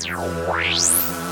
Thank 0.00 1.22
you. 1.22 1.27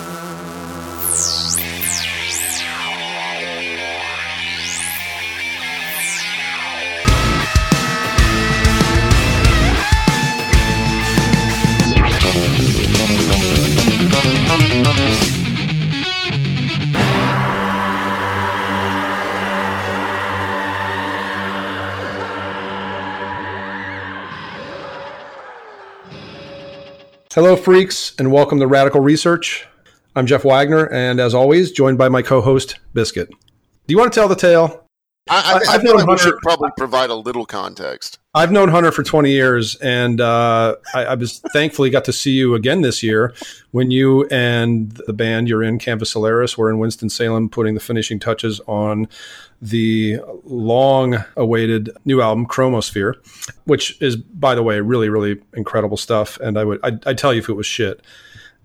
Hello, 27.36 27.54
freaks, 27.54 28.14
and 28.18 28.32
welcome 28.32 28.58
to 28.60 28.66
Radical 28.66 29.02
Research. 29.02 29.66
I'm 30.14 30.24
Jeff 30.24 30.42
Wagner, 30.42 30.90
and 30.90 31.20
as 31.20 31.34
always, 31.34 31.70
joined 31.70 31.98
by 31.98 32.08
my 32.08 32.22
co-host 32.22 32.78
Biscuit. 32.94 33.28
Do 33.28 33.36
you 33.88 33.98
want 33.98 34.10
to 34.10 34.18
tell 34.18 34.26
the 34.26 34.34
tale? 34.34 34.86
I, 35.28 35.60
I, 35.68 35.74
I 35.74 35.78
feel 35.78 35.94
like 35.94 36.06
we 36.06 36.16
should 36.16 36.38
probably 36.38 36.70
provide 36.78 37.10
a 37.10 37.14
little 37.14 37.44
context. 37.44 38.20
I've 38.36 38.52
known 38.52 38.68
Hunter 38.68 38.92
for 38.92 39.02
20 39.02 39.30
years, 39.30 39.76
and 39.76 40.20
uh, 40.20 40.76
I, 40.94 41.04
I, 41.06 41.14
was 41.14 41.38
thankfully 41.54 41.88
got 41.88 42.04
to 42.04 42.12
see 42.12 42.32
you 42.32 42.54
again 42.54 42.82
this 42.82 43.02
year 43.02 43.32
when 43.70 43.90
you 43.90 44.26
and 44.26 44.90
the 45.06 45.14
band 45.14 45.48
you're 45.48 45.62
in, 45.62 45.78
Canvas 45.78 46.10
Solaris, 46.10 46.58
were 46.58 46.68
in 46.68 46.78
Winston 46.78 47.08
Salem 47.08 47.48
putting 47.48 47.72
the 47.72 47.80
finishing 47.80 48.20
touches 48.20 48.60
on 48.66 49.08
the 49.62 50.18
long-awaited 50.44 51.88
new 52.04 52.20
album 52.20 52.46
Chromosphere, 52.46 53.14
which 53.64 54.00
is, 54.02 54.16
by 54.16 54.54
the 54.54 54.62
way, 54.62 54.80
really, 54.80 55.08
really 55.08 55.40
incredible 55.54 55.96
stuff. 55.96 56.38
And 56.38 56.58
I 56.58 56.64
would, 56.64 56.78
I'd, 56.82 57.06
I'd 57.06 57.16
tell 57.16 57.32
you 57.32 57.38
if 57.38 57.48
it 57.48 57.54
was 57.54 57.66
shit, 57.66 58.02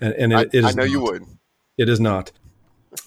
and, 0.02 0.13
and 0.16 0.33
it, 0.33 0.35
I, 0.35 0.41
it 0.41 0.53
is. 0.53 0.66
I 0.66 0.72
know 0.72 0.83
not. 0.83 0.91
you 0.91 1.02
would. 1.02 1.25
It 1.78 1.88
is 1.88 2.02
not 2.02 2.33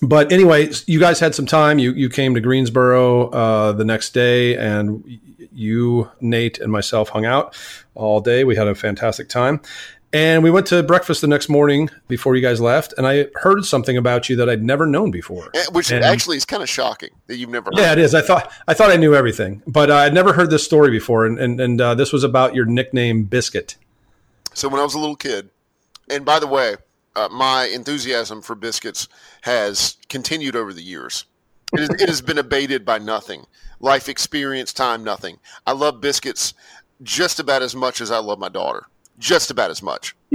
but 0.01 0.33
anyway, 0.33 0.71
you 0.87 0.99
guys 0.99 1.21
had 1.21 1.35
some 1.35 1.47
time. 1.47 1.79
You 1.79 1.93
you 1.93 2.09
came 2.09 2.35
to 2.35 2.41
Greensboro 2.41 3.29
uh, 3.31 3.73
the 3.73 3.85
next 3.85 4.15
day, 4.15 4.57
and 4.57 5.05
you, 5.53 6.11
Nate, 6.21 6.59
and 6.59 6.73
myself 6.73 7.11
hung 7.11 7.25
out 7.25 7.57
all 7.95 8.21
day. 8.21 8.45
We 8.45 8.57
had 8.57 8.67
a 8.67 8.75
fantastic 8.75 9.29
time, 9.29 9.61
and 10.12 10.43
we 10.43 10.51
went 10.51 10.67
to 10.69 10.83
breakfast 10.83 11.21
the 11.21 11.27
next 11.27 11.49
morning 11.49 11.91
before 12.09 12.35
you 12.35 12.41
guys 12.41 12.61
left. 12.61 12.95
And 12.97 13.07
I 13.07 13.27
heard 13.35 13.65
something 13.65 13.97
about 13.97 14.29
you 14.29 14.37
that 14.37 14.49
I'd 14.49 14.62
never 14.62 14.87
known 14.87 15.11
before, 15.11 15.51
eh, 15.55 15.65
which 15.73 15.91
and, 15.93 16.05
actually 16.05 16.39
is 16.39 16.45
kind 16.45 16.62
of 16.62 16.69
shocking 16.69 17.11
that 17.27 17.37
you've 17.37 17.51
never. 17.51 17.71
Yeah, 17.75 17.93
it 17.93 17.99
is. 17.99 18.15
I 18.15 18.23
thought 18.23 18.51
I 18.67 18.75
thought 18.75 18.91
I 18.91 18.97
knew 18.97 19.15
everything, 19.15 19.62
but 19.67 19.91
I'd 19.91 20.15
never 20.15 20.33
heard 20.33 20.51
this 20.51 20.65
story 20.65 20.91
before, 20.91 21.27
and 21.27 21.39
and, 21.39 21.61
and 21.61 21.81
uh, 21.81 21.95
this 21.95 22.12
was 22.12 22.25
about 22.25 22.55
your 22.55 22.65
nickname 22.65 23.25
Biscuit. 23.25 23.77
So 24.55 24.69
when 24.69 24.81
I 24.81 24.85
was 24.85 24.95
a 24.95 24.99
little 24.99 25.17
kid, 25.17 25.51
and 26.09 26.25
by 26.25 26.39
the 26.39 26.47
way, 26.47 26.77
uh, 27.17 27.29
my 27.31 27.67
enthusiasm 27.67 28.43
for 28.43 28.55
biscuits 28.55 29.09
has 29.43 29.97
continued 30.09 30.57
over 30.57 30.73
the 30.73 30.83
years. 30.83 31.27
It, 31.73 31.81
is, 31.81 31.89
it 31.91 32.09
has 32.09 32.21
been 32.21 32.39
abated 32.39 32.84
by 32.84 32.98
nothing. 32.98 33.47
Life 33.81 34.09
experience, 34.09 34.73
time, 34.73 35.05
nothing. 35.05 35.39
I 35.67 35.73
love 35.73 36.01
biscuits 36.01 36.55
just 37.03 37.41
about 37.41 37.62
as 37.62 37.75
much 37.75 38.01
as 38.01 38.11
I 38.11 38.19
love 38.19 38.39
my 38.39 38.48
daughter. 38.48 38.87
Just 39.19 39.51
about 39.51 39.71
as 39.71 39.83
much. 39.83 40.17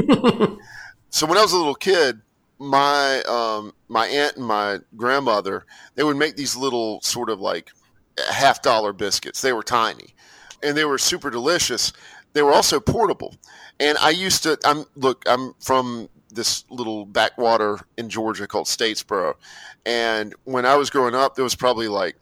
so 1.09 1.25
when 1.25 1.38
I 1.38 1.41
was 1.41 1.52
a 1.52 1.58
little 1.58 1.75
kid, 1.75 2.21
my 2.59 3.21
um, 3.23 3.73
my 3.88 4.05
aunt 4.08 4.36
and 4.36 4.45
my 4.45 4.80
grandmother 4.97 5.66
they 5.95 6.03
would 6.03 6.17
make 6.17 6.36
these 6.36 6.58
little 6.58 6.99
sort 7.02 7.30
of 7.30 7.39
like 7.39 7.71
half 8.31 8.61
dollar 8.61 8.93
biscuits. 8.93 9.41
They 9.41 9.53
were 9.53 9.64
tiny, 9.64 10.14
and 10.61 10.75
they 10.75 10.86
were 10.86 10.97
super 10.97 11.30
delicious. 11.30 11.93
They 12.33 12.41
were 12.41 12.52
also 12.52 12.80
portable. 12.80 13.36
And 13.80 13.97
I 13.97 14.09
used 14.11 14.43
to. 14.43 14.58
I'm 14.66 14.86
look. 14.95 15.23
I'm 15.25 15.53
from 15.59 16.09
this 16.30 16.66
little 16.69 17.05
backwater 17.05 17.80
in 17.97 18.09
Georgia 18.09 18.47
called 18.47 18.67
Statesboro. 18.67 19.36
And 19.86 20.36
when 20.43 20.65
I 20.65 20.76
was 20.76 20.89
growing 20.89 21.15
up, 21.15 21.36
there 21.36 21.43
was 21.43 21.55
probably 21.55 21.87
like, 21.87 22.17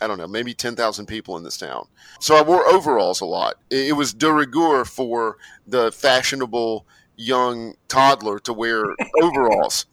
I 0.00 0.06
don't 0.06 0.18
know, 0.18 0.26
maybe 0.26 0.54
10,000 0.54 1.06
people 1.06 1.36
in 1.36 1.44
this 1.44 1.56
town. 1.56 1.86
So 2.20 2.36
I 2.36 2.42
wore 2.42 2.66
overalls 2.66 3.20
a 3.20 3.26
lot. 3.26 3.56
It 3.70 3.96
was 3.96 4.12
de 4.12 4.32
rigueur 4.32 4.84
for 4.84 5.36
the 5.66 5.92
fashionable 5.92 6.86
young 7.16 7.74
toddler 7.88 8.38
to 8.40 8.52
wear 8.52 8.84
overalls. 9.22 9.86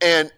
And 0.00 0.32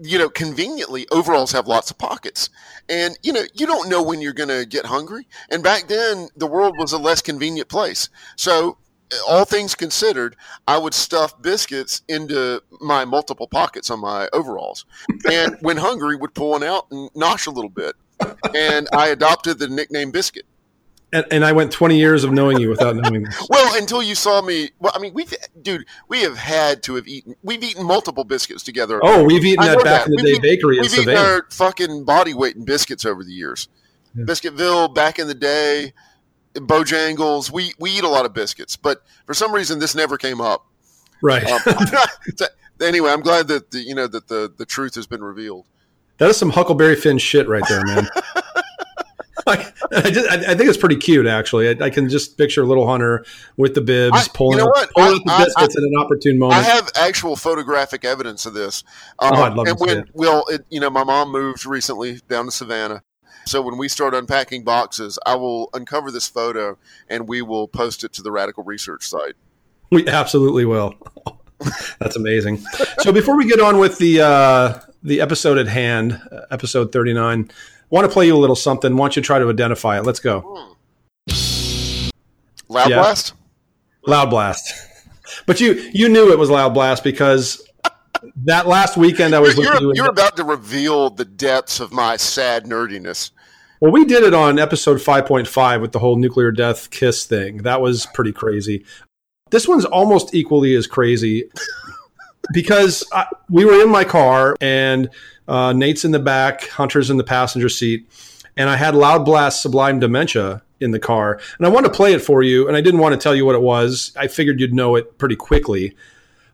you 0.00 0.18
know, 0.18 0.28
conveniently, 0.28 1.06
overalls 1.10 1.52
have 1.52 1.66
lots 1.66 1.90
of 1.90 1.98
pockets. 1.98 2.48
And, 2.88 3.18
you 3.22 3.32
know, 3.32 3.42
you 3.54 3.66
don't 3.66 3.88
know 3.88 4.02
when 4.02 4.20
you're 4.20 4.32
going 4.32 4.48
to 4.48 4.64
get 4.64 4.86
hungry. 4.86 5.26
And 5.50 5.62
back 5.62 5.86
then, 5.88 6.28
the 6.36 6.46
world 6.46 6.76
was 6.78 6.92
a 6.92 6.98
less 6.98 7.20
convenient 7.20 7.68
place. 7.68 8.08
So 8.36 8.78
all 9.26 9.44
things 9.44 9.74
considered, 9.74 10.36
I 10.66 10.78
would 10.78 10.94
stuff 10.94 11.40
biscuits 11.40 12.02
into 12.08 12.62
my 12.80 13.04
multiple 13.04 13.46
pockets 13.46 13.90
on 13.90 14.00
my 14.00 14.28
overalls, 14.32 14.84
and 15.30 15.56
when 15.60 15.76
hungry, 15.76 16.16
would 16.16 16.34
pull 16.34 16.50
one 16.50 16.62
out 16.62 16.86
and 16.90 17.10
nosh 17.12 17.46
a 17.46 17.50
little 17.50 17.70
bit. 17.70 17.94
And 18.54 18.88
I 18.92 19.08
adopted 19.08 19.58
the 19.58 19.68
nickname 19.68 20.10
Biscuit. 20.10 20.44
And, 21.12 21.26
and, 21.32 21.44
I 21.44 21.50
went 21.50 21.72
20 21.72 21.98
years 21.98 22.22
of 22.22 22.30
knowing 22.30 22.60
you 22.60 22.68
without 22.68 22.94
knowing 22.94 23.24
this. 23.24 23.46
well, 23.50 23.76
until 23.76 24.00
you 24.00 24.14
saw 24.14 24.40
me. 24.42 24.70
Well, 24.78 24.92
I 24.94 25.00
mean, 25.00 25.12
we've, 25.12 25.34
dude, 25.60 25.84
we 26.06 26.20
have 26.22 26.36
had 26.36 26.84
to 26.84 26.94
have 26.94 27.08
eaten. 27.08 27.34
We've 27.42 27.64
eaten 27.64 27.84
multiple 27.84 28.22
biscuits 28.22 28.62
together. 28.62 29.00
Oh, 29.02 29.24
we've 29.24 29.44
eaten 29.44 29.64
that 29.64 29.82
back 29.82 30.04
that. 30.04 30.06
in 30.06 30.12
the 30.12 30.22
we've 30.22 30.40
day 30.40 30.54
bakery 30.54 30.78
we've 30.80 30.92
in 30.94 31.00
Eaten 31.00 31.16
our 31.16 31.46
fucking 31.50 32.04
body 32.04 32.32
weight 32.32 32.54
in 32.54 32.64
biscuits 32.64 33.04
over 33.04 33.24
the 33.24 33.32
years. 33.32 33.68
Yeah. 34.14 34.24
Biscuitville 34.24 34.94
back 34.94 35.18
in 35.18 35.26
the 35.26 35.34
day. 35.34 35.94
Bojangles. 36.54 37.50
We 37.50 37.72
we 37.78 37.90
eat 37.90 38.04
a 38.04 38.08
lot 38.08 38.26
of 38.26 38.34
biscuits, 38.34 38.76
but 38.76 39.02
for 39.26 39.34
some 39.34 39.52
reason 39.52 39.78
this 39.78 39.94
never 39.94 40.16
came 40.16 40.40
up. 40.40 40.66
Right. 41.22 41.44
Um, 41.44 41.60
anyway, 42.80 43.10
I'm 43.10 43.20
glad 43.20 43.48
that 43.48 43.70
the, 43.70 43.80
you 43.80 43.94
know 43.94 44.06
that 44.06 44.28
the 44.28 44.52
the 44.56 44.66
truth 44.66 44.94
has 44.94 45.06
been 45.06 45.22
revealed. 45.22 45.66
That 46.18 46.28
is 46.28 46.36
some 46.36 46.50
Huckleberry 46.50 46.96
Finn 46.96 47.18
shit 47.18 47.48
right 47.48 47.64
there, 47.68 47.84
man. 47.84 48.08
I, 49.46 49.72
I, 49.90 50.10
just, 50.10 50.28
I, 50.28 50.54
think 50.54 50.68
it's 50.68 50.76
pretty 50.76 50.96
cute, 50.96 51.26
actually. 51.26 51.68
I, 51.70 51.86
I, 51.86 51.90
can 51.90 52.10
just 52.10 52.36
picture 52.36 52.64
little 52.64 52.86
Hunter 52.86 53.24
with 53.56 53.74
the 53.74 53.80
bibs 53.80 54.14
I, 54.14 54.26
pulling, 54.34 54.58
you 54.58 54.64
know 54.64 54.70
up, 54.70 54.90
pulling 54.90 55.14
up 55.14 55.24
the 55.24 55.44
biscuits 55.46 55.76
at 55.76 55.82
an 55.82 55.92
opportune 55.98 56.38
moment. 56.38 56.60
I 56.60 56.62
have 56.62 56.90
actual 56.94 57.36
photographic 57.36 58.04
evidence 58.04 58.44
of 58.44 58.52
this. 58.52 58.84
Um, 59.18 59.32
oh, 59.34 59.42
I'd 59.42 59.54
love 59.54 59.66
and 59.66 59.78
to 59.78 59.84
when, 59.84 59.96
see 59.96 60.00
it. 60.00 60.10
Well, 60.12 60.44
it, 60.48 60.66
you 60.68 60.78
know, 60.78 60.90
my 60.90 61.04
mom 61.04 61.32
moved 61.32 61.64
recently 61.64 62.20
down 62.28 62.44
to 62.44 62.50
Savannah, 62.50 63.02
so 63.50 63.60
when 63.60 63.76
we 63.76 63.88
start 63.88 64.14
unpacking 64.14 64.62
boxes, 64.62 65.18
I 65.26 65.34
will 65.34 65.70
uncover 65.74 66.12
this 66.12 66.28
photo 66.28 66.78
and 67.08 67.28
we 67.28 67.42
will 67.42 67.66
post 67.66 68.04
it 68.04 68.12
to 68.12 68.22
the 68.22 68.30
Radical 68.30 68.62
Research 68.62 69.08
site. 69.08 69.34
We 69.90 70.06
absolutely 70.06 70.64
will. 70.64 70.94
That's 71.98 72.14
amazing. 72.14 72.58
so 73.00 73.12
before 73.12 73.36
we 73.36 73.48
get 73.48 73.60
on 73.60 73.78
with 73.78 73.98
the 73.98 74.20
uh, 74.20 74.78
the 75.02 75.20
episode 75.20 75.58
at 75.58 75.66
hand, 75.66 76.20
uh, 76.30 76.42
episode 76.52 76.92
thirty 76.92 77.12
nine, 77.12 77.50
want 77.90 78.06
to 78.06 78.12
play 78.12 78.26
you 78.26 78.36
a 78.36 78.38
little 78.38 78.54
something. 78.54 78.96
Want 78.96 79.16
you 79.16 79.22
to 79.22 79.26
try 79.26 79.40
to 79.40 79.50
identify 79.50 79.98
it? 79.98 80.04
Let's 80.04 80.20
go. 80.20 80.76
Loud 82.68 82.88
yeah. 82.88 82.96
blast. 82.96 83.34
Loud 84.06 84.30
blast. 84.30 84.72
But 85.46 85.60
you 85.60 85.72
you 85.92 86.08
knew 86.08 86.30
it 86.30 86.38
was 86.38 86.50
loud 86.50 86.72
blast 86.72 87.02
because 87.02 87.68
that 88.44 88.66
last 88.66 88.96
weekend 88.96 89.34
I 89.34 89.40
was 89.40 89.56
you're, 89.56 89.80
you're, 89.80 89.94
you're 89.96 90.08
about 90.08 90.36
to 90.36 90.44
reveal 90.44 91.10
the 91.10 91.24
depths 91.24 91.80
of 91.80 91.92
my 91.92 92.16
sad 92.16 92.64
nerdiness. 92.64 93.32
Well, 93.80 93.92
we 93.92 94.04
did 94.04 94.24
it 94.24 94.34
on 94.34 94.58
episode 94.58 94.98
5.5 94.98 95.80
with 95.80 95.92
the 95.92 95.98
whole 95.98 96.16
nuclear 96.16 96.52
death 96.52 96.90
kiss 96.90 97.24
thing. 97.24 97.62
That 97.62 97.80
was 97.80 98.04
pretty 98.12 98.30
crazy. 98.30 98.84
This 99.50 99.66
one's 99.66 99.86
almost 99.86 100.34
equally 100.34 100.74
as 100.74 100.86
crazy 100.86 101.50
because 102.52 103.02
I, 103.10 103.24
we 103.48 103.64
were 103.64 103.80
in 103.80 103.88
my 103.88 104.04
car 104.04 104.54
and 104.60 105.08
uh, 105.48 105.72
Nate's 105.72 106.04
in 106.04 106.10
the 106.10 106.18
back, 106.18 106.68
Hunter's 106.68 107.08
in 107.08 107.16
the 107.16 107.24
passenger 107.24 107.70
seat, 107.70 108.06
and 108.54 108.68
I 108.68 108.76
had 108.76 108.94
Loud 108.94 109.24
Blast 109.24 109.62
Sublime 109.62 109.98
Dementia 109.98 110.62
in 110.80 110.90
the 110.90 111.00
car. 111.00 111.40
And 111.56 111.66
I 111.66 111.70
wanted 111.70 111.88
to 111.88 111.94
play 111.94 112.12
it 112.12 112.20
for 112.20 112.42
you, 112.42 112.68
and 112.68 112.76
I 112.76 112.82
didn't 112.82 113.00
want 113.00 113.14
to 113.14 113.18
tell 113.18 113.34
you 113.34 113.46
what 113.46 113.54
it 113.54 113.62
was. 113.62 114.12
I 114.14 114.28
figured 114.28 114.60
you'd 114.60 114.74
know 114.74 114.96
it 114.96 115.16
pretty 115.16 115.36
quickly 115.36 115.96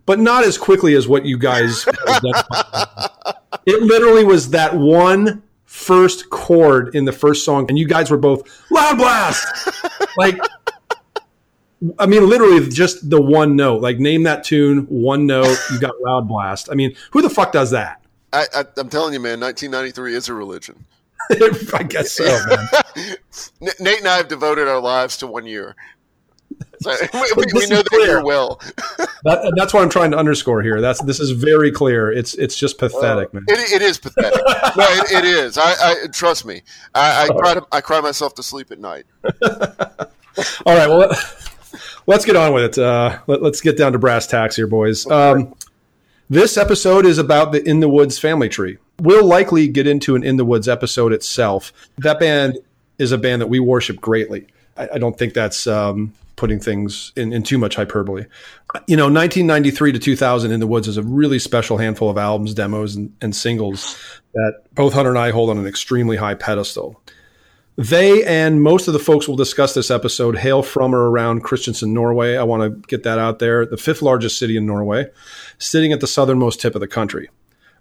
but 0.07 0.21
not 0.21 0.45
as 0.45 0.57
quickly 0.57 0.95
as 0.95 1.09
what 1.09 1.27
you 1.27 1.37
guys. 1.37 1.85
it 3.67 3.83
literally 3.83 4.23
was 4.23 4.51
that 4.51 4.75
one 4.77 5.43
first 5.77 6.31
chord 6.31 6.95
in 6.95 7.05
the 7.05 7.13
first 7.13 7.45
song, 7.45 7.67
and 7.69 7.79
you 7.79 7.87
guys 7.87 8.11
were 8.11 8.17
both 8.17 8.49
loud 8.71 8.97
blast. 8.97 9.47
like, 10.17 10.39
I 11.99 12.07
mean, 12.07 12.27
literally 12.27 12.67
just 12.71 13.11
the 13.11 13.21
one 13.21 13.57
note. 13.57 13.83
Like, 13.83 13.99
name 13.99 14.23
that 14.23 14.43
tune, 14.43 14.87
one 14.87 15.27
note, 15.27 15.57
you 15.71 15.79
got 15.79 15.95
loud 16.01 16.27
blast. 16.29 16.71
I 16.73 16.75
mean, 16.75 16.97
who 17.11 17.21
the 17.21 17.29
fuck 17.29 17.53
does 17.53 17.71
that? 17.73 18.03
I, 18.33 18.47
I, 18.55 18.65
I'm 18.79 18.89
telling 18.89 19.13
you, 19.13 19.21
man, 19.21 19.39
1993 19.39 20.15
is 20.15 20.29
a 20.31 20.35
religion. 20.35 20.87
I 21.75 21.83
guess 21.83 22.13
so, 22.13 22.25
man. 22.25 23.17
Nate 23.79 23.99
and 23.99 24.09
I 24.09 24.17
have 24.17 24.29
devoted 24.29 24.69
our 24.69 24.81
lives 24.81 25.19
to 25.19 25.27
one 25.27 25.45
year. 25.45 25.77
So, 26.83 26.91
we, 27.15 27.45
we 27.53 27.67
know 27.67 27.83
that 27.83 28.05
you're 28.07 28.25
well. 28.25 28.57
that, 29.25 29.53
that's 29.57 29.73
what 29.73 29.83
I'm 29.83 29.89
trying 29.89 30.11
to 30.13 30.19
underscore 30.19 30.63
here. 30.63 30.81
That's 30.81 31.03
this 31.03 31.21
is 31.21 31.31
very 31.31 31.73
clear. 31.73 32.13
It's 32.13 32.35
it's 32.35 32.57
just 32.57 32.79
pathetic, 32.79 33.33
man. 33.33 33.45
It, 33.49 33.73
it 33.73 33.83
is 33.83 33.99
pathetic. 33.99 34.41
no, 34.77 34.85
it, 34.85 35.13
it 35.13 35.25
is. 35.25 35.59
I, 35.59 35.73
I 35.81 36.07
trust 36.13 36.45
me. 36.45 36.63
I, 36.95 37.25
I 37.25 37.29
cry. 37.29 37.55
To, 37.55 37.67
I 37.73 37.81
cry 37.81 38.01
myself 38.01 38.35
to 38.35 38.43
sleep 38.43 38.71
at 38.71 38.79
night. 38.79 39.07
All 39.25 40.77
right. 40.77 40.89
Well, 40.89 41.11
let's 42.07 42.25
get 42.25 42.37
on 42.37 42.53
with 42.53 42.65
it. 42.65 42.79
Uh, 42.79 43.19
let, 43.27 43.43
us 43.43 43.61
get 43.61 43.77
down 43.77 43.93
to 43.93 43.99
brass 43.99 44.27
tacks 44.27 44.57
here, 44.57 44.67
boys. 44.67 45.11
Um, 45.11 45.55
this 46.29 46.57
episode 46.57 47.07
is 47.07 47.19
about 47.19 47.53
the 47.53 47.63
In 47.69 47.81
the 47.81 47.89
Woods 47.89 48.19
family 48.19 48.49
tree. 48.49 48.79
We'll 49.01 49.27
likely 49.27 49.69
get 49.69 49.87
into 49.87 50.17
an 50.17 50.25
In 50.25 50.37
the 50.37 50.45
Woods 50.45 50.69
episode 50.69 51.13
itself. 51.13 51.73
That 51.99 52.19
band 52.19 52.59
is 52.99 53.13
a 53.13 53.19
band 53.19 53.43
that 53.43 53.47
we 53.47 53.61
worship 53.61 54.01
greatly. 54.01 54.47
I, 54.77 54.89
I 54.95 54.99
don't 54.99 55.17
think 55.17 55.35
that's 55.35 55.67
um, 55.67 56.13
putting 56.37 56.61
things 56.61 57.13
in, 57.17 57.33
in, 57.33 57.43
too 57.43 57.59
much 57.59 57.77
hyperbole. 57.77 58.27
You 58.87 58.97
know, 58.97 59.05
1993 59.05 59.93
to 59.93 59.99
2000 59.99 60.53
In 60.53 60.61
the 60.61 60.67
Woods 60.67 60.87
is 60.87 60.99
a 60.99 61.03
really 61.03 61.39
special 61.39 61.79
handful 61.79 62.11
of 62.11 62.19
albums, 62.19 62.55
demos, 62.55 62.95
and, 62.95 63.13
and 63.23 63.35
singles 63.35 63.99
that 64.35 64.63
both 64.75 64.93
Hunter 64.93 65.11
and 65.11 65.19
I 65.19 65.31
hold 65.31 65.51
on 65.51 65.59
an 65.59 65.67
extremely 65.67 66.17
high 66.17 66.35
pedestal. 66.35 67.01
They 67.77 68.25
and 68.25 68.63
most 68.63 68.89
of 68.89 68.95
the 68.95 68.99
folks 68.99 69.29
we'll 69.29 69.37
discuss 69.37 69.75
this 69.75 69.91
episode 69.91 70.37
hail 70.37 70.63
from 70.63 70.95
or 70.95 71.11
around 71.11 71.45
Kristiansand, 71.45 71.89
Norway. 71.89 72.37
I 72.37 72.43
want 72.43 72.63
to 72.63 72.89
get 72.89 73.03
that 73.03 73.19
out 73.19 73.39
there. 73.39 73.67
The 73.67 73.77
fifth 73.77 74.01
largest 74.01 74.39
city 74.39 74.57
in 74.57 74.67
Norway, 74.67 75.11
sitting 75.59 75.93
at 75.93 76.01
the 76.01 76.07
southernmost 76.07 76.61
tip 76.61 76.75
of 76.75 76.81
the 76.81 76.89
country. 76.89 77.29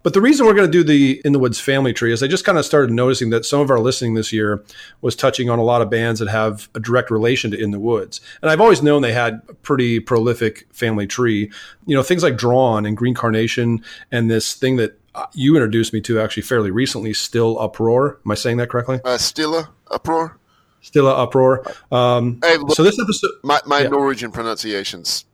But 0.06 0.13
the 0.13 0.22
reason 0.22 0.46
we're 0.46 0.54
going 0.54 0.72
to 0.72 0.72
do 0.72 0.84
the 0.84 1.19
In 1.25 1.34
the 1.34 1.40
Woods 1.40 1.60
family 1.60 1.92
tree 1.92 2.13
is 2.13 2.22
I 2.22 2.28
just 2.28 2.46
kind 2.46 2.60
of 2.60 2.66
started 2.66 2.92
noticing 2.92 3.31
that 3.31 3.44
some 3.44 3.60
of 3.60 3.72
our 3.72 3.80
listening 3.80 4.13
this 4.13 4.31
year 4.31 4.63
was 5.02 5.16
touching 5.16 5.50
on 5.50 5.57
a 5.57 5.63
lot 5.63 5.81
of 5.81 5.90
bands 5.90 6.19
that 6.19 6.30
have 6.30 6.69
a 6.75 6.80
direct 6.80 7.10
relation 7.10 7.50
to 7.50 7.60
In 7.60 7.72
the 7.72 7.80
Woods. 7.80 8.22
And 8.44 8.52
I've 8.52 8.62
always 8.62 8.84
known 8.84 9.02
they 9.02 9.13
had 9.13 9.42
a 9.50 9.56
pretty 9.56 10.00
prolific 10.00 10.68
family 10.72 11.07
tree. 11.07 11.52
You 11.88 11.96
know, 11.96 12.04
things 12.04 12.22
like 12.22 12.38
Drawn 12.38 12.86
and 12.86 12.96
Green 12.96 13.16
Carnation 13.16 13.84
and 14.12 14.30
this 14.30 14.54
thing 14.54 14.75
that 14.75 14.96
uh, 15.16 15.25
you 15.34 15.56
introduced 15.56 15.92
me 15.92 16.02
to 16.02 16.19
actually 16.19 16.44
fairly 16.44 16.69
recently, 16.69 17.12
Still 17.12 17.58
Uproar. 17.58 18.19
Am 18.24 18.30
I 18.30 18.36
saying 18.36 18.58
that 18.58 18.69
correctly? 18.69 19.00
Uh, 19.04 19.18
Stilla 19.18 19.69
Uproar. 19.90 20.38
Stilla 20.84 21.18
Uproar. 21.18 21.66
Um, 21.92 22.42
hey, 22.44 22.58
look, 22.58 22.75
so 22.75 22.84
this 22.84 23.00
episode, 23.00 23.31
my, 23.42 23.60
my 23.66 23.80
yeah. 23.80 23.88
Norwegian 23.88 24.31
pronunciation's 24.31 25.25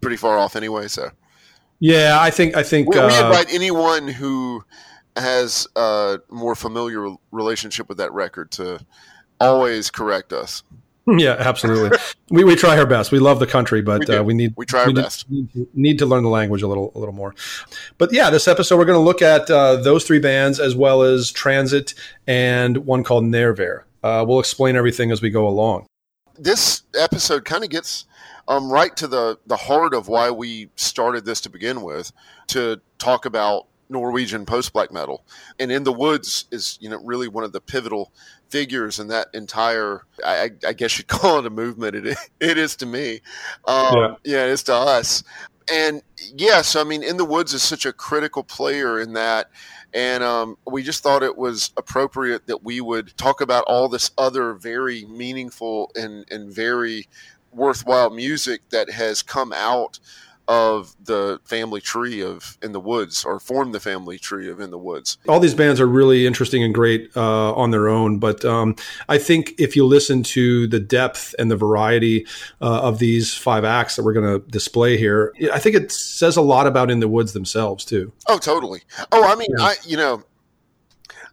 pretty 0.00 0.16
far 0.16 0.38
off 0.38 0.56
anyway. 0.56 0.88
So 0.88 1.10
yeah, 1.80 2.18
I 2.20 2.30
think 2.30 2.56
I 2.56 2.62
think 2.62 2.88
we, 2.88 2.98
uh, 2.98 3.08
we 3.08 3.14
invite 3.14 3.52
anyone 3.52 4.08
who 4.08 4.64
has 5.16 5.66
a 5.76 6.20
more 6.28 6.54
familiar 6.54 7.14
relationship 7.32 7.88
with 7.88 7.98
that 7.98 8.12
record 8.12 8.50
to 8.52 8.84
always 9.40 9.90
correct 9.90 10.32
us. 10.32 10.62
Yeah, 11.16 11.36
absolutely. 11.38 11.96
we, 12.28 12.44
we 12.44 12.54
try 12.54 12.76
our 12.76 12.84
best. 12.84 13.12
We 13.12 13.18
love 13.18 13.38
the 13.40 13.46
country, 13.46 13.80
but 13.80 14.06
we, 14.06 14.14
uh, 14.14 14.22
we 14.22 14.34
need 14.34 14.52
we 14.58 14.66
try 14.66 14.80
our 14.82 14.88
we 14.88 14.92
best. 14.92 15.30
Need, 15.30 15.48
need, 15.74 15.98
to 16.00 16.04
learn 16.06 16.22
the 16.22 16.28
language 16.28 16.60
a 16.60 16.68
little 16.68 16.92
a 16.94 16.98
little 16.98 17.14
more. 17.14 17.34
But 17.96 18.12
yeah, 18.12 18.28
this 18.28 18.46
episode 18.46 18.76
we're 18.76 18.84
going 18.84 18.98
to 18.98 19.02
look 19.02 19.22
at 19.22 19.50
uh, 19.50 19.76
those 19.76 20.04
three 20.04 20.18
bands 20.18 20.60
as 20.60 20.76
well 20.76 21.00
as 21.00 21.32
Transit 21.32 21.94
and 22.26 22.84
one 22.84 23.04
called 23.04 23.24
Nerver. 23.24 23.86
Uh, 24.02 24.22
we'll 24.28 24.38
explain 24.38 24.76
everything 24.76 25.10
as 25.10 25.22
we 25.22 25.30
go 25.30 25.48
along. 25.48 25.86
This 26.38 26.82
episode 26.94 27.46
kind 27.46 27.64
of 27.64 27.70
gets 27.70 28.04
um, 28.48 28.72
right 28.72 28.96
to 28.96 29.06
the 29.06 29.38
the 29.46 29.56
heart 29.56 29.94
of 29.94 30.08
why 30.08 30.30
we 30.30 30.70
started 30.74 31.24
this 31.24 31.40
to 31.42 31.50
begin 31.50 31.82
with, 31.82 32.12
to 32.48 32.80
talk 32.98 33.26
about 33.26 33.66
Norwegian 33.90 34.46
post 34.46 34.72
black 34.72 34.92
metal. 34.92 35.24
And 35.58 35.70
In 35.70 35.84
the 35.84 35.92
Woods 35.92 36.46
is, 36.50 36.78
you 36.80 36.88
know, 36.88 37.00
really 37.04 37.28
one 37.28 37.44
of 37.44 37.52
the 37.52 37.60
pivotal 37.60 38.12
figures 38.50 38.98
in 38.98 39.08
that 39.08 39.28
entire, 39.34 40.02
I, 40.24 40.50
I 40.66 40.72
guess 40.72 40.98
you'd 40.98 41.06
call 41.08 41.38
it 41.38 41.46
a 41.46 41.50
movement. 41.50 41.94
It, 41.96 42.18
it 42.40 42.58
is 42.58 42.76
to 42.76 42.86
me. 42.86 43.20
Um, 43.66 43.96
yeah. 43.96 44.14
yeah, 44.24 44.44
it 44.44 44.50
is 44.50 44.62
to 44.64 44.74
us. 44.74 45.22
And 45.70 46.02
yes, 46.34 46.76
I 46.76 46.84
mean, 46.84 47.02
In 47.02 47.18
the 47.18 47.24
Woods 47.24 47.52
is 47.52 47.62
such 47.62 47.84
a 47.84 47.92
critical 47.92 48.42
player 48.42 48.98
in 48.98 49.12
that. 49.14 49.50
And 49.94 50.22
um, 50.22 50.56
we 50.66 50.82
just 50.82 51.02
thought 51.02 51.22
it 51.22 51.36
was 51.36 51.72
appropriate 51.76 52.46
that 52.46 52.62
we 52.62 52.80
would 52.80 53.16
talk 53.16 53.40
about 53.40 53.64
all 53.66 53.88
this 53.88 54.10
other 54.18 54.52
very 54.54 55.06
meaningful 55.06 55.90
and, 55.94 56.26
and 56.30 56.50
very 56.50 57.08
worthwhile 57.52 58.10
music 58.10 58.62
that 58.70 58.90
has 58.90 59.22
come 59.22 59.52
out 59.52 59.98
of 60.48 60.96
the 61.04 61.38
family 61.44 61.80
tree 61.80 62.22
of 62.22 62.56
in 62.62 62.72
the 62.72 62.80
woods 62.80 63.22
or 63.22 63.38
form 63.38 63.72
the 63.72 63.80
family 63.80 64.18
tree 64.18 64.48
of 64.48 64.60
in 64.60 64.70
the 64.70 64.78
woods. 64.78 65.18
All 65.28 65.40
these 65.40 65.54
bands 65.54 65.78
are 65.78 65.86
really 65.86 66.26
interesting 66.26 66.62
and 66.62 66.74
great 66.74 67.14
uh, 67.14 67.52
on 67.52 67.70
their 67.70 67.88
own 67.88 68.18
but 68.18 68.44
um, 68.46 68.74
i 69.10 69.18
think 69.18 69.52
if 69.58 69.76
you 69.76 69.84
listen 69.84 70.22
to 70.22 70.66
the 70.68 70.80
depth 70.80 71.34
and 71.38 71.50
the 71.50 71.56
variety 71.56 72.26
uh, 72.62 72.80
of 72.80 72.98
these 72.98 73.34
five 73.34 73.64
acts 73.64 73.96
that 73.96 74.04
we're 74.04 74.14
going 74.14 74.40
to 74.40 74.46
display 74.48 74.96
here 74.96 75.34
i 75.52 75.58
think 75.58 75.76
it 75.76 75.92
says 75.92 76.36
a 76.36 76.42
lot 76.42 76.66
about 76.66 76.90
in 76.90 77.00
the 77.00 77.08
woods 77.08 77.34
themselves 77.34 77.84
too. 77.84 78.10
Oh 78.26 78.38
totally. 78.38 78.80
Oh 79.12 79.24
i 79.24 79.34
mean 79.34 79.50
yeah. 79.58 79.64
i 79.64 79.74
you 79.84 79.98
know 79.98 80.24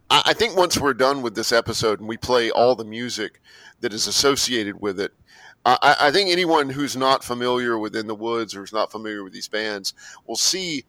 I 0.08 0.34
think 0.34 0.56
once 0.56 0.78
we're 0.78 0.94
done 0.94 1.20
with 1.20 1.34
this 1.34 1.50
episode 1.50 1.98
and 1.98 2.08
we 2.08 2.16
play 2.16 2.48
all 2.48 2.76
the 2.76 2.84
music 2.84 3.40
that 3.80 3.92
is 3.92 4.06
associated 4.06 4.80
with 4.80 5.00
it, 5.00 5.12
I, 5.66 5.96
I, 6.00 6.10
think 6.12 6.30
anyone 6.30 6.70
who's 6.70 6.96
not 6.96 7.24
familiar 7.24 7.76
with 7.76 7.96
In 7.96 8.06
the 8.06 8.14
Woods 8.14 8.54
or 8.54 8.62
is 8.62 8.72
not 8.72 8.92
familiar 8.92 9.24
with 9.24 9.32
these 9.32 9.48
bands 9.48 9.94
will 10.26 10.36
see, 10.36 10.84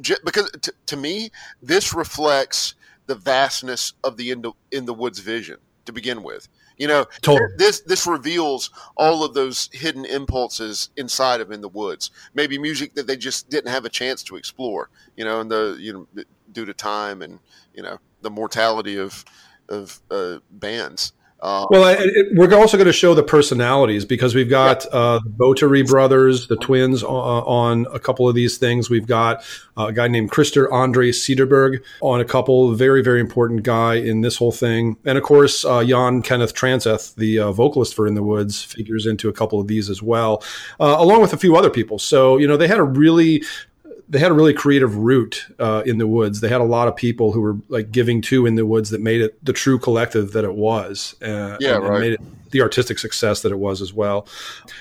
because 0.00 0.50
to, 0.62 0.72
to 0.86 0.96
me, 0.96 1.30
this 1.62 1.92
reflects 1.92 2.74
the 3.06 3.14
vastness 3.14 3.92
of 4.02 4.16
the 4.16 4.30
In 4.30 4.40
the, 4.40 4.52
in 4.72 4.86
the 4.86 4.94
Woods 4.94 5.18
vision 5.18 5.58
to 5.84 5.92
begin 5.92 6.22
with. 6.22 6.48
You 6.78 6.88
know, 6.88 7.06
totally. 7.22 7.50
this 7.56 7.80
this 7.80 8.06
reveals 8.06 8.70
all 8.96 9.22
of 9.22 9.34
those 9.34 9.68
hidden 9.72 10.04
impulses 10.04 10.90
inside 10.96 11.40
of 11.40 11.52
In 11.52 11.60
the 11.60 11.68
Woods. 11.68 12.10
Maybe 12.34 12.58
music 12.58 12.94
that 12.94 13.06
they 13.06 13.16
just 13.16 13.48
didn't 13.48 13.70
have 13.70 13.84
a 13.84 13.90
chance 13.90 14.24
to 14.24 14.36
explore. 14.36 14.88
You 15.16 15.24
know, 15.24 15.40
and 15.40 15.50
the 15.50 15.76
you 15.78 15.92
know 15.92 16.24
due 16.50 16.64
to 16.64 16.74
time 16.74 17.22
and 17.22 17.38
you 17.74 17.82
know 17.82 17.98
the 18.22 18.30
mortality 18.30 18.96
of 18.96 19.24
of 19.68 20.00
uh, 20.10 20.38
bands. 20.50 21.12
Uh, 21.44 21.66
well, 21.68 21.94
it, 21.98 22.28
we're 22.32 22.54
also 22.54 22.78
going 22.78 22.86
to 22.86 22.92
show 22.92 23.12
the 23.12 23.22
personalities 23.22 24.06
because 24.06 24.34
we've 24.34 24.48
got 24.48 24.86
yeah. 24.86 24.98
uh, 24.98 25.18
the 25.18 25.28
Botteri 25.28 25.86
brothers, 25.86 26.48
the 26.48 26.56
twins, 26.56 27.04
uh, 27.04 27.06
on 27.06 27.86
a 27.92 28.00
couple 28.00 28.26
of 28.26 28.34
these 28.34 28.56
things. 28.56 28.88
We've 28.88 29.06
got 29.06 29.44
uh, 29.76 29.88
a 29.88 29.92
guy 29.92 30.08
named 30.08 30.30
Christer 30.30 30.72
Andre 30.72 31.10
Cederberg 31.10 31.82
on 32.00 32.22
a 32.22 32.24
couple, 32.24 32.72
very, 32.72 33.02
very 33.02 33.20
important 33.20 33.62
guy 33.62 33.96
in 33.96 34.22
this 34.22 34.38
whole 34.38 34.52
thing. 34.52 34.96
And 35.04 35.18
of 35.18 35.24
course, 35.24 35.66
uh, 35.66 35.84
Jan 35.84 36.22
Kenneth 36.22 36.54
Transeth, 36.54 37.14
the 37.16 37.40
uh, 37.40 37.52
vocalist 37.52 37.94
for 37.94 38.06
In 38.06 38.14
the 38.14 38.22
Woods, 38.22 38.62
figures 38.62 39.04
into 39.04 39.28
a 39.28 39.32
couple 39.34 39.60
of 39.60 39.68
these 39.68 39.90
as 39.90 40.02
well, 40.02 40.42
along 40.80 41.20
with 41.20 41.34
a 41.34 41.38
few 41.38 41.56
other 41.56 41.68
people. 41.68 41.98
So, 41.98 42.38
you 42.38 42.48
know, 42.48 42.56
they 42.56 42.68
had 42.68 42.78
a 42.78 42.84
really 42.84 43.44
they 44.08 44.18
had 44.18 44.30
a 44.30 44.34
really 44.34 44.52
creative 44.52 44.96
route 44.96 45.46
uh, 45.58 45.82
in 45.86 45.98
the 45.98 46.06
woods. 46.06 46.40
They 46.40 46.48
had 46.48 46.60
a 46.60 46.64
lot 46.64 46.88
of 46.88 46.96
people 46.96 47.32
who 47.32 47.40
were 47.40 47.56
like 47.68 47.90
giving 47.90 48.20
to 48.22 48.46
in 48.46 48.54
the 48.54 48.66
woods 48.66 48.90
that 48.90 49.00
made 49.00 49.20
it 49.20 49.42
the 49.44 49.52
true 49.52 49.78
collective 49.78 50.32
that 50.32 50.44
it 50.44 50.54
was. 50.54 51.14
Uh, 51.22 51.56
yeah, 51.60 51.76
and, 51.76 51.84
right. 51.84 51.92
And 51.92 52.00
made 52.00 52.12
it 52.14 52.20
the 52.50 52.62
artistic 52.62 52.98
success 52.98 53.42
that 53.42 53.50
it 53.50 53.58
was 53.58 53.82
as 53.82 53.92
well. 53.92 54.26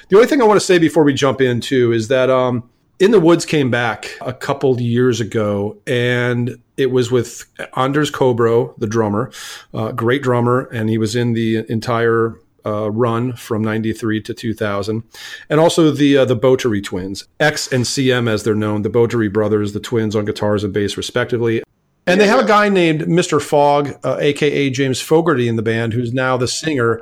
The 0.09 0.15
only 0.15 0.27
thing 0.27 0.41
I 0.41 0.45
want 0.45 0.59
to 0.59 0.65
say 0.65 0.77
before 0.77 1.03
we 1.03 1.13
jump 1.13 1.41
into 1.41 1.91
is 1.91 2.07
that 2.09 2.29
um, 2.29 2.69
in 2.99 3.11
the 3.11 3.19
Woods 3.19 3.45
came 3.45 3.71
back 3.71 4.11
a 4.21 4.33
couple 4.33 4.79
years 4.79 5.19
ago, 5.19 5.77
and 5.87 6.61
it 6.77 6.91
was 6.91 7.11
with 7.11 7.45
Anders 7.75 8.11
Kobro, 8.11 8.77
the 8.77 8.87
drummer, 8.87 9.31
uh, 9.73 9.91
great 9.91 10.21
drummer, 10.21 10.69
and 10.71 10.89
he 10.89 10.97
was 10.97 11.15
in 11.15 11.33
the 11.33 11.65
entire 11.69 12.35
uh, 12.65 12.89
run 12.91 13.33
from 13.33 13.63
93 13.63 14.21
to 14.21 14.33
2000 14.33 15.03
and 15.49 15.59
also 15.59 15.91
the 15.91 16.17
uh, 16.17 16.25
the 16.25 16.37
Botteri 16.37 16.83
twins 16.83 17.27
X 17.39 17.71
and 17.71 17.83
CM 17.83 18.29
as 18.29 18.43
they're 18.43 18.55
known 18.55 18.81
the 18.81 18.89
Botteri 18.89 19.31
brothers 19.31 19.73
the 19.73 19.79
twins 19.79 20.15
on 20.15 20.25
guitars 20.25 20.63
and 20.63 20.73
bass 20.73 20.97
respectively 20.97 21.63
and 22.05 22.19
they 22.19 22.27
have 22.27 22.43
a 22.43 22.47
guy 22.47 22.69
named 22.69 23.01
Mr. 23.01 23.41
Fogg 23.41 23.97
uh, 24.03 24.17
aka 24.19 24.69
James 24.69 25.01
Fogarty 25.01 25.47
in 25.47 25.55
the 25.55 25.61
band 25.61 25.93
who's 25.93 26.13
now 26.13 26.37
the 26.37 26.47
singer 26.47 27.01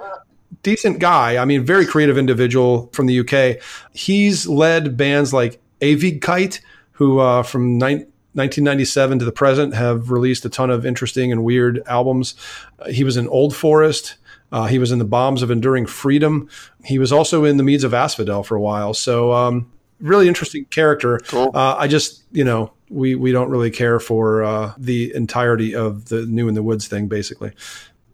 decent 0.63 0.99
guy 0.99 1.37
I 1.37 1.45
mean 1.45 1.65
very 1.65 1.85
creative 1.85 2.17
individual 2.17 2.89
from 2.93 3.07
the 3.07 3.19
UK 3.19 3.61
he's 3.93 4.47
led 4.47 4.97
bands 4.97 5.33
like 5.33 5.61
Kite, 5.81 6.61
who 6.93 7.19
uh, 7.19 7.43
from 7.43 7.79
1997 7.79 9.19
to 9.19 9.25
the 9.25 9.31
present 9.31 9.73
have 9.73 10.11
released 10.11 10.45
a 10.45 10.49
ton 10.49 10.69
of 10.69 10.85
interesting 10.85 11.31
and 11.31 11.43
weird 11.43 11.81
albums. 11.87 12.35
Uh, 12.79 12.89
he 12.89 13.03
was 13.03 13.17
in 13.17 13.27
Old 13.27 13.55
Forest. 13.55 14.15
Uh, 14.51 14.65
he 14.65 14.79
was 14.79 14.91
in 14.91 14.99
the 14.99 15.05
Bombs 15.05 15.41
of 15.41 15.51
Enduring 15.51 15.85
Freedom. 15.85 16.49
He 16.83 16.99
was 16.99 17.11
also 17.11 17.45
in 17.45 17.57
the 17.57 17.63
Meads 17.63 17.83
of 17.83 17.93
Asphodel 17.93 18.43
for 18.43 18.55
a 18.55 18.61
while. 18.61 18.93
So, 18.93 19.31
um, 19.31 19.71
really 19.99 20.27
interesting 20.27 20.65
character. 20.65 21.19
Cool. 21.19 21.51
Uh, 21.53 21.75
I 21.77 21.87
just, 21.87 22.23
you 22.31 22.43
know, 22.43 22.73
we 22.89 23.15
we 23.15 23.31
don't 23.31 23.49
really 23.49 23.71
care 23.71 23.99
for 23.99 24.43
uh, 24.43 24.73
the 24.77 25.13
entirety 25.15 25.73
of 25.73 26.09
the 26.09 26.25
New 26.25 26.47
in 26.47 26.55
the 26.55 26.63
Woods 26.63 26.87
thing. 26.87 27.07
Basically, 27.07 27.53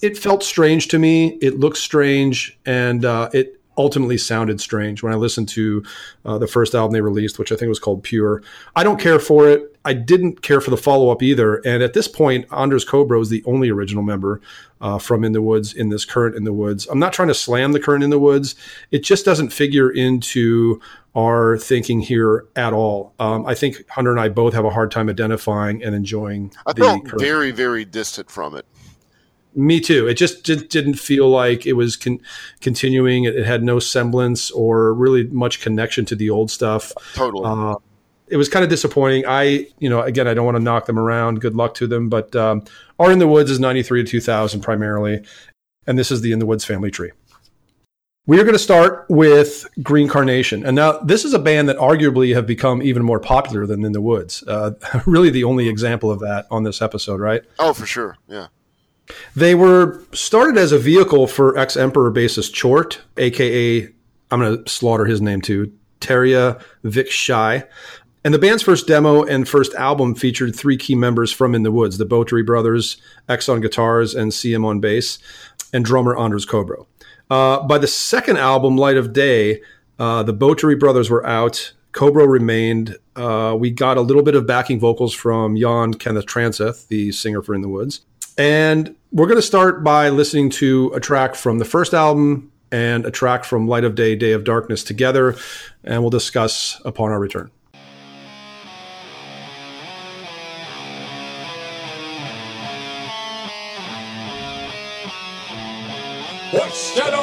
it 0.02 0.18
felt 0.18 0.44
strange 0.44 0.88
to 0.90 1.00
me. 1.00 1.38
It 1.42 1.60
looked 1.60 1.78
strange, 1.78 2.58
and 2.66 3.04
uh, 3.04 3.30
it 3.34 3.60
ultimately 3.78 4.18
sounded 4.18 4.60
strange 4.60 5.04
when 5.04 5.14
I 5.14 5.16
listened 5.16 5.50
to 5.50 5.84
uh, 6.26 6.38
the 6.38 6.48
first 6.48 6.74
album 6.74 6.94
they 6.94 7.02
released, 7.02 7.38
which 7.38 7.52
I 7.52 7.56
think 7.56 7.70
was 7.70 7.80
called 7.80 8.04
Pure. 8.04 8.44
I 8.76 8.84
don't 8.84 9.00
care 9.00 9.20
for 9.20 9.48
it. 9.48 9.76
I 9.86 9.94
didn't 9.94 10.42
care 10.42 10.60
for 10.60 10.72
the 10.72 10.78
follow 10.78 11.10
up 11.10 11.22
either. 11.22 11.58
And 11.58 11.84
at 11.84 11.94
this 11.94 12.08
point, 12.08 12.46
Anders 12.52 12.86
Kobro 12.86 13.22
is 13.22 13.30
the 13.30 13.44
only 13.46 13.70
original 13.70 14.04
member 14.04 14.42
uh, 14.82 15.00
from 15.00 15.24
In 15.24 15.32
the 15.32 15.42
Woods 15.42 15.74
in 15.74 15.90
this 15.90 16.06
current 16.06 16.36
In 16.36 16.44
the 16.44 16.54
Woods. 16.54 16.88
I'm 16.88 17.00
not 17.00 17.14
trying 17.14 17.28
to 17.30 17.34
slam 17.34 17.72
the 17.72 17.80
current 17.80 18.04
In 18.04 18.10
the 18.10 18.20
Woods. 18.20 18.56
It 18.92 19.04
just 19.04 19.26
doesn't 19.26 19.50
figure 19.50 19.90
into 19.90 20.82
our 21.16 21.58
thinking 21.58 22.00
here 22.00 22.46
at 22.56 22.74
all. 22.74 23.14
Um, 23.20 23.46
I 23.46 23.56
think 23.56 23.88
Hunter 23.90 24.12
and 24.12 24.20
I 24.20 24.30
both 24.30 24.54
have 24.54 24.66
a 24.66 24.70
hard 24.70 24.92
time 24.92 25.10
identifying 25.10 25.84
and 25.84 25.96
enjoying. 25.96 26.54
I 26.66 26.74
felt 26.74 27.10
very, 27.18 27.52
very 27.52 27.86
distant 27.86 28.30
from 28.30 28.56
it. 28.56 28.66
Me 29.56 29.80
too. 29.80 30.08
It 30.08 30.14
just, 30.14 30.46
just 30.46 30.70
didn't 30.70 30.96
feel 30.96 31.28
like 31.28 31.66
it 31.66 31.74
was 31.74 31.98
con- 31.98 32.22
continuing. 32.62 33.24
It, 33.24 33.36
it, 33.36 33.46
had 33.48 33.64
no 33.64 33.80
semblance 33.80 34.52
or 34.52 34.94
really 34.94 35.24
much 35.24 35.62
connection 35.62 36.06
to 36.06 36.16
the 36.16 36.30
old 36.30 36.52
stuff. 36.52 36.94
Totally. 37.16 37.44
Uh, 37.44 37.76
it 38.30 38.38
was 38.38 38.50
kind 38.50 38.64
of 38.64 38.70
disappointing. 38.70 39.26
I, 39.28 39.68
you 39.80 39.90
know, 39.90 40.02
again, 40.02 40.28
I 40.28 40.34
don't 40.34 40.46
want 40.46 40.58
to 40.58 40.64
knock 40.64 40.86
them 40.86 41.00
around. 41.00 41.42
Good 41.42 41.56
luck 41.56 41.74
to 41.76 41.88
them. 41.88 42.10
But 42.10 42.36
um, 42.36 42.64
Are 43.00 43.12
in 43.12 43.20
the 43.20 43.28
Woods 43.28 43.52
is 43.52 43.60
93 43.60 44.04
to 44.04 44.10
2000 44.10 44.62
primarily. 44.62 45.24
And 45.86 45.98
this 45.98 46.12
is 46.12 46.22
the 46.22 46.32
In 46.32 46.40
the 46.40 46.46
Woods 46.46 46.66
family 46.66 46.92
tree. 46.92 47.12
We 48.26 48.42
are 48.42 48.44
going 48.44 48.56
to 48.56 48.60
start 48.60 49.06
with 49.08 49.66
Green 49.82 50.10
Carnation. 50.10 50.66
And 50.66 50.76
now, 50.76 51.00
this 51.00 51.24
is 51.24 51.34
a 51.34 51.40
band 51.40 51.70
that 51.70 51.78
arguably 51.78 52.36
have 52.36 52.46
become 52.46 52.84
even 52.84 53.04
more 53.04 53.22
popular 53.22 53.66
than 53.66 53.86
In 53.86 53.94
the 53.94 54.02
Woods. 54.02 54.44
Uh, 54.46 54.72
really, 55.06 55.30
the 55.30 55.46
only 55.46 55.70
example 55.70 56.12
of 56.12 56.20
that 56.20 56.46
on 56.52 56.64
this 56.64 56.82
episode, 56.82 57.22
right? 57.22 57.44
Oh, 57.58 57.74
for 57.74 57.86
sure. 57.86 58.18
Yeah. 58.28 58.48
They 59.36 59.56
were 59.56 60.04
started 60.12 60.58
as 60.58 60.74
a 60.74 60.78
vehicle 60.78 61.28
for 61.28 61.58
ex 61.58 61.78
Emperor 61.78 62.12
bassist 62.12 62.52
Tchort, 62.52 62.98
aka, 63.16 63.88
I'm 64.30 64.40
going 64.42 64.62
to 64.62 64.70
slaughter 64.70 65.06
his 65.06 65.22
name 65.22 65.42
too, 65.42 65.72
Terje 66.02 66.62
Vik 66.84 67.08
Schei. 67.08 67.66
And 68.28 68.34
the 68.34 68.40
band's 68.40 68.62
first 68.62 68.88
demo 68.88 69.24
and 69.24 69.48
first 69.48 69.74
album 69.76 70.14
featured 70.14 70.54
three 70.54 70.76
key 70.76 70.96
members 70.96 71.32
from 71.32 71.56
In 71.56 71.64
the 71.64 71.72
Woods 71.72 71.98
the 71.98 72.06
Botteri 72.06 72.46
brothers, 72.46 72.98
X 73.30 73.48
on 73.48 73.62
guitars, 73.62 74.14
and 74.14 74.34
CM 74.34 74.66
on 74.66 74.82
bass, 74.82 75.18
and 75.72 75.86
drummer 75.86 76.20
Anders 76.20 76.46
Kobro. 76.46 76.88
Uh, 77.32 77.66
by 77.66 77.78
the 77.78 77.88
second 77.88 78.36
album, 78.36 78.76
Light 78.76 78.98
of 78.98 79.14
Day, 79.14 79.62
uh, 79.98 80.24
the 80.24 80.34
Botteri 80.34 80.78
brothers 80.78 81.10
were 81.10 81.26
out. 81.26 81.72
Kobro 81.94 82.28
remained. 82.28 82.98
Uh, 83.16 83.56
we 83.58 83.72
got 83.72 83.96
a 83.96 84.02
little 84.02 84.24
bit 84.24 84.36
of 84.36 84.46
backing 84.46 84.78
vocals 84.78 85.14
from 85.14 85.56
Jan 85.56 85.94
Kenneth 85.94 86.26
Transeth, 86.26 86.90
the 86.90 87.14
singer 87.14 87.42
for 87.42 87.56
In 87.56 87.62
the 87.62 87.70
Woods. 87.70 88.02
And 88.38 88.94
we're 89.14 89.28
going 89.28 89.38
to 89.38 89.42
start 89.42 89.86
by 89.86 90.10
listening 90.10 90.50
to 90.50 90.92
a 90.94 91.00
track 91.00 91.34
from 91.34 91.60
the 91.60 91.66
first 91.66 91.94
album 91.94 92.52
and 92.74 93.06
a 93.06 93.12
track 93.12 93.46
from 93.46 93.70
Light 93.70 93.86
of 93.86 93.96
Day, 93.96 94.18
Day 94.18 94.34
of 94.34 94.44
Darkness 94.44 94.84
together, 94.84 95.38
and 95.86 96.02
we'll 96.02 96.10
discuss 96.10 96.82
upon 96.84 97.12
our 97.12 97.20
return. 97.22 97.52
What's 106.58 106.96
that 106.96 107.14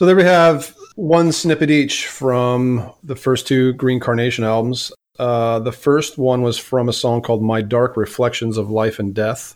So 0.00 0.06
there 0.06 0.16
we 0.16 0.24
have 0.24 0.74
one 0.96 1.30
snippet 1.30 1.70
each 1.70 2.06
from 2.06 2.90
the 3.02 3.14
first 3.14 3.46
two 3.46 3.74
Green 3.74 4.00
Carnation 4.00 4.44
albums. 4.44 4.92
Uh, 5.18 5.58
the 5.58 5.72
first 5.72 6.16
one 6.16 6.40
was 6.40 6.56
from 6.56 6.88
a 6.88 6.92
song 6.94 7.20
called 7.20 7.42
My 7.42 7.60
Dark 7.60 7.98
Reflections 7.98 8.56
of 8.56 8.70
Life 8.70 8.98
and 8.98 9.14
Death. 9.14 9.54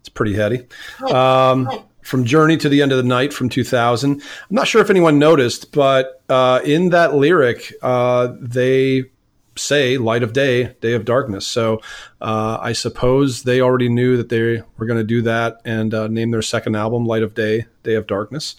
It's 0.00 0.08
pretty 0.08 0.32
heady. 0.32 0.66
Um, 1.12 1.68
from 2.00 2.24
Journey 2.24 2.56
to 2.56 2.70
the 2.70 2.80
End 2.80 2.90
of 2.90 2.96
the 2.96 3.04
Night 3.04 3.34
from 3.34 3.50
2000. 3.50 4.12
I'm 4.12 4.20
not 4.48 4.66
sure 4.66 4.80
if 4.80 4.88
anyone 4.88 5.18
noticed, 5.18 5.72
but 5.72 6.22
uh, 6.26 6.60
in 6.64 6.88
that 6.88 7.14
lyric, 7.14 7.74
uh, 7.82 8.32
they 8.40 9.10
say 9.56 9.98
light 9.98 10.22
of 10.22 10.32
day, 10.32 10.74
day 10.80 10.94
of 10.94 11.04
darkness. 11.04 11.46
So 11.46 11.82
uh, 12.20 12.58
I 12.60 12.72
suppose 12.72 13.42
they 13.42 13.60
already 13.60 13.88
knew 13.88 14.16
that 14.16 14.30
they 14.30 14.62
were 14.78 14.86
going 14.86 14.98
to 14.98 15.04
do 15.04 15.20
that 15.22 15.60
and 15.66 15.92
uh, 15.92 16.08
name 16.08 16.30
their 16.30 16.40
second 16.40 16.76
album 16.76 17.04
Light 17.04 17.22
of 17.22 17.34
Day, 17.34 17.66
Day 17.82 17.94
of 17.94 18.06
Darkness. 18.06 18.56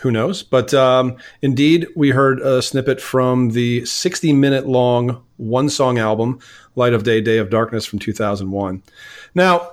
Who 0.00 0.10
knows? 0.10 0.42
But 0.42 0.72
um, 0.74 1.16
indeed, 1.42 1.88
we 1.96 2.10
heard 2.10 2.40
a 2.40 2.62
snippet 2.62 3.00
from 3.00 3.50
the 3.50 3.84
60 3.84 4.32
minute 4.32 4.66
long 4.66 5.24
one 5.38 5.68
song 5.68 5.98
album, 5.98 6.38
Light 6.76 6.92
of 6.92 7.02
Day, 7.02 7.20
Day 7.20 7.38
of 7.38 7.50
Darkness 7.50 7.84
from 7.84 7.98
2001. 7.98 8.82
Now, 9.34 9.72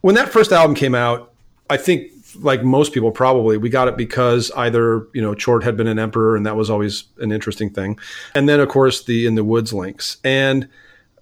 when 0.00 0.14
that 0.16 0.30
first 0.30 0.52
album 0.52 0.74
came 0.74 0.94
out, 0.94 1.32
I 1.70 1.76
think 1.76 2.10
like 2.40 2.64
most 2.64 2.92
people 2.92 3.10
probably 3.10 3.56
we 3.58 3.68
got 3.68 3.88
it 3.88 3.96
because 3.96 4.50
either 4.56 5.06
you 5.12 5.20
know 5.20 5.34
Tchort 5.34 5.62
had 5.62 5.76
been 5.76 5.86
an 5.86 5.98
emperor 5.98 6.34
and 6.34 6.46
that 6.46 6.56
was 6.56 6.70
always 6.70 7.04
an 7.18 7.30
interesting 7.30 7.70
thing, 7.70 7.98
and 8.34 8.48
then 8.48 8.60
of 8.60 8.68
course 8.68 9.04
the 9.04 9.26
In 9.26 9.34
the 9.34 9.44
Woods 9.44 9.72
links. 9.72 10.16
And 10.24 10.68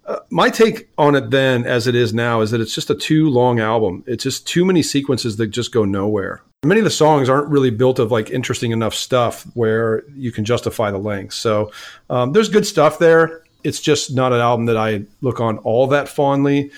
uh, 0.06 0.20
my 0.30 0.50
take 0.50 0.88
on 0.98 1.14
it 1.14 1.30
then, 1.30 1.64
as 1.64 1.86
it 1.86 1.94
is 1.94 2.14
now, 2.14 2.40
is 2.40 2.50
that 2.50 2.60
it's 2.60 2.74
just 2.74 2.90
a 2.90 2.94
too 2.94 3.28
long 3.28 3.60
album. 3.60 4.02
It's 4.06 4.24
just 4.24 4.46
too 4.46 4.64
many 4.64 4.82
sequences 4.82 5.36
that 5.36 5.48
just 5.48 5.72
go 5.72 5.84
nowhere. 5.84 6.42
Many 6.62 6.80
of 6.80 6.84
the 6.84 6.90
songs 6.90 7.30
aren't 7.30 7.48
really 7.48 7.70
built 7.70 7.98
of 7.98 8.12
like 8.12 8.30
interesting 8.30 8.70
enough 8.70 8.94
stuff 8.94 9.44
where 9.54 10.04
you 10.14 10.30
can 10.30 10.44
justify 10.44 10.90
the 10.90 10.98
length. 10.98 11.32
So 11.32 11.72
um, 12.10 12.32
there's 12.32 12.50
good 12.50 12.66
stuff 12.66 12.98
there. 12.98 13.42
It's 13.64 13.80
just 13.80 14.14
not 14.14 14.32
an 14.32 14.40
album 14.40 14.66
that 14.66 14.76
I 14.76 15.04
look 15.22 15.40
on 15.40 15.56
all 15.58 15.86
that 15.86 16.08
fondly. 16.08 16.70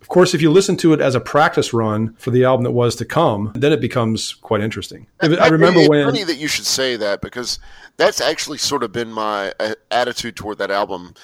Of 0.00 0.08
course, 0.08 0.34
if 0.34 0.42
you 0.42 0.52
listen 0.52 0.76
to 0.76 0.92
it 0.92 1.00
as 1.00 1.16
a 1.16 1.20
practice 1.20 1.72
run 1.72 2.14
for 2.14 2.30
the 2.30 2.44
album 2.44 2.62
that 2.62 2.72
was 2.72 2.94
to 2.96 3.04
come, 3.04 3.50
then 3.56 3.72
it 3.72 3.80
becomes 3.80 4.34
quite 4.34 4.60
interesting. 4.60 5.06
I 5.20 5.48
remember 5.48 5.80
it's 5.80 5.88
when. 5.88 6.04
funny 6.04 6.24
that 6.24 6.36
you 6.36 6.46
should 6.46 6.66
say 6.66 6.94
that 6.96 7.20
because 7.20 7.58
that's 7.96 8.20
actually 8.20 8.58
sort 8.58 8.82
of 8.84 8.92
been 8.92 9.12
my 9.12 9.52
uh, 9.58 9.74
attitude 9.90 10.36
toward 10.36 10.58
that 10.58 10.70
album 10.70 11.14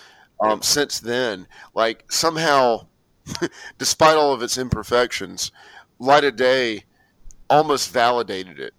um, 0.40 0.62
since 0.62 0.98
then. 0.98 1.46
Like 1.74 2.10
somehow, 2.10 2.86
despite 3.78 4.16
all 4.16 4.32
of 4.32 4.42
its 4.42 4.58
imperfections, 4.58 5.52
Light 6.00 6.24
of 6.24 6.34
Day 6.36 6.84
almost 7.50 7.92
validated 7.92 8.58
it. 8.58 8.72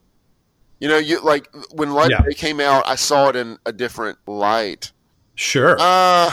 You 0.79 0.87
know, 0.87 0.97
you 0.97 1.19
like 1.21 1.47
when 1.73 1.91
Light 1.91 2.09
Yeah. 2.09 2.23
came 2.35 2.59
out, 2.59 2.83
I 2.87 2.95
saw 2.95 3.29
it 3.29 3.35
in 3.35 3.57
a 3.65 3.71
different 3.71 4.17
light. 4.25 4.91
Sure. 5.35 5.75
Uh, 5.79 6.31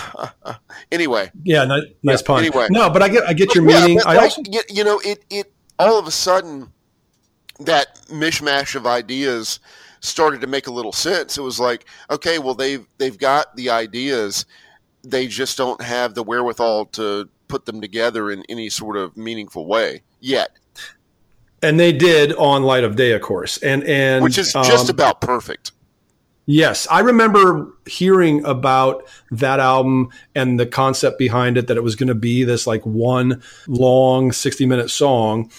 anyway, 0.92 1.30
yeah, 1.44 1.64
nice, 1.64 1.82
nice 2.02 2.20
yeah, 2.22 2.26
pun. 2.26 2.44
anyway. 2.44 2.68
No, 2.70 2.88
but 2.88 3.02
I 3.02 3.08
get 3.08 3.24
I 3.28 3.34
get 3.34 3.54
your 3.54 3.68
Yeah, 3.68 3.80
meaning. 3.82 4.00
I 4.06 4.14
like, 4.14 4.20
also 4.22 4.42
you, 4.50 4.62
you 4.70 4.84
know, 4.84 5.00
it 5.04 5.24
it 5.28 5.52
all 5.78 5.98
of 5.98 6.06
a 6.06 6.10
sudden 6.10 6.72
that 7.60 8.00
mishmash 8.08 8.74
of 8.74 8.86
ideas 8.86 9.60
started 10.00 10.40
to 10.40 10.46
make 10.46 10.66
a 10.66 10.72
little 10.72 10.92
sense. 10.92 11.36
It 11.36 11.42
was 11.42 11.58
like, 11.60 11.84
okay, 12.10 12.38
well 12.38 12.54
they've 12.54 12.86
they've 12.98 13.18
got 13.18 13.54
the 13.56 13.68
ideas, 13.70 14.46
they 15.02 15.26
just 15.26 15.56
don't 15.58 15.82
have 15.82 16.14
the 16.14 16.22
wherewithal 16.22 16.86
to 16.86 17.28
put 17.48 17.66
them 17.66 17.80
together 17.80 18.30
in 18.30 18.44
any 18.48 18.68
sort 18.70 18.96
of 18.96 19.16
meaningful 19.16 19.66
way 19.66 20.02
yet, 20.20 20.50
and 21.62 21.78
they 21.78 21.92
did 21.92 22.32
on 22.34 22.62
Light 22.62 22.84
of 22.84 22.96
Day, 22.96 23.12
of 23.12 23.22
course, 23.22 23.58
and 23.58 23.84
and 23.84 24.22
which 24.22 24.38
is 24.38 24.52
just 24.52 24.88
um, 24.88 24.94
about 24.94 25.20
perfect. 25.20 25.72
Yes, 26.50 26.88
I 26.90 27.00
remember 27.00 27.74
hearing 27.86 28.42
about 28.46 29.06
that 29.30 29.60
album 29.60 30.08
and 30.34 30.58
the 30.58 30.64
concept 30.64 31.18
behind 31.18 31.58
it 31.58 31.66
that 31.66 31.76
it 31.76 31.82
was 31.82 31.94
going 31.94 32.08
to 32.08 32.14
be 32.14 32.42
this 32.42 32.66
like 32.66 32.86
one 32.86 33.42
long 33.66 34.32
60 34.32 34.64
minute 34.64 34.88
song. 34.88 35.50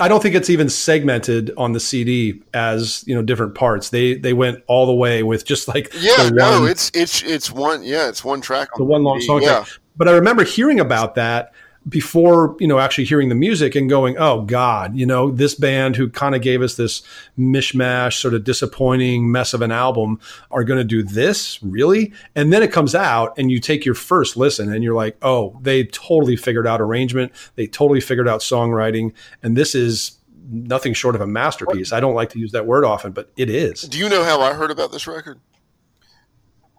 I 0.00 0.08
don't 0.08 0.22
think 0.22 0.34
it's 0.34 0.48
even 0.48 0.70
segmented 0.70 1.52
on 1.58 1.72
the 1.72 1.80
CD 1.80 2.42
as, 2.54 3.04
you 3.06 3.14
know, 3.14 3.20
different 3.20 3.54
parts. 3.54 3.90
They 3.90 4.14
they 4.14 4.32
went 4.32 4.64
all 4.68 4.86
the 4.86 4.94
way 4.94 5.22
with 5.22 5.44
just 5.44 5.68
like 5.68 5.92
Yeah, 6.00 6.24
the 6.24 6.30
no, 6.30 6.64
it's 6.64 6.90
it's 6.94 7.22
it's 7.22 7.52
one. 7.52 7.82
Yeah, 7.82 8.08
it's 8.08 8.24
one 8.24 8.40
track. 8.40 8.70
the 8.74 8.84
On 8.84 8.88
one 8.88 9.02
long 9.02 9.20
song. 9.20 9.42
Yeah, 9.42 9.66
But 9.98 10.08
I 10.08 10.12
remember 10.12 10.44
hearing 10.44 10.80
about 10.80 11.16
that 11.16 11.52
before, 11.88 12.56
you 12.60 12.66
know, 12.66 12.78
actually 12.78 13.04
hearing 13.04 13.28
the 13.28 13.34
music 13.34 13.74
and 13.74 13.88
going, 13.90 14.16
"Oh 14.18 14.42
god, 14.42 14.96
you 14.96 15.04
know, 15.04 15.30
this 15.30 15.54
band 15.54 15.96
who 15.96 16.08
kind 16.08 16.34
of 16.34 16.42
gave 16.42 16.62
us 16.62 16.76
this 16.76 17.02
mishmash 17.38 18.20
sort 18.20 18.34
of 18.34 18.44
disappointing 18.44 19.30
mess 19.32 19.52
of 19.52 19.62
an 19.62 19.72
album 19.72 20.20
are 20.50 20.64
going 20.64 20.78
to 20.78 20.84
do 20.84 21.02
this, 21.02 21.60
really?" 21.62 22.12
And 22.36 22.52
then 22.52 22.62
it 22.62 22.72
comes 22.72 22.94
out 22.94 23.36
and 23.36 23.50
you 23.50 23.58
take 23.58 23.84
your 23.84 23.94
first 23.94 24.36
listen 24.36 24.72
and 24.72 24.84
you're 24.84 24.94
like, 24.94 25.16
"Oh, 25.22 25.58
they 25.62 25.84
totally 25.84 26.36
figured 26.36 26.66
out 26.66 26.80
arrangement, 26.80 27.32
they 27.56 27.66
totally 27.66 28.00
figured 28.00 28.28
out 28.28 28.40
songwriting, 28.40 29.12
and 29.42 29.56
this 29.56 29.74
is 29.74 30.18
nothing 30.50 30.94
short 30.94 31.14
of 31.14 31.20
a 31.20 31.26
masterpiece." 31.26 31.92
I 31.92 32.00
don't 32.00 32.14
like 32.14 32.30
to 32.30 32.38
use 32.38 32.52
that 32.52 32.66
word 32.66 32.84
often, 32.84 33.12
but 33.12 33.30
it 33.36 33.50
is. 33.50 33.82
Do 33.82 33.98
you 33.98 34.08
know 34.08 34.22
how 34.22 34.40
I 34.40 34.52
heard 34.54 34.70
about 34.70 34.92
this 34.92 35.06
record? 35.06 35.40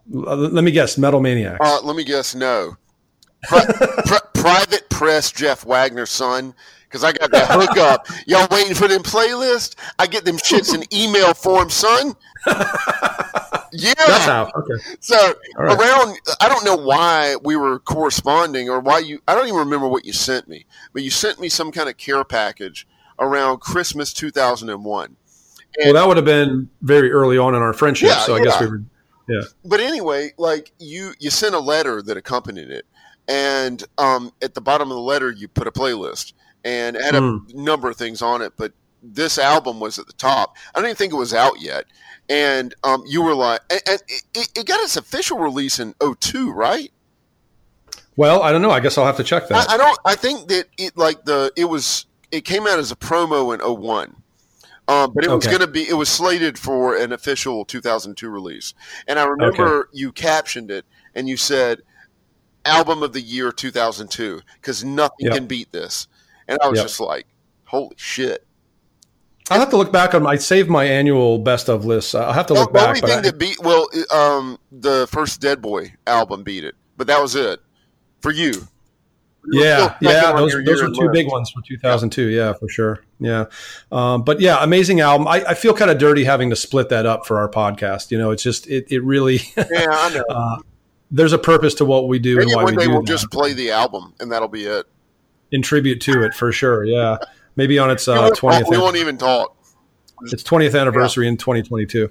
Let 0.09 0.63
me 0.63 0.71
guess, 0.71 0.97
Metal 0.97 1.21
Maniacs. 1.21 1.65
Uh, 1.65 1.79
let 1.81 1.95
me 1.95 2.03
guess. 2.03 2.35
No. 2.35 2.77
Pri- 3.43 3.65
pri- 4.05 4.19
private 4.33 4.89
press 4.89 5.31
Jeff 5.31 5.65
Wagner's 5.65 6.09
son. 6.09 6.53
Because 6.83 7.03
I 7.03 7.11
got 7.11 7.31
that 7.31 7.47
hookup. 7.49 8.07
Y'all 8.27 8.47
waiting 8.51 8.75
for 8.75 8.87
them 8.87 9.01
playlist? 9.01 9.75
I 9.97 10.05
get 10.05 10.25
them 10.25 10.37
shits 10.37 10.75
in 10.75 10.83
email 10.93 11.33
form, 11.33 11.69
son. 11.69 12.15
Yeah. 13.73 13.93
That's 13.97 14.25
how. 14.25 14.51
Okay. 14.55 14.83
So 14.99 15.33
right. 15.57 15.77
around, 15.77 16.17
I 16.39 16.47
don't 16.47 16.63
know 16.63 16.75
why 16.75 17.35
we 17.43 17.55
were 17.55 17.79
corresponding 17.79 18.69
or 18.69 18.79
why 18.79 18.99
you. 18.99 19.19
I 19.27 19.35
don't 19.35 19.47
even 19.47 19.59
remember 19.59 19.87
what 19.87 20.05
you 20.05 20.13
sent 20.13 20.47
me, 20.47 20.65
but 20.93 21.01
you 21.01 21.09
sent 21.09 21.39
me 21.39 21.49
some 21.49 21.71
kind 21.71 21.89
of 21.89 21.97
care 21.97 22.23
package 22.23 22.87
around 23.19 23.61
Christmas 23.61 24.13
2001. 24.13 25.15
Well, 25.79 25.93
that 25.93 26.07
would 26.07 26.17
have 26.17 26.25
been 26.25 26.69
very 26.81 27.11
early 27.11 27.37
on 27.37 27.55
in 27.55 27.61
our 27.61 27.73
friendship, 27.73 28.09
Yeah, 28.09 28.19
so 28.19 28.35
I 28.35 28.43
guess 28.43 28.61
we 28.61 28.67
were. 28.67 28.83
Yeah. 29.27 29.41
But 29.65 29.79
anyway, 29.79 30.33
like 30.37 30.71
you, 30.77 31.13
you 31.17 31.29
sent 31.31 31.55
a 31.55 31.59
letter 31.59 32.01
that 32.03 32.17
accompanied 32.17 32.69
it, 32.69 32.85
and 33.27 33.83
um, 33.97 34.31
at 34.41 34.53
the 34.53 34.61
bottom 34.61 34.89
of 34.91 34.95
the 34.95 35.01
letter 35.01 35.31
you 35.31 35.47
put 35.47 35.67
a 35.67 35.71
playlist 35.71 36.33
and 36.65 36.95
it 36.95 37.01
had 37.01 37.15
a 37.15 37.19
Hmm. 37.21 37.37
number 37.53 37.89
of 37.89 37.95
things 37.97 38.21
on 38.21 38.41
it. 38.41 38.53
But 38.57 38.73
this 39.01 39.37
album 39.37 39.79
was 39.79 39.99
at 39.99 40.07
the 40.07 40.13
top. 40.13 40.55
I 40.73 40.79
didn't 40.79 40.89
even 40.91 40.95
think 40.97 41.13
it 41.13 41.17
was 41.17 41.33
out 41.33 41.59
yet, 41.59 41.85
and 42.29 42.73
um, 42.83 43.03
you 43.05 43.21
were 43.21 43.35
like, 43.35 43.59
and, 43.69 43.81
and 43.87 44.01
it, 44.33 44.49
it 44.55 44.65
got 44.65 44.79
its 44.81 44.95
official 44.97 45.39
release 45.39 45.79
in 45.79 45.93
02, 45.99 46.51
right? 46.51 46.91
Well, 48.15 48.41
I 48.43 48.51
don't 48.51 48.61
know. 48.61 48.71
I 48.71 48.79
guess 48.79 48.97
I'll 48.97 49.05
have 49.05 49.17
to 49.17 49.23
check 49.23 49.47
that. 49.49 49.69
I, 49.69 49.73
I 49.73 49.77
don't. 49.77 49.99
I 50.05 50.15
think 50.15 50.47
that 50.49 50.65
it 50.77 50.95
like 50.97 51.25
the 51.25 51.51
it 51.55 51.65
was 51.65 52.05
it 52.31 52.41
came 52.45 52.67
out 52.67 52.79
as 52.79 52.91
a 52.91 52.95
promo 52.95 53.53
in 53.53 53.59
01. 53.59 54.15
Um, 54.87 55.13
but 55.13 55.23
it 55.23 55.29
was 55.31 55.47
going 55.47 55.61
to 55.61 55.67
be 55.67 55.87
it 55.87 55.93
was 55.93 56.09
slated 56.09 56.59
for 56.59 56.95
an 56.97 57.13
official 57.13 57.63
2002 57.63 58.29
release. 58.29 58.73
And 59.07 59.17
I 59.17 59.23
remember 59.23 59.87
you 59.93 60.11
captioned 60.11 60.69
it 60.71 60.85
and 61.15 61.27
you 61.29 61.37
said 61.37 61.81
album 62.65 63.03
of 63.03 63.13
the 63.13 63.21
year 63.21 63.51
2002 63.51 64.41
cuz 64.61 64.83
nothing 64.83 65.25
Yep. 65.27 65.33
can 65.33 65.47
beat 65.47 65.71
this. 65.71 66.07
And 66.47 66.57
I 66.61 66.67
was 66.67 66.77
Yep. 66.77 66.85
just 66.87 66.99
like, 66.99 67.25
holy 67.65 67.95
shit. 67.97 68.45
I'll 69.49 69.59
have 69.59 69.69
to 69.71 69.77
look 69.77 69.91
back 69.91 70.13
on. 70.15 70.25
I 70.25 70.37
saved 70.37 70.69
my 70.69 70.85
annual 70.85 71.37
best 71.37 71.67
of 71.69 71.83
lists. 71.85 72.15
I'll 72.15 72.31
have 72.31 72.47
to 72.47 72.53
The 72.53 72.61
look 72.61 72.73
back. 72.73 72.87
only 72.89 73.01
But 73.01 73.09
thing 73.09 73.19
I, 73.19 73.21
that 73.23 73.37
beat 73.37 73.59
well 73.61 73.87
um 74.11 74.57
the 74.71 75.07
first 75.11 75.41
Dead 75.41 75.61
Boy 75.61 75.93
album 76.07 76.43
beat 76.43 76.63
it. 76.63 76.75
But 76.97 77.07
that 77.07 77.21
was 77.21 77.35
it 77.35 77.59
for 78.21 78.31
you. 78.31 78.67
yeah, 79.51 79.95
yeah, 79.99 80.31
those, 80.31 80.53
those 80.63 80.81
were 80.81 80.87
two 80.97 81.09
big 81.11 81.27
ones 81.27 81.49
for 81.49 81.61
2002. 81.67 82.27
Yeah, 82.27 82.53
for 82.53 82.69
sure. 82.69 83.03
Yeah, 83.19 83.45
um, 83.91 84.23
but 84.23 84.39
yeah, 84.39 84.63
amazing 84.63 85.01
album. 85.01 85.27
I, 85.27 85.43
I 85.49 85.53
feel 85.53 85.73
kind 85.73 85.91
of 85.91 85.97
dirty 85.97 86.23
having 86.23 86.49
to 86.51 86.55
split 86.55 86.87
that 86.89 87.05
up 87.05 87.25
for 87.25 87.39
our 87.39 87.49
podcast. 87.49 88.09
You 88.11 88.17
know, 88.19 88.31
it's 88.31 88.41
just 88.43 88.67
it, 88.67 88.85
it 88.89 89.03
really 89.03 89.41
Yeah, 89.57 89.65
I 89.89 90.13
know. 90.13 90.23
uh, 90.29 90.55
there's 91.13 91.31
a 91.31 91.37
purpose 91.37 91.75
to 91.75 91.85
what 91.85 92.07
we 92.09 92.19
do 92.19 92.35
Maybe 92.37 92.51
and 92.51 92.55
why 92.57 92.63
one 92.63 92.73
we 92.75 92.77
day 92.79 92.85
do 92.87 92.91
we'll 92.91 93.01
that. 93.01 93.07
just 93.07 93.29
play 93.31 93.53
the 93.53 93.71
album 93.71 94.13
and 94.19 94.31
that'll 94.31 94.47
be 94.49 94.65
it. 94.65 94.85
in 95.51 95.61
tribute 95.61 96.01
to 96.01 96.23
it 96.23 96.33
for 96.33 96.51
sure. 96.51 96.83
Yeah, 96.83 97.17
maybe 97.55 97.77
on 97.79 97.89
its 97.91 98.07
uh, 98.07 98.15
won't- 98.19 98.35
20th. 98.37 98.69
we 98.69 98.77
won't 98.79 98.97
even 98.97 99.17
talk. 99.17 99.55
its 100.23 100.43
20th 100.43 100.77
anniversary 100.79 101.27
in 101.27 101.37
2022. 101.37 102.09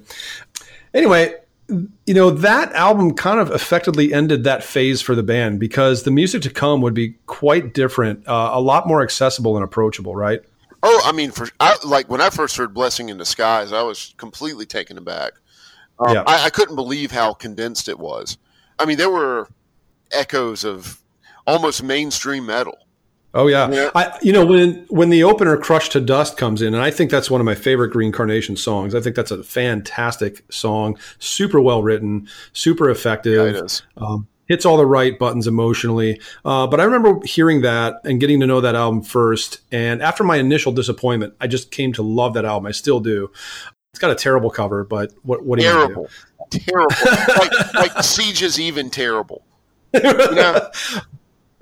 Anyway, 0.94 1.34
you 1.68 2.14
know, 2.14 2.30
that 2.30 2.72
album 2.74 3.14
kind 3.14 3.40
of 3.40 3.50
effectively 3.50 4.12
ended 4.12 4.44
that 4.44 4.62
phase 4.62 5.00
for 5.00 5.14
the 5.14 5.22
band 5.22 5.58
because 5.58 6.02
the 6.02 6.10
music 6.10 6.42
to 6.42 6.50
come 6.50 6.80
would 6.82 6.94
be 6.94 7.10
quite 7.26 7.72
different, 7.74 8.26
uh, 8.28 8.50
a 8.52 8.60
lot 8.60 8.86
more 8.86 9.02
accessible 9.02 9.56
and 9.56 9.64
approachable, 9.64 10.14
right? 10.14 10.40
Oh, 10.82 11.00
I 11.04 11.12
mean, 11.12 11.30
for 11.30 11.48
I, 11.60 11.76
like 11.84 12.08
when 12.10 12.20
I 12.20 12.28
first 12.30 12.56
heard 12.56 12.74
"Blessing 12.74 13.08
in 13.08 13.16
Disguise," 13.16 13.72
I 13.72 13.82
was 13.82 14.14
completely 14.18 14.66
taken 14.66 14.98
aback. 14.98 15.32
Um, 15.98 16.14
Yeah. 16.14 16.24
I, 16.26 16.46
I 16.46 16.50
couldn't 16.50 16.74
believe 16.76 17.12
how 17.12 17.32
condensed 17.34 17.88
it 17.88 17.98
was. 17.98 18.36
I 18.78 18.84
mean, 18.84 18.98
there 18.98 19.10
were 19.10 19.48
echoes 20.10 20.64
of 20.64 21.00
almost 21.46 21.82
mainstream 21.82 22.46
metal 22.46 22.78
Oh 23.34 23.46
yeah. 23.46 23.70
yeah. 23.70 23.90
I 23.94 24.18
you 24.22 24.32
know 24.32 24.44
when 24.44 24.84
when 24.88 25.10
the 25.10 25.24
opener 25.24 25.56
"Crushed 25.56 25.92
to 25.92 26.00
Dust" 26.00 26.36
comes 26.36 26.60
in, 26.60 26.74
and 26.74 26.82
I 26.82 26.90
think 26.90 27.10
that's 27.10 27.30
one 27.30 27.40
of 27.40 27.44
my 27.44 27.54
favorite 27.54 27.88
Green 27.88 28.12
Carnation 28.12 28.56
songs. 28.56 28.94
I 28.94 29.00
think 29.00 29.16
that's 29.16 29.30
a 29.30 29.42
fantastic 29.42 30.44
song, 30.52 30.98
super 31.18 31.60
well 31.60 31.82
written, 31.82 32.28
super 32.52 32.90
effective. 32.90 33.54
Yeah, 33.54 33.60
it 33.60 33.64
is. 33.64 33.82
Um, 33.96 34.28
hits 34.48 34.66
all 34.66 34.76
the 34.76 34.86
right 34.86 35.18
buttons 35.18 35.46
emotionally. 35.46 36.20
Uh, 36.44 36.66
but 36.66 36.78
I 36.78 36.84
remember 36.84 37.20
hearing 37.24 37.62
that 37.62 37.94
and 38.04 38.20
getting 38.20 38.40
to 38.40 38.46
know 38.46 38.60
that 38.60 38.74
album 38.74 39.02
first. 39.02 39.60
And 39.70 40.02
after 40.02 40.24
my 40.24 40.36
initial 40.36 40.72
disappointment, 40.72 41.34
I 41.40 41.46
just 41.46 41.70
came 41.70 41.94
to 41.94 42.02
love 42.02 42.34
that 42.34 42.44
album. 42.44 42.66
I 42.66 42.72
still 42.72 43.00
do. 43.00 43.30
It's 43.92 43.98
got 43.98 44.10
a 44.10 44.14
terrible 44.14 44.50
cover, 44.50 44.84
but 44.84 45.12
what 45.22 45.44
what 45.44 45.58
do 45.58 45.64
terrible. 45.64 46.02
you 46.02 46.08
do? 46.08 46.14
Terrible, 46.52 46.94
like 47.38 47.74
like 47.74 48.02
Siege 48.04 48.42
is 48.42 48.60
even 48.60 48.90
terrible. 48.90 49.42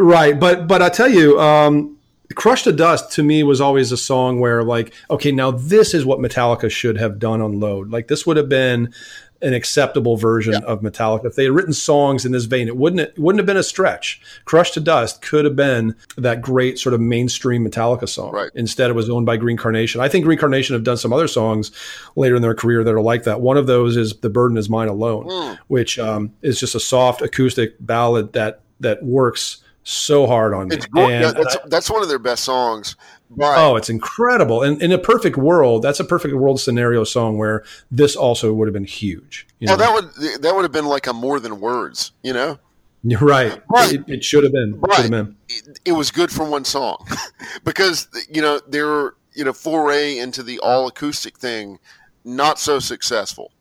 Right, 0.01 0.41
but 0.41 0.67
but 0.67 0.81
I 0.81 0.89
tell 0.89 1.11
you, 1.11 1.39
um, 1.39 1.99
"Crush 2.35 2.63
to 2.63 2.73
Dust" 2.73 3.13
to 3.13 3.23
me 3.23 3.43
was 3.43 3.61
always 3.61 3.93
a 3.93 3.99
song 3.99 4.41
where 4.41 4.65
like, 4.65 4.95
okay, 5.11 5.31
now 5.31 5.51
this 5.51 5.93
is 5.93 6.07
what 6.07 6.19
Metallica 6.21 6.71
should 6.71 6.97
have 6.97 7.19
done 7.19 7.43
on 7.43 7.61
Load. 7.61 7.91
Like 7.91 8.09
this 8.09 8.27
would 8.27 8.39
have 8.39 8.49
been 8.49 8.95
an 9.43 9.55
acceptable 9.55 10.17
version 10.17 10.53
yeah. 10.53 10.61
of 10.61 10.81
Metallica. 10.81 11.27
If 11.27 11.35
they 11.35 11.45
had 11.45 11.53
written 11.53 11.73
songs 11.73 12.25
in 12.25 12.33
this 12.33 12.45
vein, 12.45 12.69
it 12.69 12.77
wouldn't 12.77 13.01
it 13.01 13.19
wouldn't 13.19 13.39
have 13.39 13.47
been 13.47 13.57
a 13.57 13.63
stretch. 13.63 14.21
Crush 14.45 14.71
to 14.73 14.81
Dust 14.81 15.23
could 15.23 15.45
have 15.45 15.57
been 15.57 15.97
that 16.17 16.43
great 16.43 16.79
sort 16.79 16.95
of 16.95 17.01
mainstream 17.01 17.65
Metallica 17.67 18.09
song. 18.09 18.33
Right. 18.33 18.51
Instead, 18.55 18.91
it 18.91 18.95
was 18.95 19.09
owned 19.09 19.27
by 19.27 19.37
Green 19.37 19.57
Carnation. 19.57 20.01
I 20.01 20.09
think 20.09 20.25
Green 20.25 20.39
Carnation 20.39 20.75
have 20.75 20.85
done 20.85 20.97
some 20.97 21.13
other 21.13 21.29
songs 21.29 21.71
later 22.17 22.37
in 22.37 22.43
their 22.43 22.55
career 22.55 22.85
that 22.85 22.95
are 22.95 23.01
like 23.01 23.25
that. 23.25 23.41
One 23.41 23.57
of 23.57 23.67
those 23.67 23.97
is 23.97 24.15
"The 24.19 24.31
Burden 24.31 24.57
Is 24.57 24.69
Mine 24.69 24.89
Alone," 24.89 25.27
mm. 25.27 25.59
which 25.69 25.99
um, 25.99 26.33
is 26.43 26.61
just 26.61 26.75
a 26.75 26.81
soft 26.81 27.23
acoustic 27.23 27.75
ballad 27.81 28.33
that 28.35 28.61
that 28.81 29.03
works 29.03 29.63
so 29.83 30.27
hard 30.27 30.55
on 30.55 30.69
me. 30.69 30.77
It's 30.77 30.87
yeah, 30.95 31.33
that's, 31.33 31.57
that's 31.67 31.91
one 31.91 32.03
of 32.03 32.09
their 32.09 32.19
best 32.19 32.45
songs. 32.45 32.97
Right. 33.37 33.59
Oh, 33.59 33.77
it's 33.77 33.89
incredible. 33.89 34.63
And 34.63 34.83
in 34.83 34.91
a 34.91 34.99
perfect 34.99 35.37
world, 35.37 35.83
that's 35.83 36.01
a 36.01 36.05
perfect 36.05 36.35
world 36.35 36.61
scenario 36.61 37.05
song 37.05 37.39
where 37.39 37.65
this 37.91 38.17
also 38.17 38.53
would 38.53 38.67
have 38.67 38.73
been 38.73 38.85
huge. 38.85 39.47
You 39.61 39.69
know? 39.69 39.77
Well, 39.77 39.79
that 39.79 39.95
would 39.95 40.43
that 40.43 40.55
would 40.55 40.63
have 40.63 40.73
been 40.73 40.87
like 40.87 41.07
a 41.07 41.13
more 41.13 41.39
than 41.39 41.61
words, 41.61 42.13
you 42.23 42.33
know? 42.33 42.59
You're 43.03 43.21
right. 43.21 43.63
But, 43.69 43.93
it, 43.93 44.05
it, 44.09 44.25
should 44.25 44.45
have 44.45 44.53
been. 44.53 44.79
Right. 44.81 45.03
Have 45.03 45.11
been. 45.11 45.37
It, 45.49 45.81
it, 45.87 45.93
was 45.93 46.11
good 46.11 46.31
for 46.31 46.45
one 46.45 46.65
song 46.65 47.07
because 47.65 48.09
you 48.29 48.43
know 48.43 48.61
their 48.69 49.15
you 49.33 49.45
know 49.45 49.53
foray 49.53 50.19
into 50.19 50.43
the 50.43 50.59
all 50.59 50.87
acoustic 50.89 51.39
thing 51.39 51.79
not 52.25 52.59
so 52.59 52.79
successful. 52.79 53.53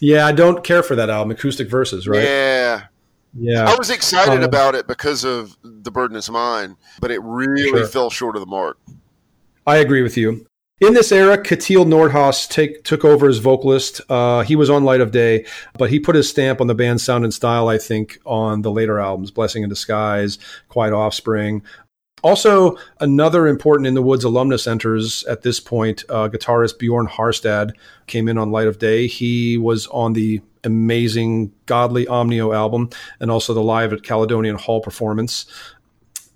Yeah, 0.00 0.26
I 0.26 0.32
don't 0.32 0.64
care 0.64 0.82
for 0.82 0.96
that 0.96 1.10
album, 1.10 1.30
acoustic 1.30 1.68
verses, 1.70 2.08
right? 2.08 2.24
Yeah, 2.24 2.86
yeah. 3.38 3.70
I 3.70 3.76
was 3.76 3.90
excited 3.90 4.38
um, 4.38 4.42
about 4.42 4.74
it 4.74 4.88
because 4.88 5.22
of 5.24 5.56
the 5.62 5.92
burden 5.92 6.16
is 6.16 6.28
mine, 6.28 6.76
but 7.00 7.12
it 7.12 7.22
really 7.22 7.68
sure. 7.68 7.86
fell 7.86 8.10
short 8.10 8.34
of 8.34 8.40
the 8.40 8.46
mark. 8.46 8.78
I 9.66 9.76
agree 9.76 10.02
with 10.02 10.16
you. 10.16 10.46
In 10.80 10.94
this 10.94 11.12
era, 11.12 11.38
Kjetil 11.38 11.86
Nordhus 11.86 12.48
take, 12.48 12.82
took 12.82 13.04
over 13.04 13.28
as 13.28 13.38
vocalist. 13.38 14.00
Uh, 14.08 14.42
he 14.42 14.56
was 14.56 14.68
on 14.68 14.82
Light 14.82 15.00
of 15.00 15.12
Day, 15.12 15.46
but 15.78 15.90
he 15.90 16.00
put 16.00 16.16
his 16.16 16.28
stamp 16.28 16.60
on 16.60 16.66
the 16.66 16.74
band's 16.74 17.04
sound 17.04 17.22
and 17.22 17.32
style, 17.32 17.68
I 17.68 17.78
think, 17.78 18.18
on 18.26 18.62
the 18.62 18.70
later 18.72 18.98
albums 18.98 19.30
Blessing 19.30 19.62
in 19.62 19.68
Disguise, 19.68 20.40
Quiet 20.68 20.92
Offspring. 20.92 21.62
Also, 22.24 22.76
another 23.00 23.46
important 23.46 23.86
In 23.86 23.94
the 23.94 24.02
Woods 24.02 24.24
alumnus 24.24 24.66
enters 24.66 25.22
at 25.24 25.42
this 25.42 25.60
point. 25.60 26.04
Uh, 26.08 26.28
guitarist 26.28 26.78
Bjorn 26.78 27.06
Harstad 27.06 27.72
came 28.08 28.28
in 28.28 28.38
on 28.38 28.50
Light 28.50 28.68
of 28.68 28.80
Day. 28.80 29.06
He 29.06 29.58
was 29.58 29.86
on 29.88 30.12
the 30.12 30.40
amazing 30.64 31.52
Godly 31.66 32.06
Omnio 32.06 32.54
album 32.54 32.90
and 33.20 33.30
also 33.30 33.54
the 33.54 33.62
live 33.62 33.92
at 33.92 34.04
Caledonian 34.04 34.56
Hall 34.56 34.80
performance. 34.80 35.46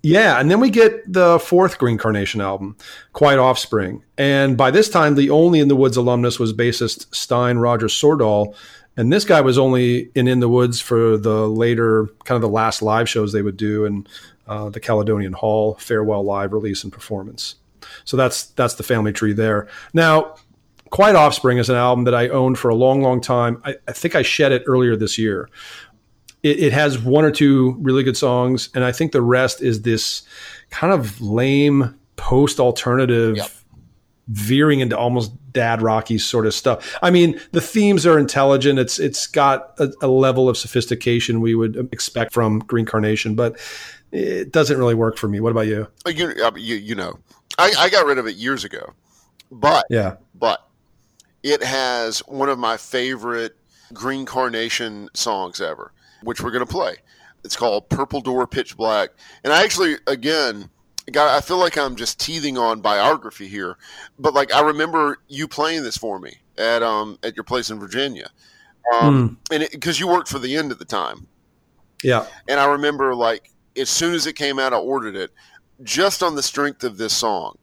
Yeah, 0.03 0.39
and 0.39 0.49
then 0.49 0.59
we 0.59 0.69
get 0.69 1.11
the 1.11 1.39
fourth 1.39 1.77
Green 1.79 1.97
Carnation 1.97 2.39
album, 2.39 2.77
Quiet 3.13 3.39
Offspring. 3.39 4.03
And 4.17 4.55
by 4.55 4.71
this 4.71 4.89
time, 4.89 5.15
the 5.15 5.29
only 5.29 5.59
In 5.59 5.67
the 5.67 5.75
Woods 5.75 5.97
alumnus 5.97 6.39
was 6.39 6.53
bassist 6.53 7.13
Stein 7.13 7.57
Roger 7.57 7.87
Sordal. 7.87 8.55
And 8.95 9.11
this 9.11 9.25
guy 9.25 9.41
was 9.41 9.57
only 9.57 10.11
in 10.15 10.27
In 10.27 10.39
the 10.39 10.49
Woods 10.49 10.79
for 10.79 11.17
the 11.17 11.47
later, 11.47 12.07
kind 12.25 12.35
of 12.35 12.41
the 12.41 12.53
last 12.53 12.81
live 12.81 13.09
shows 13.09 13.31
they 13.31 13.41
would 13.41 13.57
do 13.57 13.85
and 13.85 14.07
uh, 14.47 14.69
the 14.69 14.79
Caledonian 14.79 15.33
Hall 15.33 15.75
farewell 15.75 16.23
live 16.23 16.53
release 16.53 16.83
and 16.83 16.93
performance. 16.93 17.55
So 18.05 18.17
that's 18.17 18.45
that's 18.45 18.75
the 18.75 18.83
family 18.83 19.13
tree 19.13 19.33
there. 19.33 19.67
Now, 19.93 20.35
Quiet 20.89 21.15
Offspring 21.15 21.57
is 21.57 21.69
an 21.69 21.75
album 21.75 22.05
that 22.05 22.15
I 22.15 22.29
owned 22.29 22.57
for 22.57 22.69
a 22.69 22.75
long, 22.75 23.01
long 23.01 23.19
time. 23.21 23.61
I, 23.65 23.75
I 23.87 23.91
think 23.91 24.15
I 24.15 24.21
shed 24.21 24.51
it 24.51 24.63
earlier 24.67 24.95
this 24.95 25.17
year. 25.17 25.49
It, 26.43 26.59
it, 26.59 26.73
has 26.73 26.99
one 26.99 27.25
or 27.25 27.31
two 27.31 27.75
really 27.79 28.03
good 28.03 28.15
songs, 28.15 28.69
and 28.75 28.83
I 28.83 28.91
think 28.91 29.11
the 29.11 29.21
rest 29.21 29.61
is 29.61 29.81
this 29.81 30.21
kind 30.69 30.93
of 30.93 31.19
lame 31.19 31.97
post 32.15 32.59
alternative. 32.59 33.37
Yep. 33.37 33.51
Veering 34.29 34.81
into 34.81 34.97
almost 34.97 35.31
dad 35.53 35.81
rocky 35.81 36.17
sort 36.17 36.45
of 36.45 36.53
stuff. 36.53 36.97
I 37.01 37.11
mean, 37.11 37.39
the 37.53 37.61
themes 37.61 38.05
are 38.05 38.19
intelligent. 38.19 38.77
It's 38.77 38.99
it's 38.99 39.25
got 39.25 39.73
a, 39.79 39.89
a 40.01 40.09
level 40.09 40.49
of 40.49 40.57
sophistication 40.57 41.39
we 41.39 41.55
would 41.55 41.87
expect 41.93 42.33
from 42.33 42.59
Green 42.59 42.85
Carnation, 42.85 43.35
but 43.35 43.57
it 44.11 44.51
doesn't 44.51 44.77
really 44.77 44.95
work 44.95 45.17
for 45.17 45.27
me. 45.27 45.39
What 45.39 45.51
about 45.51 45.67
you? 45.67 45.87
Uh, 46.05 46.09
you 46.09 46.33
uh, 46.43 46.51
you, 46.55 46.75
you 46.75 46.93
know, 46.95 47.19
I, 47.57 47.73
I 47.79 47.89
got 47.89 48.05
rid 48.05 48.17
of 48.17 48.27
it 48.27 48.35
years 48.35 48.63
ago, 48.63 48.93
but 49.51 49.85
yeah, 49.89 50.17
but 50.35 50.67
it 51.43 51.63
has 51.63 52.19
one 52.19 52.49
of 52.49 52.59
my 52.59 52.77
favorite 52.77 53.55
Green 53.93 54.25
Carnation 54.25 55.09
songs 55.13 55.61
ever, 55.61 55.91
which 56.23 56.41
we're 56.41 56.51
going 56.51 56.65
to 56.65 56.71
play. 56.71 56.95
It's 57.43 57.55
called 57.55 57.89
Purple 57.89 58.21
Door 58.21 58.47
Pitch 58.47 58.75
Black. 58.75 59.09
And 59.43 59.53
I 59.53 59.63
actually, 59.63 59.95
again, 60.07 60.69
God, 61.11 61.35
I 61.35 61.41
feel 61.41 61.57
like 61.57 61.77
I'm 61.77 61.95
just 61.95 62.19
teething 62.19 62.57
on 62.57 62.81
biography 62.81 63.47
here, 63.47 63.77
but 64.19 64.33
like 64.33 64.53
I 64.53 64.61
remember 64.61 65.19
you 65.27 65.47
playing 65.47 65.83
this 65.83 65.97
for 65.97 66.19
me 66.19 66.35
at 66.57 66.83
um 66.83 67.17
at 67.23 67.35
your 67.35 67.45
place 67.45 67.69
in 67.69 67.79
Virginia, 67.79 68.29
um, 68.93 69.39
mm. 69.49 69.55
and 69.55 69.69
because 69.71 70.01
you 70.01 70.07
worked 70.07 70.27
for 70.27 70.39
the 70.39 70.53
end 70.57 70.69
at 70.69 70.79
the 70.79 70.85
time, 70.85 71.25
yeah. 72.03 72.25
And 72.49 72.59
I 72.59 72.65
remember 72.65 73.15
like 73.15 73.51
as 73.77 73.89
soon 73.89 74.13
as 74.13 74.27
it 74.27 74.33
came 74.33 74.59
out, 74.59 74.73
I 74.73 74.77
ordered 74.77 75.15
it 75.15 75.31
just 75.83 76.23
on 76.23 76.35
the 76.35 76.43
strength 76.43 76.83
of 76.83 76.97
this 76.97 77.13
song. 77.13 77.57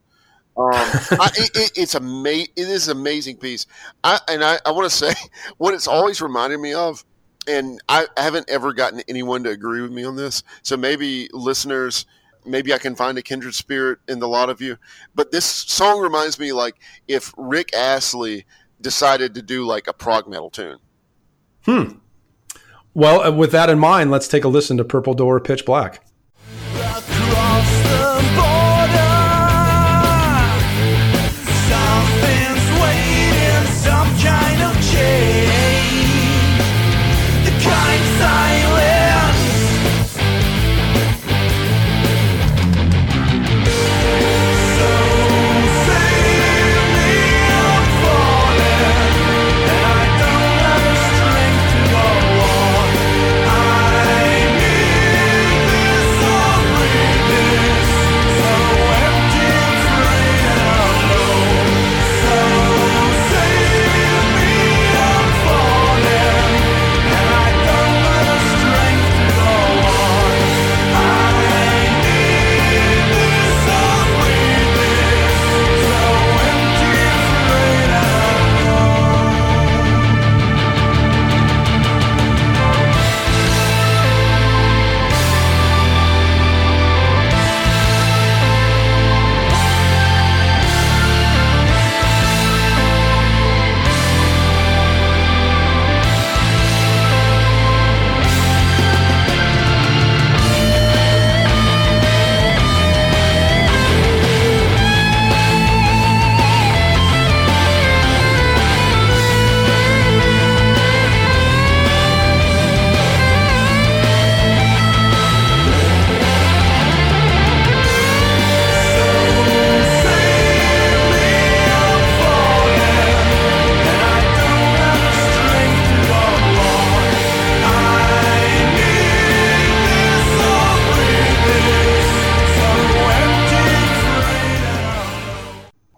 Um, 0.57 0.71
I, 0.73 1.31
it, 1.35 1.73
it's 1.77 1.95
ama- 1.95 2.29
It 2.31 2.51
is 2.57 2.89
an 2.89 2.97
amazing 2.97 3.37
piece. 3.37 3.67
I, 4.03 4.21
and 4.29 4.45
I, 4.45 4.59
I 4.65 4.71
want 4.71 4.91
to 4.91 4.97
say 4.97 5.13
what 5.59 5.75
it's 5.75 5.89
always 5.89 6.21
reminded 6.21 6.61
me 6.61 6.73
of, 6.73 7.05
and 7.49 7.81
I, 7.89 8.07
I 8.17 8.23
haven't 8.23 8.49
ever 8.49 8.73
gotten 8.73 9.03
anyone 9.09 9.43
to 9.45 9.51
agree 9.51 9.81
with 9.81 9.93
me 9.93 10.05
on 10.05 10.17
this. 10.17 10.43
So 10.63 10.77
maybe 10.77 11.29
listeners, 11.33 12.07
maybe 12.45 12.73
I 12.73 12.79
can 12.79 12.95
find 12.95 13.17
a 13.19 13.23
kindred 13.23 13.55
spirit 13.55 13.99
in 14.09 14.19
the 14.19 14.29
lot 14.29 14.51
of 14.51 14.61
you. 14.61 14.77
But 15.15 15.33
this 15.33 15.45
song 15.45 16.01
reminds 16.01 16.39
me 16.39 16.53
like 16.53 16.77
if 17.09 17.33
Rick 17.37 17.75
Astley 17.75 18.45
decided 18.81 19.35
to 19.35 19.43
do 19.43 19.65
like 19.65 19.87
a 19.87 19.93
prog 19.93 20.29
metal 20.29 20.51
tune. 20.51 20.79
Hmm. 21.65 21.99
Well, 22.93 23.23
uh, 23.23 23.33
with 23.33 23.51
that 23.53 23.71
in 23.71 23.79
mind, 23.79 24.11
let's 24.11 24.29
take 24.29 24.45
a 24.45 24.49
listen 24.49 24.77
to 24.77 24.85
Purple 24.85 25.15
Door 25.15 25.41
Pitch 25.41 25.65
Black. 25.65 26.05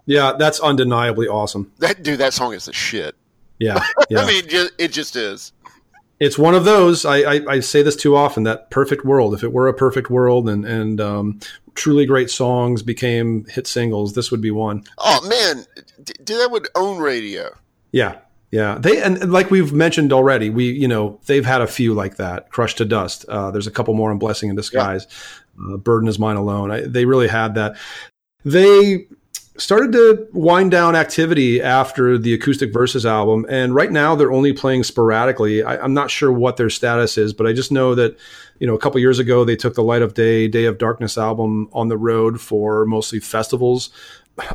Yeah, 0.07 0.33
that's 0.39 0.59
undeniably 0.59 1.27
awesome. 1.27 1.71
That 1.77 2.01
dude, 2.01 2.19
that 2.19 2.33
song 2.33 2.53
is 2.53 2.65
the 2.65 2.73
shit. 2.73 3.15
Yeah, 3.59 3.83
yeah. 4.09 4.21
I 4.21 4.25
mean, 4.27 4.47
ju- 4.47 4.69
it 4.79 4.91
just 4.91 5.15
is. 5.15 5.51
it's 6.19 6.37
one 6.37 6.55
of 6.55 6.65
those. 6.65 7.05
I, 7.05 7.17
I, 7.17 7.41
I 7.47 7.59
say 7.59 7.81
this 7.83 7.95
too 7.95 8.15
often. 8.15 8.43
That 8.43 8.71
perfect 8.71 9.05
world. 9.05 9.33
If 9.35 9.43
it 9.43 9.53
were 9.53 9.67
a 9.67 9.73
perfect 9.73 10.09
world, 10.09 10.47
and 10.49 10.65
and 10.65 10.99
um, 11.01 11.39
truly 11.75 12.05
great 12.05 12.29
songs 12.31 12.81
became 12.81 13.45
hit 13.45 13.67
singles, 13.67 14.13
this 14.13 14.31
would 14.31 14.41
be 14.41 14.49
one. 14.51 14.83
Oh 14.97 15.27
man, 15.27 15.65
dude, 16.03 16.39
that 16.39 16.49
would 16.51 16.67
own 16.75 16.99
radio. 16.99 17.49
Yeah, 17.91 18.19
yeah. 18.51 18.77
They 18.79 19.01
and, 19.01 19.31
like 19.31 19.51
we've 19.51 19.73
mentioned 19.73 20.13
already, 20.13 20.49
we 20.49 20.71
you 20.71 20.87
know 20.87 21.19
they've 21.25 21.45
had 21.45 21.61
a 21.61 21.67
few 21.67 21.93
like 21.93 22.15
that. 22.17 22.49
Crushed 22.49 22.77
to 22.77 22.85
dust. 22.85 23.25
Uh, 23.27 23.51
there's 23.51 23.67
a 23.67 23.71
couple 23.71 23.93
more 23.93 24.11
on 24.11 24.19
Blessing 24.19 24.49
in 24.49 24.55
Disguise. 24.55 25.05
Uh, 25.59 25.77
Burden 25.77 26.07
is 26.07 26.17
mine 26.17 26.37
alone. 26.37 26.71
I, 26.71 26.81
they 26.81 27.03
really 27.05 27.27
had 27.27 27.55
that. 27.55 27.75
They 28.45 29.07
started 29.57 29.91
to 29.91 30.27
wind 30.33 30.71
down 30.71 30.95
activity 30.95 31.61
after 31.61 32.17
the 32.17 32.33
acoustic 32.33 32.71
verses 32.71 33.05
album 33.05 33.45
and 33.49 33.73
right 33.73 33.91
now 33.91 34.15
they're 34.15 34.31
only 34.31 34.53
playing 34.53 34.83
sporadically. 34.83 35.63
I, 35.63 35.77
i'm 35.83 35.93
not 35.93 36.11
sure 36.11 36.31
what 36.31 36.57
their 36.57 36.69
status 36.69 37.17
is 37.17 37.33
but 37.33 37.47
i 37.47 37.53
just 37.53 37.71
know 37.71 37.95
that 37.95 38.17
you 38.59 38.67
know 38.67 38.75
a 38.75 38.79
couple 38.79 38.99
years 38.99 39.19
ago 39.19 39.43
they 39.45 39.55
took 39.55 39.73
the 39.75 39.83
light 39.83 40.01
of 40.01 40.13
day 40.13 40.47
day 40.47 40.65
of 40.65 40.77
darkness 40.77 41.17
album 41.17 41.69
on 41.73 41.87
the 41.87 41.97
road 41.97 42.39
for 42.41 42.85
mostly 42.85 43.19
festivals. 43.19 43.89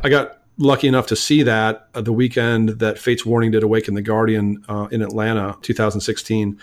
I 0.03 0.09
got 0.09 0.39
lucky 0.57 0.87
enough 0.87 1.07
to 1.07 1.15
see 1.15 1.43
that 1.43 1.87
uh, 1.95 2.01
the 2.01 2.13
weekend 2.13 2.69
that 2.79 2.99
Fates 2.99 3.25
Warning 3.25 3.51
did 3.51 3.63
awaken 3.63 3.93
the 3.95 4.01
guardian 4.01 4.63
uh, 4.69 4.87
in 4.91 5.01
atlanta 5.01 5.57
2016 5.61 6.59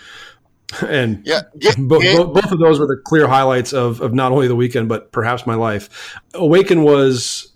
and 0.87 1.21
Yeah, 1.25 1.41
get, 1.59 1.75
Bo- 1.77 1.99
get- 1.99 2.15
bo- 2.17 2.27
both 2.33 2.51
of 2.51 2.59
those 2.59 2.79
were 2.79 2.87
the 2.87 3.01
clear 3.03 3.27
highlights 3.27 3.73
of, 3.73 3.99
of 4.01 4.13
not 4.13 4.31
only 4.31 4.47
the 4.47 4.55
weekend 4.55 4.87
but 4.87 5.11
perhaps 5.11 5.45
my 5.45 5.55
life. 5.55 6.15
Awaken 6.33 6.83
was 6.83 7.50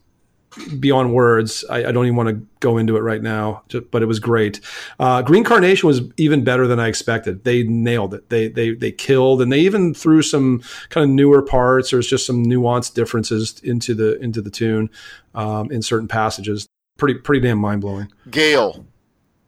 beyond 0.79 1.13
words. 1.13 1.65
I, 1.69 1.85
I 1.85 1.91
don't 1.91 2.05
even 2.05 2.15
want 2.15 2.29
to 2.29 2.45
go 2.59 2.77
into 2.77 2.97
it 2.97 3.01
right 3.01 3.21
now, 3.21 3.63
but 3.91 4.01
it 4.01 4.05
was 4.05 4.19
great. 4.19 4.61
Uh, 4.99 5.21
Green 5.21 5.43
Carnation 5.43 5.87
was 5.87 6.01
even 6.17 6.43
better 6.43 6.67
than 6.67 6.79
I 6.79 6.87
expected. 6.87 7.43
They 7.43 7.63
nailed 7.63 8.13
it. 8.13 8.29
They 8.29 8.47
they 8.47 8.73
they 8.73 8.91
killed, 8.91 9.41
and 9.41 9.51
they 9.51 9.59
even 9.59 9.93
threw 9.93 10.21
some 10.21 10.61
kind 10.89 11.03
of 11.03 11.09
newer 11.09 11.41
parts. 11.41 11.91
There's 11.91 12.07
just 12.07 12.25
some 12.25 12.45
nuanced 12.45 12.93
differences 12.93 13.59
into 13.63 13.93
the 13.93 14.19
into 14.19 14.41
the 14.41 14.49
tune 14.49 14.89
um, 15.33 15.71
in 15.71 15.81
certain 15.81 16.07
passages. 16.07 16.67
Pretty 16.97 17.19
pretty 17.19 17.45
damn 17.45 17.57
mind 17.57 17.81
blowing. 17.81 18.11
Gael, 18.29 18.85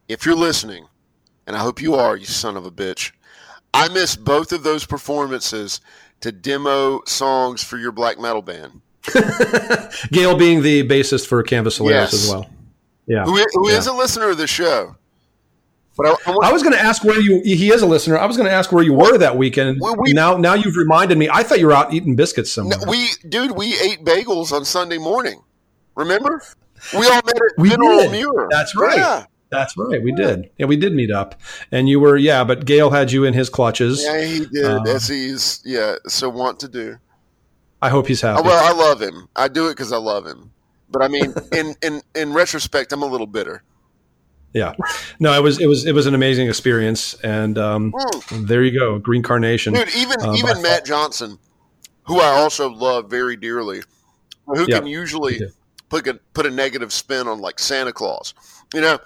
if 0.08 0.26
you're 0.26 0.36
listening, 0.36 0.88
and 1.46 1.56
I 1.56 1.60
hope 1.60 1.82
you 1.82 1.96
are, 1.96 2.16
you 2.18 2.26
son 2.26 2.58
of 2.58 2.66
a 2.66 2.72
bitch, 2.72 3.12
I 3.74 3.88
missed 3.90 4.24
both 4.24 4.52
of 4.52 4.64
those 4.64 4.86
performances 4.86 5.82
to 6.22 6.32
demo 6.32 7.02
songs 7.06 7.64
for 7.64 7.78
your 7.78 7.92
black 7.92 8.20
metal 8.20 8.42
band. 8.42 8.82
Gael 10.12 10.36
being 10.38 10.62
the 10.62 10.88
bassist 10.88 11.28
for 11.28 11.42
Canvas 11.44 11.76
Solaris 11.78 12.12
Yes. 12.12 12.14
as 12.14 12.30
well. 12.32 12.50
Yeah. 13.08 13.24
Who, 13.26 13.38
is- 13.38 13.46
who 13.54 13.70
Yeah. 13.70 13.78
is 13.78 13.88
a 13.88 13.94
listener 13.94 14.30
of 14.30 14.38
the 14.38 14.48
show? 14.48 14.96
But 15.98 16.08
I, 16.08 16.10
I 16.28 16.32
want- 16.32 16.46
I 16.46 16.52
was 16.54 16.62
going 16.62 16.74
to 16.76 16.80
ask 16.82 17.04
where 17.04 17.20
you. 17.20 17.42
He 17.44 17.72
is 17.72 17.82
a 17.82 17.88
listener. 17.88 18.18
I 18.18 18.26
was 18.26 18.38
going 18.38 18.48
to 18.48 18.54
ask 18.54 18.72
where 18.72 18.84
you 18.84 18.94
were 18.94 19.18
that 19.18 19.36
weekend. 19.38 19.80
Well, 19.82 19.96
we- 19.98 20.14
now, 20.14 20.38
now 20.38 20.54
you've 20.54 20.76
reminded 20.78 21.18
me. 21.18 21.28
I 21.32 21.42
thought 21.44 21.60
you 21.60 21.68
were 21.68 21.74
out 21.74 21.92
eating 21.94 22.16
biscuits 22.16 22.52
somewhere. 22.52 22.78
No, 22.78 22.92
we, 22.92 23.08
dude, 23.28 23.52
we 23.52 23.80
ate 23.80 24.04
bagels 24.06 24.52
on 24.52 24.64
Sunday 24.66 24.98
morning. 25.00 25.42
Remember? 25.96 26.44
We 26.94 27.08
all 27.08 27.22
met 27.26 27.36
at 27.36 27.42
We 27.58 27.70
General 27.70 27.98
did. 28.02 28.12
Muir. 28.12 28.48
That's 28.52 28.76
right. 28.76 28.98
Yeah, 28.98 29.26
That's 29.50 29.76
right. 29.76 30.00
We 30.04 30.12
did. 30.12 30.52
Yeah, 30.60 30.68
we 30.68 30.76
did 30.78 30.94
meet 30.94 31.10
up, 31.10 31.34
and 31.72 31.90
you 31.90 32.00
were. 32.00 32.16
Yeah, 32.18 32.44
but 32.44 32.66
Gael 32.66 32.92
had 32.92 33.12
you 33.12 33.24
in 33.24 33.34
his 33.34 33.50
clutches. 33.50 34.04
yeah 34.04 34.22
he 34.24 34.46
did, 34.46 34.64
Uh, 34.66 34.84
as 34.86 35.08
he's 35.08 35.60
yeah 35.66 35.96
so 36.06 36.30
want 36.30 36.60
to 36.60 36.68
do. 36.68 36.98
I 37.82 37.90
hope 37.90 38.08
he's 38.08 38.24
Oh, 38.24 38.28
happy. 38.36 38.48
well, 38.48 38.64
I 38.64 38.78
love 38.78 39.02
him. 39.02 39.28
I 39.36 39.48
do 39.48 39.68
it 39.68 39.72
because 39.72 39.92
I 39.92 39.98
love 39.98 40.26
him. 40.26 40.52
But 40.90 41.04
I 41.04 41.08
mean, 41.08 41.34
in, 41.54 41.76
in 41.84 42.02
in 42.16 42.34
retrospect, 42.34 42.92
I'm 42.92 43.04
a 43.04 43.06
little 43.08 43.28
bitter. 43.28 43.64
yeah. 44.54 44.74
No, 45.20 45.34
it 45.34 45.44
was. 45.44 45.60
It 45.60 45.68
was. 45.68 45.86
It 45.86 45.94
was 45.94 46.08
an 46.08 46.16
amazing 46.16 46.48
experience, 46.48 47.14
and 47.24 47.58
um, 47.58 47.92
Mm. 47.92 48.48
there 48.48 48.64
you 48.64 48.78
go. 48.78 48.98
Green 49.00 49.22
Carnation. 49.24 49.74
Dude, 49.74 49.94
even 49.96 50.22
Um, 50.22 50.36
even 50.36 50.58
I 50.58 50.62
Matt 50.62 50.86
Johnson, 50.86 51.38
who 52.06 52.20
I 52.20 52.30
also 52.30 52.70
love 52.70 53.10
very 53.10 53.36
dearly, 53.36 53.82
who 54.48 54.66
Yeah, 54.68 54.80
can 54.80 54.88
usually 54.88 55.40
put 55.90 56.08
a 56.08 56.20
put 56.34 56.46
a 56.46 56.50
negative 56.52 56.92
spin 56.94 57.28
on 57.28 57.40
like 57.40 57.60
Santa 57.60 57.92
Claus. 57.94 58.34
You 58.74 58.82
know, 58.82 58.98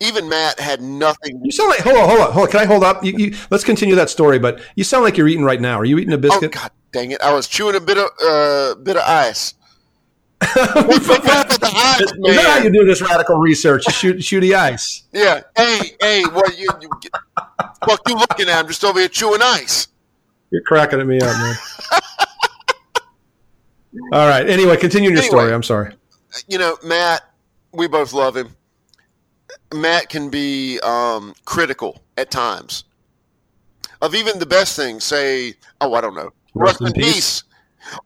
even 0.00 0.28
Matt 0.28 0.58
had 0.58 0.80
nothing. 0.80 1.40
You 1.44 1.52
sound 1.52 1.70
like. 1.70 1.80
Hold 1.80 1.96
on. 1.98 2.08
Hold 2.08 2.20
on. 2.20 2.32
Hold 2.32 2.46
on. 2.46 2.50
Can 2.52 2.60
I 2.60 2.64
hold 2.64 2.82
up? 2.82 3.04
You, 3.04 3.12
you, 3.16 3.36
let's 3.50 3.62
continue 3.64 3.94
that 3.96 4.10
story. 4.10 4.38
But 4.38 4.60
you 4.74 4.82
sound 4.84 5.04
like 5.04 5.16
you're 5.16 5.28
eating 5.28 5.44
right 5.44 5.60
now. 5.60 5.78
Are 5.78 5.84
you 5.84 5.98
eating 5.98 6.12
a 6.14 6.16
Oh 6.16 6.20
biscuit? 6.20 6.52
God 6.52 6.70
dang 6.92 7.10
it! 7.12 7.20
I 7.22 7.32
was 7.32 7.46
chewing 7.48 7.76
a 7.76 7.80
bit 7.80 7.98
of 7.98 8.08
uh, 8.24 8.74
bit 8.76 8.96
of 8.96 9.02
ice. 9.04 9.54
Is 10.42 10.48
What's 10.56 11.06
wrong 11.08 11.18
with 11.48 11.60
the 11.60 11.70
ice, 11.74 11.98
that 11.98 12.42
how 12.42 12.54
man? 12.56 12.64
you 12.64 12.72
do 12.80 12.86
this 12.86 13.02
radical 13.02 13.36
research? 13.36 13.86
You 13.86 13.92
shoot, 13.92 14.24
shoot 14.24 14.40
the 14.40 14.54
ice. 14.54 15.02
Yeah. 15.12 15.42
Hey, 15.54 15.78
hey, 16.00 16.22
what 16.24 16.58
you, 16.58 16.66
you 16.80 16.88
fuck 17.86 18.00
you 18.08 18.14
looking 18.16 18.48
at? 18.48 18.58
I'm 18.58 18.66
just 18.66 18.82
over 18.82 18.98
here 18.98 19.08
chewing 19.08 19.42
ice. 19.42 19.88
You're 20.50 20.62
cracking 20.62 20.98
at 20.98 21.06
me 21.06 21.18
up, 21.20 21.26
man. 21.36 21.56
All 24.12 24.28
right. 24.28 24.48
Anyway, 24.48 24.76
continue 24.78 25.10
your 25.10 25.18
Anyway. 25.18 25.28
story. 25.28 25.52
I'm 25.52 25.62
sorry. 25.62 25.94
you 26.48 26.58
know, 26.58 26.76
Matt, 26.84 27.22
we 27.72 27.86
both 27.86 28.12
love 28.12 28.36
him. 28.36 28.56
Matt 29.74 30.08
can 30.08 30.30
be 30.30 30.78
um, 30.80 31.34
critical 31.44 32.00
at 32.16 32.30
times 32.30 32.84
of 34.00 34.14
even 34.14 34.38
the 34.38 34.46
best 34.46 34.74
things. 34.76 35.04
Say, 35.04 35.54
oh, 35.80 35.94
I 35.94 36.00
don't 36.00 36.14
know, 36.14 36.30
Rest 36.54 36.80
in 36.80 36.92
peace. 36.92 37.42
peace, 37.42 37.44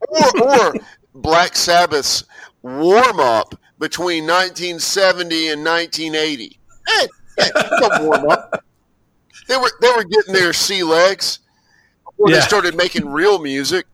or, 0.09 0.43
or 0.69 0.75
Black 1.15 1.57
Sabbath's 1.57 2.25
warm 2.63 3.21
up 3.21 3.55
between 3.79 4.25
1970 4.25 5.49
and 5.51 5.65
1980. 5.65 6.59
Hey, 6.87 7.07
hey, 7.39 7.51
warm 8.01 8.29
up. 8.29 8.65
They 9.49 9.57
were 9.57 9.71
they 9.81 9.91
were 9.97 10.05
getting 10.05 10.33
their 10.35 10.53
sea 10.53 10.83
legs 10.83 11.41
before 12.07 12.31
Yeah. 12.31 12.37
they 12.37 12.41
started 12.43 12.77
making 12.77 13.09
real 13.09 13.39
music. 13.41 13.87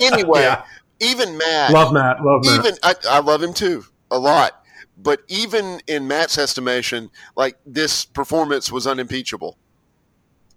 Anyway, 0.00 0.40
Yeah. 0.42 0.62
even 1.00 1.36
Matt, 1.38 1.72
Love 1.72 1.92
Matt. 1.92 2.22
Love 2.22 2.44
Matt. 2.44 2.58
even 2.60 2.78
I, 2.82 2.94
I 3.08 3.20
love 3.20 3.42
him 3.42 3.54
too 3.54 3.84
a 4.10 4.18
lot 4.18 4.52
but 5.00 5.20
even 5.28 5.80
in 5.86 6.08
matt's 6.08 6.38
estimation 6.38 7.10
like 7.36 7.56
this 7.64 8.04
performance 8.04 8.72
was 8.72 8.86
unimpeachable 8.86 9.56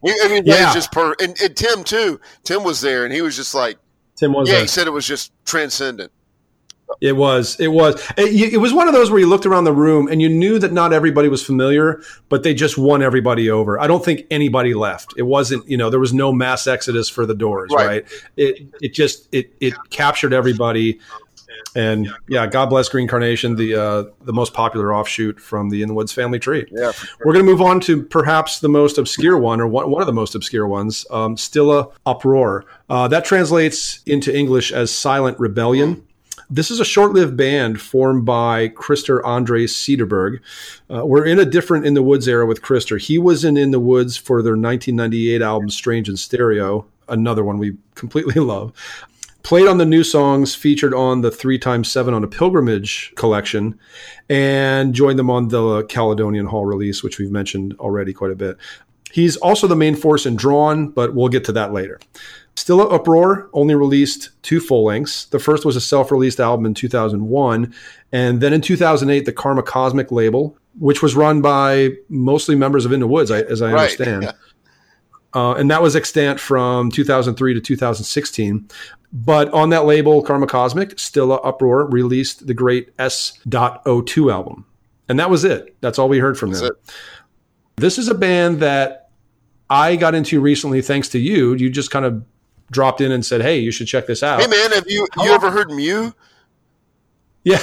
Yeah. 0.04 0.42
yeah. 0.44 0.74
just 0.74 0.92
per 0.92 1.16
and, 1.22 1.40
and 1.42 1.56
Tim 1.56 1.84
too. 1.84 2.20
Tim 2.44 2.64
was 2.64 2.82
there, 2.82 3.06
and 3.06 3.14
he 3.14 3.22
was 3.22 3.36
just 3.36 3.54
like, 3.54 3.78
Tim 4.16 4.34
was 4.34 4.48
yeah, 4.48 4.56
there. 4.56 4.62
he 4.64 4.68
said 4.68 4.88
it 4.88 4.92
was 4.92 5.06
just 5.06 5.32
transcendent. 5.46 6.12
It 7.00 7.16
was. 7.16 7.60
It 7.60 7.70
was. 7.70 7.96
It, 8.18 8.54
it 8.54 8.58
was 8.58 8.74
one 8.74 8.88
of 8.88 8.94
those 8.94 9.10
where 9.10 9.20
you 9.20 9.28
looked 9.28 9.46
around 9.46 9.64
the 9.64 9.74
room 9.74 10.08
and 10.08 10.22
you 10.22 10.28
knew 10.28 10.60
that 10.60 10.74
not 10.74 10.92
everybody 10.92 11.30
was 11.30 11.44
familiar, 11.44 12.02
but 12.28 12.44
they 12.44 12.54
just 12.54 12.78
won 12.78 13.02
everybody 13.02 13.50
over. 13.50 13.80
I 13.80 13.88
don't 13.88 14.04
think 14.04 14.26
anybody 14.30 14.74
left. 14.74 15.14
It 15.18 15.24
wasn't. 15.24 15.68
You 15.70 15.78
know, 15.78 15.90
there 15.90 16.00
was 16.00 16.14
no 16.14 16.34
mass 16.34 16.68
exodus 16.68 17.10
for 17.10 17.26
the 17.26 17.34
doors. 17.34 17.72
Right. 17.74 17.88
Right. 17.88 18.06
It. 18.38 18.68
It 18.82 18.94
just. 18.94 19.30
It. 19.32 19.54
It 19.60 19.74
captured 19.90 20.34
everybody. 20.34 21.00
And 21.76 22.10
yeah, 22.28 22.48
God 22.48 22.70
bless 22.70 22.90
Green 22.90 23.08
Carnation, 23.08 23.56
the 23.56 23.76
uh, 23.76 24.04
the 24.22 24.34
most 24.34 24.54
popular 24.54 24.94
offshoot 24.94 25.40
from 25.40 25.70
the 25.70 25.82
In 25.82 25.88
the 25.88 25.94
Woods 25.94 26.12
family 26.12 26.40
tree. 26.40 26.66
Yeah, 26.72 26.92
We're 27.20 27.34
going 27.34 27.46
to 27.46 27.52
move 27.52 27.62
on 27.62 27.80
to 27.82 28.04
perhaps 28.04 28.60
the 28.60 28.70
most 28.70 28.98
obscure 28.98 29.38
one, 29.38 29.62
or 29.62 29.68
one, 29.68 29.90
one 29.90 30.02
of 30.02 30.08
the 30.08 30.14
most 30.14 30.36
obscure 30.36 30.68
ones, 30.68 31.06
um, 31.12 31.36
Stilla 31.36 31.92
Uproar. 32.06 32.66
Uh, 32.90 33.08
that 33.08 33.26
translates 33.26 34.02
into 34.06 34.36
English 34.36 34.72
as 34.72 34.94
Silent 34.94 35.40
Rebellion. 35.40 36.06
This 36.50 36.70
is 36.70 36.82
a 36.82 36.86
short 36.86 37.14
lived 37.14 37.38
band 37.38 37.80
formed 37.80 38.26
by 38.26 38.68
Christer 38.68 39.24
Andre 39.24 39.66
Cederberg. 39.66 40.42
Uh, 40.94 41.06
we're 41.06 41.26
in 41.26 41.40
a 41.40 41.46
different 41.46 41.86
In 41.86 41.94
the 41.94 42.04
Woods 42.04 42.28
era 42.28 42.46
with 42.46 42.62
Krister. 42.62 43.00
He 43.00 43.18
was 43.18 43.46
in 43.46 43.56
In 43.56 43.72
the 43.72 43.80
Woods 43.80 44.18
for 44.18 44.42
their 44.42 44.58
1998 44.58 45.42
album 45.42 45.70
Strange 45.70 46.10
in 46.10 46.18
Stereo, 46.18 46.86
another 47.08 47.46
one 47.46 47.58
we 47.58 47.78
completely 47.96 48.34
love 48.42 48.74
played 49.44 49.68
on 49.68 49.78
the 49.78 49.86
new 49.86 50.04
songs 50.04 50.56
featured 50.56 50.94
on 50.94 51.22
the 51.22 51.32
three 51.32 51.58
times 51.58 51.92
seven 51.92 52.14
on 52.14 52.24
a 52.24 52.28
pilgrimage 52.28 53.14
collection 53.16 53.80
and 54.30 54.94
joined 54.94 55.18
them 55.20 55.30
on 55.30 55.48
the 55.50 55.84
caledonian 55.86 56.46
hall 56.46 56.66
release 56.66 57.04
which 57.04 57.18
we've 57.20 57.32
mentioned 57.32 57.76
already 57.80 58.14
quite 58.14 58.32
a 58.32 58.36
bit. 58.36 58.58
He's 59.12 59.36
also 59.38 59.68
the 59.68 59.76
main 59.76 59.96
force 59.96 60.26
in 60.26 60.36
drawn 60.36 60.90
but 60.90 61.16
we'll 61.16 61.30
get 61.30 61.44
to 61.46 61.52
that 61.54 61.74
later. 61.74 62.00
Still 62.56 62.82
uproar 62.94 63.50
only 63.54 63.76
released 63.76 64.30
two 64.44 64.60
full 64.60 64.84
lengths. 64.84 65.26
The 65.26 65.40
first 65.40 65.66
was 65.66 65.76
a 65.76 65.82
self-released 65.82 66.40
album 66.40 66.66
in 66.66 66.74
2001 66.74 67.74
and 68.12 68.42
then 68.42 68.54
in 68.54 68.62
2008 68.62 69.26
the 69.26 69.34
karma 69.34 69.64
cosmic 69.64 70.12
label 70.12 70.58
which 70.80 71.02
was 71.02 71.16
run 71.16 71.42
by 71.42 71.90
mostly 72.08 72.56
members 72.56 72.86
of 72.86 72.94
in 72.94 73.02
the 73.02 73.08
woods 73.08 73.30
as 73.32 73.62
i 73.62 73.72
Right, 73.72 73.82
understand. 73.82 74.24
Yeah. 74.24 74.32
Uh, 75.34 75.54
and 75.54 75.72
that 75.72 75.82
was 75.82 75.96
extant 75.96 76.40
from 76.40 76.92
2003 76.92 77.54
to 77.54 77.62
2016. 77.62 78.70
But 79.14 79.52
on 79.54 79.70
that 79.70 79.86
label, 79.86 80.22
Karma 80.22 80.48
Cosmic, 80.48 80.92
Stilla 80.92 81.40
Uproar 81.44 81.86
released 81.88 82.48
the 82.48 82.54
great 82.54 82.92
S.02 82.98 84.32
album. 84.32 84.66
And 85.10 85.20
that 85.20 85.30
was 85.30 85.44
it. 85.44 85.76
That's 85.82 86.00
all 86.00 86.08
we 86.08 86.20
heard 86.20 86.38
from 86.38 86.52
That's 86.52 86.62
them. 86.62 86.72
it. 86.72 86.94
This 87.76 87.98
is 87.98 88.08
a 88.08 88.16
band 88.16 88.62
that 88.62 89.10
I 89.70 89.96
got 89.98 90.16
into 90.16 90.40
recently 90.40 90.82
thanks 90.82 91.10
to 91.10 91.20
you. 91.20 91.54
You 91.54 91.70
just 91.70 91.92
kind 91.92 92.06
of 92.06 92.24
dropped 92.72 93.02
in 93.02 93.12
and 93.12 93.26
said, 93.26 93.42
hey, 93.42 93.60
you 93.60 93.72
should 93.72 93.88
check 93.88 94.08
this 94.08 94.24
out. 94.24 94.42
Hey 94.42 94.48
man, 94.48 94.72
have 94.72 94.86
you 94.88 95.08
you 95.18 95.32
ever 95.32 95.52
heard 95.52 95.72
Mew? 95.72 96.14
Yeah. 97.44 97.58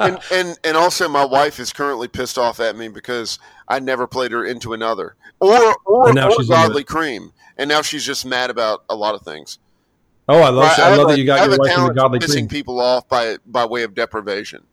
and, 0.00 0.18
and 0.32 0.58
and 0.64 0.76
also 0.76 1.08
my 1.08 1.24
wife 1.24 1.60
is 1.60 1.72
currently 1.72 2.08
pissed 2.08 2.38
off 2.38 2.58
at 2.58 2.76
me 2.76 2.88
because 2.88 3.38
I 3.70 3.78
never 3.78 4.06
played 4.06 4.32
her 4.32 4.44
into 4.44 4.72
another 4.74 5.14
or 5.40 5.76
or, 5.86 6.06
And 6.08 6.16
now 6.16 6.28
or 6.28 6.32
she's 6.36 6.48
godly 6.48 6.84
cream, 6.84 7.32
and 7.56 7.68
now 7.68 7.80
she's 7.80 8.04
just 8.04 8.26
mad 8.26 8.50
about 8.50 8.84
a 8.90 8.94
lot 8.94 9.14
of 9.14 9.22
things. 9.22 9.58
oh, 10.28 10.40
I 10.40 10.50
love, 10.50 10.64
I, 10.64 10.68
have 10.88 10.98
love 10.98 11.06
a- 11.08 11.12
that 11.12 11.18
you 11.18 11.24
I 11.24 11.26
got 11.38 11.48
your 11.48 11.58
wife 11.58 11.78
in 11.78 11.86
the 11.86 11.94
godly 11.94 12.18
pissing 12.18 12.32
cream. 12.34 12.48
people 12.48 12.80
off 12.80 13.08
by 13.08 13.38
by 13.46 13.64
way 13.64 13.82
of 13.84 13.94
deprivation. 13.94 14.64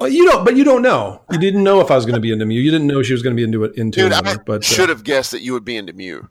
Well, 0.00 0.08
you 0.08 0.30
don't, 0.30 0.44
but 0.44 0.56
you 0.56 0.62
don't 0.62 0.82
know. 0.82 1.22
You 1.32 1.38
didn't 1.38 1.64
know 1.64 1.80
if 1.80 1.90
I 1.90 1.96
was 1.96 2.04
going 2.06 2.14
to 2.14 2.20
be 2.20 2.30
into 2.30 2.46
Mew. 2.46 2.60
You 2.60 2.70
didn't 2.70 2.86
know 2.86 3.02
she 3.02 3.12
was 3.14 3.22
going 3.22 3.34
to 3.34 3.36
be 3.36 3.42
into 3.42 3.64
it. 3.64 3.74
Into 3.76 3.98
Dude, 4.02 4.12
another, 4.12 4.30
I 4.30 4.42
but 4.46 4.58
uh, 4.58 4.64
should 4.64 4.90
have 4.90 5.02
guessed 5.02 5.32
that 5.32 5.42
you 5.42 5.52
would 5.54 5.64
be 5.64 5.76
into 5.76 5.92
Mew. 5.92 6.28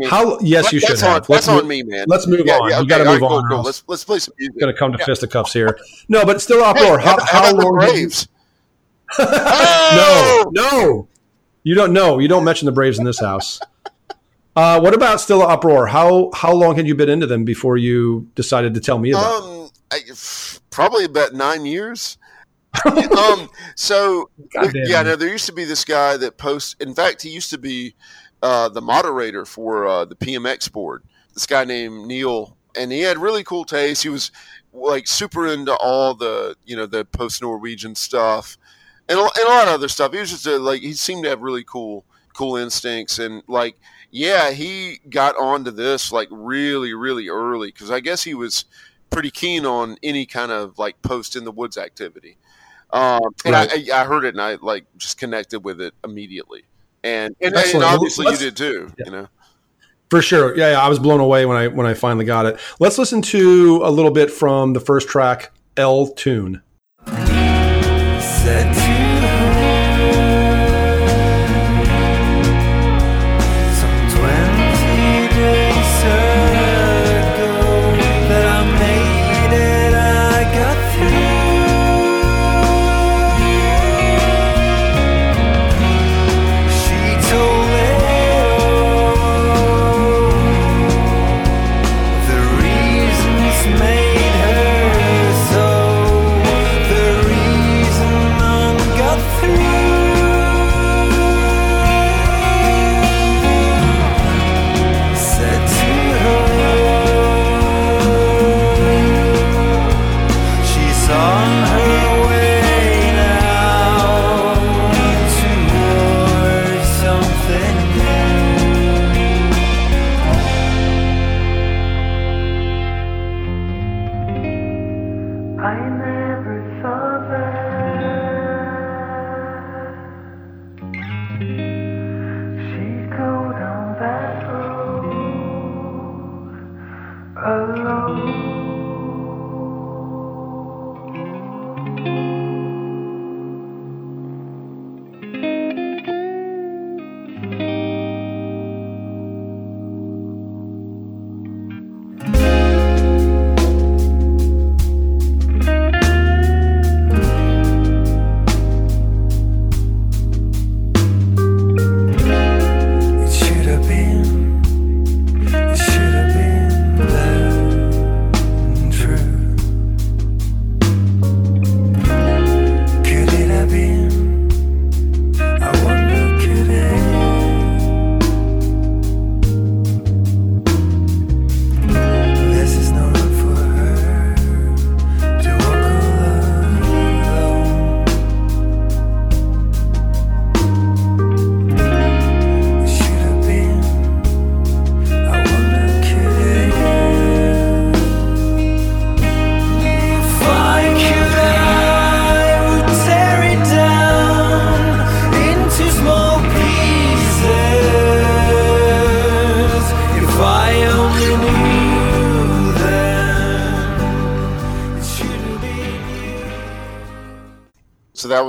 I 0.00 0.06
how? 0.06 0.38
Yes, 0.38 0.72
you 0.72 0.78
should 0.78 0.90
that's 0.90 1.00
have. 1.00 1.22
On, 1.22 1.26
that's 1.28 1.48
move- 1.48 1.62
on 1.62 1.66
me, 1.68 1.82
man. 1.82 2.04
Let's 2.06 2.28
move 2.28 2.42
Yeah, 2.46 2.58
on. 2.58 2.70
yeah, 2.70 2.78
You 2.80 2.86
got 2.86 2.98
to 2.98 3.04
move 3.06 3.14
right, 3.14 3.28
cool, 3.28 3.38
on. 3.38 3.48
cool. 3.48 3.62
Let's 3.62 3.82
let's 3.88 4.04
play 4.04 4.20
some 4.20 4.34
music. 4.38 4.60
Going 4.60 4.72
to 4.72 4.78
come 4.78 4.92
to 4.92 4.98
Yeah. 5.00 5.04
fisticuffs 5.04 5.52
here. 5.52 5.76
No, 6.08 6.24
but 6.24 6.40
still 6.40 6.62
uproar. 6.62 7.00
Hey, 7.00 7.04
how, 7.06 7.18
how, 7.24 7.42
how 7.46 7.52
long? 7.56 7.78
did 7.80 7.96
you- 7.96 8.10
Braves? 9.16 9.30
no, 9.32 10.44
Oh! 10.46 10.50
no, 10.52 11.08
you 11.62 11.74
don't 11.74 11.92
know. 11.92 12.18
You 12.18 12.28
don't 12.28 12.44
mention 12.44 12.66
the 12.66 12.72
Braves 12.72 12.98
in 12.98 13.04
this 13.04 13.20
house. 13.20 13.60
Uh, 14.56 14.80
what 14.80 14.94
about 14.94 15.20
still 15.20 15.42
uproar? 15.42 15.86
How 15.86 16.30
how 16.34 16.52
long 16.52 16.74
had 16.76 16.86
you 16.86 16.94
been 16.94 17.08
into 17.08 17.26
them 17.26 17.44
before 17.44 17.76
you 17.76 18.28
decided 18.34 18.74
to 18.74 18.80
tell 18.80 18.98
me 18.98 19.10
about? 19.12 19.42
Um, 19.42 19.70
I, 19.90 20.00
probably 20.70 21.04
about 21.04 21.34
nine 21.34 21.64
years. 21.66 22.18
um, 22.86 23.48
so 23.74 24.30
Goddamn. 24.52 24.82
yeah, 24.86 25.02
no, 25.02 25.16
there 25.16 25.28
used 25.28 25.46
to 25.46 25.52
be 25.52 25.64
this 25.64 25.84
guy 25.84 26.16
that 26.16 26.36
posts. 26.38 26.76
In 26.80 26.94
fact, 26.94 27.22
he 27.22 27.30
used 27.30 27.50
to 27.50 27.58
be 27.58 27.94
uh, 28.42 28.68
the 28.68 28.80
moderator 28.80 29.44
for 29.44 29.86
uh, 29.86 30.04
the 30.04 30.14
PMX 30.14 30.70
board. 30.70 31.02
This 31.34 31.46
guy 31.46 31.64
named 31.64 32.06
Neil, 32.06 32.56
and 32.76 32.92
he 32.92 33.00
had 33.00 33.18
really 33.18 33.42
cool 33.44 33.64
taste. 33.64 34.02
He 34.02 34.08
was 34.08 34.30
like 34.72 35.06
super 35.08 35.46
into 35.48 35.74
all 35.76 36.14
the 36.14 36.56
you 36.64 36.76
know 36.76 36.86
the 36.86 37.04
post 37.04 37.40
Norwegian 37.42 37.94
stuff 37.94 38.56
and 39.10 39.18
a, 39.18 39.22
and 39.22 39.46
a 39.46 39.48
lot 39.50 39.68
of 39.68 39.74
other 39.74 39.88
stuff. 39.88 40.12
He 40.12 40.18
was 40.20 40.30
just 40.30 40.46
a, 40.46 40.58
like 40.58 40.80
he 40.80 40.94
seemed 40.94 41.24
to 41.24 41.30
have 41.30 41.40
really 41.42 41.64
cool 41.64 42.04
cool 42.32 42.56
instincts 42.56 43.18
and 43.18 43.42
like 43.48 43.76
yeah 44.12 44.52
he 44.52 45.00
got 45.10 45.36
onto 45.36 45.70
this 45.70 46.12
like 46.12 46.28
really 46.30 46.94
really 46.94 47.28
early 47.28 47.68
because 47.68 47.90
I 47.90 48.00
guess 48.00 48.22
he 48.22 48.34
was 48.34 48.64
pretty 49.10 49.30
keen 49.30 49.66
on 49.66 49.96
any 50.02 50.24
kind 50.24 50.52
of 50.52 50.78
like 50.78 51.02
post 51.02 51.36
in 51.36 51.44
the 51.44 51.52
woods 51.52 51.76
activity. 51.76 52.38
Um, 52.92 53.20
and 53.44 53.54
I, 53.54 53.64
I, 53.64 53.86
I 54.00 54.04
heard 54.04 54.24
it 54.24 54.34
and 54.34 54.40
I 54.40 54.54
like 54.54 54.84
just 54.96 55.18
connected 55.18 55.60
with 55.60 55.80
it 55.80 55.94
immediately. 56.04 56.64
And 57.04 57.36
and, 57.40 57.54
and 57.54 57.84
obviously 57.84 58.24
you 58.24 58.30
let's- 58.30 58.42
did 58.42 58.56
too. 58.56 58.92
Yeah. 58.98 59.04
You 59.06 59.12
know. 59.12 59.28
For 60.10 60.20
sure. 60.20 60.56
Yeah, 60.56 60.72
yeah, 60.72 60.80
I 60.80 60.88
was 60.88 60.98
blown 60.98 61.20
away 61.20 61.46
when 61.46 61.56
I 61.56 61.68
when 61.68 61.86
I 61.86 61.94
finally 61.94 62.24
got 62.24 62.44
it. 62.46 62.58
Let's 62.80 62.98
listen 62.98 63.22
to 63.22 63.80
a 63.84 63.90
little 63.90 64.10
bit 64.10 64.28
from 64.30 64.72
the 64.72 64.80
first 64.80 65.08
track, 65.08 65.52
L 65.76 66.08
Tune. 66.08 66.62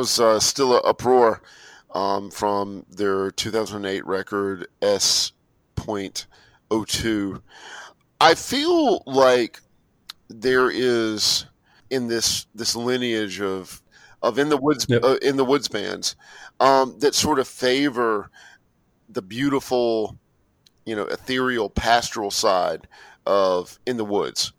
Was 0.02 0.20
uh, 0.20 0.40
still 0.40 0.76
a 0.76 0.82
uproar 0.82 1.44
um, 1.94 2.32
from 2.32 2.84
their 2.90 3.30
2008 3.30 4.04
record 4.08 4.66
S 4.82 5.32
point 5.76 6.26
oh 6.72 6.84
two. 6.86 7.40
I 8.20 8.34
feel 8.34 9.04
like 9.06 9.60
there 10.28 10.72
is 10.72 11.46
in 11.92 12.08
this 12.08 12.48
this 12.56 12.76
lineage 12.76 13.40
of 13.42 13.80
of 14.24 14.40
in 14.40 14.50
the 14.50 14.58
woods 14.58 14.88
Yep. 14.90 15.04
uh, 15.04 15.18
in 15.22 15.38
the 15.38 15.46
woods 15.46 15.68
bands 15.68 16.16
um, 16.60 16.98
that 16.98 17.14
sort 17.14 17.38
of 17.38 17.48
favor 17.48 18.32
the 19.08 19.22
beautiful, 19.22 20.18
you 20.84 20.96
know, 20.96 21.04
ethereal 21.04 21.70
pastoral 21.70 22.32
side 22.32 22.88
of 23.28 23.80
in 23.86 23.98
the 23.98 24.06
woods. 24.06 24.52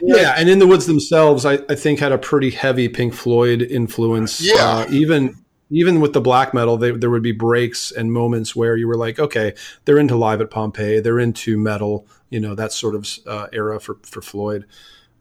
Yeah, 0.00 0.34
and 0.36 0.48
in 0.48 0.58
the 0.58 0.66
woods 0.66 0.86
themselves, 0.86 1.44
I, 1.44 1.54
I 1.68 1.74
think 1.74 1.98
had 1.98 2.12
a 2.12 2.18
pretty 2.18 2.50
heavy 2.50 2.88
Pink 2.88 3.14
Floyd 3.14 3.62
influence. 3.62 4.40
Yeah. 4.40 4.54
uh, 4.58 4.86
even 4.90 5.36
even 5.70 6.00
with 6.00 6.12
the 6.12 6.20
black 6.20 6.54
metal, 6.54 6.76
they, 6.76 6.92
there 6.92 7.10
would 7.10 7.22
be 7.22 7.32
breaks 7.32 7.90
and 7.90 8.12
moments 8.12 8.54
where 8.54 8.76
you 8.76 8.86
were 8.86 8.96
like, 8.96 9.18
okay, 9.18 9.54
they're 9.84 9.98
into 9.98 10.14
live 10.14 10.40
at 10.40 10.50
Pompeii, 10.50 11.00
they're 11.00 11.18
into 11.18 11.58
metal, 11.58 12.06
you 12.30 12.38
know, 12.38 12.54
that 12.54 12.72
sort 12.72 12.94
of 12.94 13.08
uh, 13.26 13.48
era 13.52 13.80
for 13.80 13.98
for 14.02 14.22
Floyd. 14.22 14.66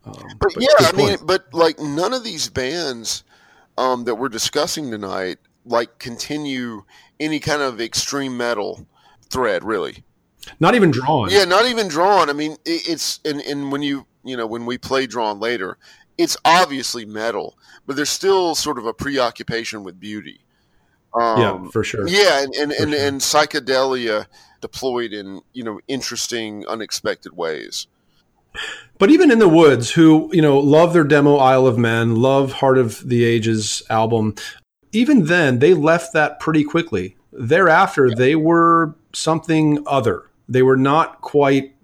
Um, 0.06 0.14
But, 0.40 0.54
but 0.54 0.62
yeah, 0.62 0.88
I 0.88 0.92
mean, 0.92 1.18
but 1.24 1.52
like 1.54 1.80
none 1.80 2.14
of 2.14 2.24
these 2.24 2.50
bands 2.50 3.24
um, 3.78 4.04
that 4.04 4.16
we're 4.16 4.30
discussing 4.30 4.92
tonight 4.92 5.40
like 5.66 5.98
continue 5.98 6.84
any 7.20 7.40
kind 7.40 7.62
of 7.62 7.82
extreme 7.82 8.38
metal 8.38 8.86
thread, 9.30 9.64
really. 9.64 10.04
not 10.60 10.76
even 10.76 10.92
drawn. 10.92 11.30
Yeah, 11.32 11.46
not 11.46 11.66
even 11.66 11.88
drawn. 11.88 12.30
I 12.30 12.34
mean, 12.34 12.54
it, 12.66 12.88
it's 12.88 13.20
and 13.26 13.42
and 13.42 13.72
when 13.72 13.82
you 13.82 14.06
you 14.26 14.36
know 14.36 14.48
when 14.48 14.66
we 14.66 14.78
play 14.78 15.08
drawn 15.08 15.40
later, 15.40 15.78
it's 16.18 16.38
obviously 16.46 17.06
metal, 17.06 17.58
but 17.86 17.96
there's 17.96 18.10
still 18.10 18.56
sort 18.56 18.78
of 18.78 18.86
a 18.86 18.94
preoccupation 18.94 19.84
with 19.84 20.00
beauty. 20.00 20.42
Um, 21.14 21.40
yeah, 21.40 21.70
for 21.72 21.84
sure. 21.84 22.08
Yeah, 22.08 22.44
and 22.44 22.54
and, 22.56 22.72
and, 22.72 22.92
sure. 22.92 23.08
and 23.08 23.22
psychedelia 23.22 24.26
deployed 24.62 25.14
in 25.14 25.42
you 25.54 25.64
know 25.64 25.80
interesting, 25.88 26.66
unexpected 26.68 27.36
ways. 27.36 27.88
But 28.98 29.12
even 29.12 29.32
in 29.32 29.40
the 29.40 29.50
woods, 29.50 29.92
who 29.92 30.30
you 30.34 30.42
know 30.42 30.58
love 30.58 30.94
their 30.94 31.04
demo 31.04 31.38
Isle 31.38 31.68
of 31.68 31.78
Men, 31.78 32.16
love 32.16 32.54
Heart 32.54 32.78
of 32.78 33.08
the 33.08 33.24
Ages 33.24 33.84
album, 33.90 34.36
even 34.92 35.26
then 35.26 35.60
they 35.60 35.74
left 35.74 36.14
that 36.14 36.40
pretty 36.40 36.64
quickly. 36.64 37.18
Thereafter, 37.32 38.14
they 38.16 38.36
were 38.36 38.96
something 39.14 39.84
other. 39.86 40.30
They 40.48 40.62
were 40.62 40.78
not 40.78 41.22
quite 41.22 41.75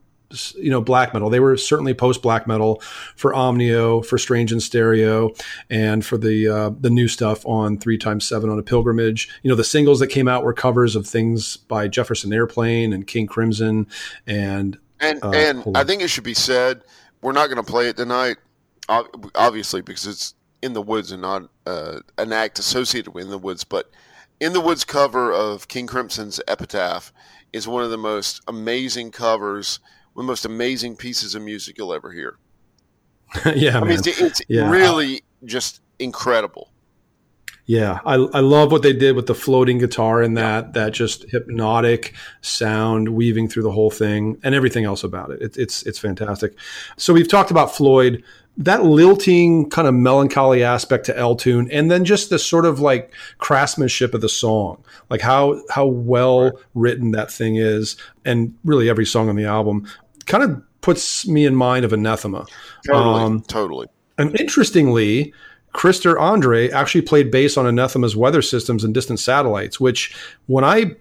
you 0.58 0.70
know 0.70 0.82
black 0.82 1.14
metal. 1.14 1.30
They 1.30 1.40
were 1.40 1.58
certainly 1.58 1.94
post 1.94 2.22
black 2.22 2.48
metal 2.48 2.82
for 3.16 3.34
Omnio, 3.34 4.06
for 4.06 4.18
Strange 4.18 4.52
in 4.52 4.60
Stereo, 4.60 5.32
and 5.70 6.06
for 6.06 6.18
the 6.18 6.48
uh, 6.48 6.72
the 6.80 6.90
new 6.90 7.08
stuff 7.08 7.46
on 7.46 7.78
Three 7.78 7.98
Times 7.98 8.28
Seven 8.28 8.50
on 8.50 8.60
a 8.60 8.64
Pilgrimage. 8.64 9.30
You 9.44 9.50
know 9.50 9.56
the 9.56 9.64
singles 9.64 10.00
that 10.00 10.08
came 10.08 10.28
out 10.28 10.44
were 10.44 10.54
covers 10.54 10.96
of 10.96 11.08
things 11.08 11.58
by 11.58 11.88
Jefferson 11.88 12.34
Airplane 12.34 12.94
and 12.94 13.06
King 13.08 13.28
Crimson, 13.28 13.88
and 14.26 14.78
And 15.00 15.24
Uh, 15.24 15.32
and 15.32 15.78
I 15.78 15.84
think 15.84 16.02
it 16.02 16.10
should 16.10 16.24
be 16.24 16.34
said 16.34 16.84
we're 17.22 17.32
not 17.32 17.48
going 17.48 17.64
to 17.64 17.72
play 17.72 17.88
it 17.88 17.98
tonight, 17.98 18.38
obviously 18.90 19.82
because 19.82 20.06
it's 20.06 20.34
in 20.62 20.74
the 20.74 20.82
woods 20.82 21.12
and 21.12 21.22
not 21.22 21.50
uh, 21.66 22.00
an 22.18 22.32
act 22.32 22.60
associated 22.60 23.14
with 23.14 23.26
in 23.26 23.32
the 23.32 23.38
woods. 23.38 23.64
But 23.64 23.90
in 24.40 24.54
the 24.54 24.62
woods 24.62 24.84
cover 24.84 25.32
of 25.32 25.68
King 25.68 25.88
Crimson's 25.88 26.40
Epitaph 26.48 27.12
is 27.54 27.68
one 27.68 27.84
of 27.84 27.90
the 27.90 27.98
most 27.98 28.42
amazing 28.48 29.12
covers, 29.12 29.80
one 30.14 30.24
of 30.24 30.28
the 30.28 30.32
most 30.32 30.46
amazing 30.46 30.96
pieces 30.96 31.36
of 31.36 31.42
music 31.42 31.78
you'll 31.78 31.94
ever 31.94 32.12
hear. 32.12 32.38
yeah, 33.56 33.78
I 33.78 33.80
man. 33.82 33.90
mean, 33.90 34.00
it's, 34.00 34.08
it's 34.22 34.42
Yeah. 34.48 34.70
really 34.70 35.22
just 35.46 35.82
incredible. 36.00 36.70
Yeah, 37.66 38.00
I, 38.06 38.16
I 38.16 38.40
love 38.42 38.72
what 38.72 38.82
they 38.82 38.92
did 38.92 39.16
with 39.16 39.28
the 39.28 39.36
floating 39.36 39.78
guitar 39.78 40.22
and 40.22 40.36
that 40.36 40.74
that 40.74 40.92
just 40.94 41.30
hypnotic 41.30 42.14
sound 42.42 43.10
weaving 43.10 43.48
through 43.48 43.64
the 43.64 43.72
whole 43.72 43.92
thing 43.92 44.38
and 44.44 44.54
everything 44.54 44.84
else 44.84 45.04
about 45.04 45.30
it. 45.30 45.42
it. 45.42 45.58
It's 45.58 45.84
it's 45.84 46.00
fantastic. 46.00 46.54
So 46.98 47.14
we've 47.14 47.30
talked 47.30 47.52
about 47.52 47.74
Floyd, 47.74 48.24
that 48.58 48.84
lilting 48.84 49.70
kind 49.70 49.88
of 49.88 49.94
melancholy 49.94 50.64
aspect 50.64 51.06
to 51.06 51.18
L 51.18 51.36
tune, 51.36 51.70
and 51.72 51.90
then 51.90 52.04
just 52.04 52.30
the 52.30 52.40
sort 52.40 52.66
of 52.66 52.82
like 52.82 53.14
craftsmanship 53.38 54.14
of 54.14 54.20
the 54.22 54.28
song, 54.28 54.84
like 55.10 55.22
how 55.22 55.62
how 55.70 55.86
well 55.86 56.60
written 56.74 57.12
that 57.12 57.32
thing 57.32 57.56
is, 57.56 57.96
and 58.26 58.54
really 58.66 58.90
every 58.90 59.06
song 59.06 59.30
on 59.30 59.36
the 59.38 59.46
album 59.46 59.88
kind 60.26 60.44
of 60.44 60.62
puts 60.82 61.28
me 61.28 61.46
in 61.46 61.56
mind 61.56 61.86
of 61.86 61.94
Anathema. 61.94 62.46
Totally, 62.88 63.22
Um, 63.24 63.42
totally. 63.42 63.88
and 64.18 64.38
interestingly, 64.40 65.34
Krister 65.74 66.20
Andre 66.20 66.70
actually 66.72 67.02
played 67.04 67.32
bass 67.32 67.56
on 67.58 67.66
Anathema's 67.68 68.16
Weather 68.16 68.42
Systems 68.42 68.84
and 68.84 68.94
Distant 68.94 69.20
Satellites, 69.20 69.80
which 69.80 70.16
when 70.48 70.64
I 70.64 70.96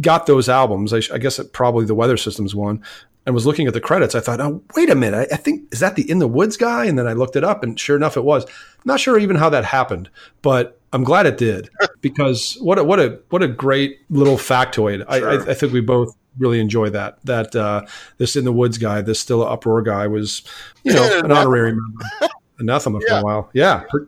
got 0.00 0.26
those 0.26 0.48
albums, 0.48 0.92
I, 0.92 1.00
I 1.14 1.18
guess 1.18 1.38
it 1.38 1.52
probably 1.52 1.84
the 1.86 1.94
Weather 1.94 2.16
Systems 2.16 2.54
one, 2.54 2.82
and 3.26 3.34
was 3.34 3.46
looking 3.46 3.66
at 3.66 3.74
the 3.74 3.80
credits, 3.80 4.14
I 4.14 4.20
thought, 4.20 4.40
oh, 4.40 4.62
wait 4.76 4.88
a 4.90 4.94
minute, 4.94 5.28
I, 5.30 5.34
I 5.34 5.36
think, 5.36 5.72
is 5.72 5.80
that 5.80 5.94
the 5.94 6.10
In 6.10 6.18
the 6.20 6.28
Woods 6.28 6.56
guy? 6.56 6.86
And 6.86 6.98
then 6.98 7.06
I 7.06 7.12
looked 7.12 7.36
it 7.36 7.44
up, 7.44 7.62
and 7.62 7.78
sure 7.78 7.96
enough, 7.96 8.16
it 8.16 8.24
was. 8.24 8.46
Not 8.84 8.98
sure 8.98 9.18
even 9.18 9.36
how 9.36 9.50
that 9.50 9.64
happened, 9.64 10.08
but 10.42 10.80
I'm 10.92 11.04
glad 11.04 11.26
it 11.26 11.36
did 11.38 11.68
because 12.00 12.56
what 12.60 12.78
a, 12.78 12.84
what 12.84 12.98
a 12.98 13.20
what 13.28 13.42
a 13.42 13.48
great 13.48 14.00
little 14.08 14.36
factoid. 14.36 14.98
Sure. 15.18 15.30
I, 15.30 15.50
I 15.50 15.54
think 15.54 15.72
we 15.72 15.80
both 15.82 16.16
really 16.40 16.58
enjoy 16.58 16.90
that. 16.90 17.18
That 17.24 17.54
uh, 17.54 17.86
this 18.18 18.34
In 18.34 18.44
the 18.44 18.52
Woods 18.52 18.78
guy, 18.78 19.02
this 19.02 19.20
Still 19.20 19.46
Uproar 19.46 19.82
guy, 19.82 20.08
was 20.08 20.42
you 20.82 20.92
know 20.92 21.20
an 21.20 21.30
honorary 21.30 21.72
member. 21.72 22.04
Anathema 22.58 23.00
for 23.00 23.18
a 23.18 23.22
while. 23.22 23.50
Yeah, 23.54 23.84
pre- 23.88 24.06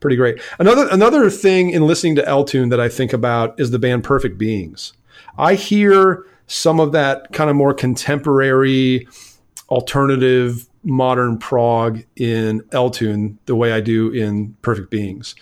pretty 0.00 0.16
great. 0.16 0.40
Another 0.58 0.88
another 0.90 1.30
thing 1.30 1.70
in 1.70 1.86
listening 1.86 2.16
to 2.16 2.28
L 2.28 2.44
Tune 2.44 2.68
that 2.70 2.80
I 2.80 2.88
think 2.88 3.12
about 3.12 3.58
is 3.58 3.70
the 3.70 3.78
band 3.78 4.04
Perfect 4.04 4.38
Beings. 4.38 4.92
I 5.38 5.54
hear 5.54 6.26
some 6.46 6.80
of 6.80 6.92
that 6.92 7.32
kind 7.32 7.48
of 7.48 7.56
more 7.56 7.72
contemporary, 7.72 9.08
alternative, 9.68 10.68
modern 10.82 11.38
prog 11.38 12.04
in 12.16 12.62
L 12.72 12.90
Tune 12.90 13.38
the 13.46 13.56
way 13.56 13.72
I 13.72 13.80
do 13.80 14.10
in 14.10 14.54
Perfect 14.62 14.90
Beings, 14.90 15.34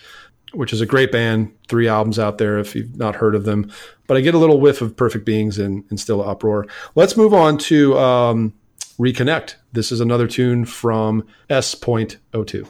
which 0.53 0.73
is 0.73 0.81
a 0.81 0.85
great 0.85 1.11
band. 1.11 1.53
Three 1.67 1.87
albums 1.87 2.19
out 2.19 2.37
there 2.37 2.59
if 2.59 2.75
you've 2.75 2.97
not 2.97 3.15
heard 3.15 3.35
of 3.35 3.45
them. 3.45 3.71
But 4.07 4.17
I 4.17 4.21
get 4.21 4.35
a 4.35 4.37
little 4.37 4.59
whiff 4.59 4.81
of 4.81 4.95
Perfect 4.95 5.25
Beings 5.25 5.57
and, 5.57 5.83
in 5.89 5.97
Still 5.97 6.21
Uproar. 6.21 6.67
Let's 6.95 7.17
move 7.17 7.33
on 7.33 7.57
to 7.59 7.97
um, 7.97 8.53
Reconnect. 8.99 9.55
This 9.71 9.91
is 9.91 9.99
another 9.99 10.27
tune 10.27 10.65
from 10.65 11.25
S.02. 11.49 12.69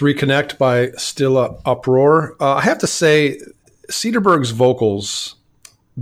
Reconnect 0.00 0.58
by 0.58 0.90
Still 0.92 1.38
Uproar. 1.64 2.36
Uh, 2.40 2.54
I 2.54 2.62
have 2.62 2.78
to 2.78 2.86
say, 2.86 3.40
Cederberg's 3.90 4.50
vocals 4.50 5.36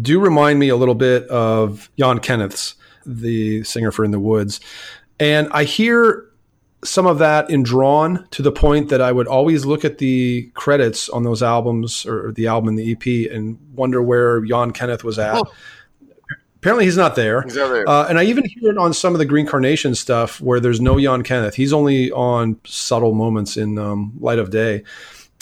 do 0.01 0.21
remind 0.21 0.59
me 0.59 0.69
a 0.69 0.77
little 0.77 0.95
bit 0.95 1.27
of 1.29 1.91
Jan 1.99 2.19
Kenneth's, 2.21 2.75
the 3.07 3.65
singer 3.65 3.91
for 3.91 4.05
In 4.05 4.11
the 4.11 4.21
Woods. 4.21 4.61
And 5.19 5.49
I 5.51 5.65
hear 5.65 6.25
some 6.85 7.07
of 7.07 7.19
that 7.19 7.51
in 7.51 7.63
Drawn 7.63 8.27
to 8.31 8.43
the 8.43 8.53
point 8.53 8.89
that 8.91 9.01
I 9.01 9.11
would 9.11 9.27
always 9.27 9.65
look 9.65 9.85
at 9.85 9.99
the 9.99 10.51
credits 10.55 11.09
on 11.09 11.25
those 11.25 11.43
albums 11.43 12.07
or 12.07 12.33
the 12.33 12.47
album 12.47 12.69
and 12.69 12.79
the 12.79 12.93
EP 12.93 13.33
and 13.33 13.59
wonder 13.75 14.01
where 14.01 14.41
Jan 14.43 14.71
Kenneth 14.73 15.03
was 15.03 15.19
at. 15.19 15.43
Apparently, 16.59 16.85
he's 16.85 16.97
not 16.97 17.15
there. 17.15 17.43
He's 17.43 17.57
not 17.57 17.69
there. 17.69 17.89
Uh, 17.89 18.07
and 18.09 18.19
I 18.19 18.25
even 18.25 18.45
hear 18.45 18.73
it 18.73 18.79
on 18.79 18.93
some 18.93 19.15
of 19.15 19.19
the 19.21 19.25
Green 19.25 19.47
Carnation 19.47 19.95
stuff 19.95 20.41
where 20.41 20.59
there's 20.59 20.81
no 20.81 20.99
Jan 20.99 21.23
Kenneth. 21.23 21.55
He's 21.55 21.73
only 21.73 22.11
on 22.11 22.59
subtle 22.65 23.15
moments 23.15 23.57
in 23.57 23.79
um, 23.79 24.13
Light 24.19 24.39
of 24.41 24.51
Day. 24.51 24.83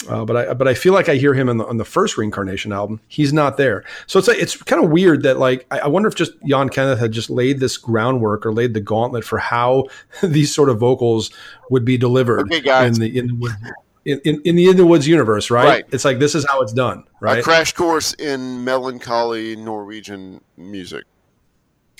Uh, 0.07 0.23
but 0.25 0.37
I 0.37 0.53
but 0.53 0.67
I 0.67 0.75
feel 0.75 0.93
like 0.93 1.09
I 1.09 1.15
hear 1.15 1.33
him 1.33 1.49
on 1.49 1.57
the, 1.57 1.65
on 1.65 1.77
the 1.77 1.83
first 1.83 2.15
Green 2.15 2.29
Carnation 2.29 2.71
album. 2.71 3.01
He's 3.07 3.33
not 3.33 3.57
there, 3.57 3.83
so 4.05 4.19
it's 4.19 4.27
like, 4.27 4.37
it's 4.37 4.55
kind 4.55 4.83
of 4.83 4.91
weird 4.91 5.23
that 5.23 5.39
like 5.39 5.65
I, 5.71 5.79
I 5.79 5.87
wonder 5.87 6.07
if 6.07 6.13
just 6.13 6.33
Jan 6.45 6.69
Kenneth 6.69 6.99
had 6.99 7.11
just 7.11 7.31
laid 7.31 7.59
this 7.59 7.77
groundwork 7.77 8.45
or 8.45 8.53
laid 8.53 8.75
the 8.75 8.79
gauntlet 8.79 9.23
for 9.23 9.39
how 9.39 9.85
these 10.21 10.53
sort 10.53 10.69
of 10.69 10.77
vocals 10.77 11.31
would 11.71 11.83
be 11.83 11.97
delivered 11.97 12.41
Okay, 12.41 12.61
guys. 12.61 12.95
in 12.95 13.01
the 13.01 13.17
in 13.17 13.27
the 13.27 13.73
in, 14.07 14.19
in, 14.25 14.41
in 14.45 14.55
the 14.55 14.69
in 14.69 14.77
the 14.77 14.85
woods 14.85 15.07
universe, 15.07 15.51
right? 15.51 15.65
Right. 15.65 15.85
It's 15.91 16.05
like 16.05 16.19
this 16.19 16.33
is 16.33 16.45
how 16.49 16.61
it's 16.61 16.73
done, 16.73 17.03
right? 17.19 17.39
A 17.39 17.43
crash 17.43 17.73
course 17.73 18.13
in 18.13 18.63
melancholy 18.63 19.55
Norwegian 19.55 20.41
music. 20.55 21.03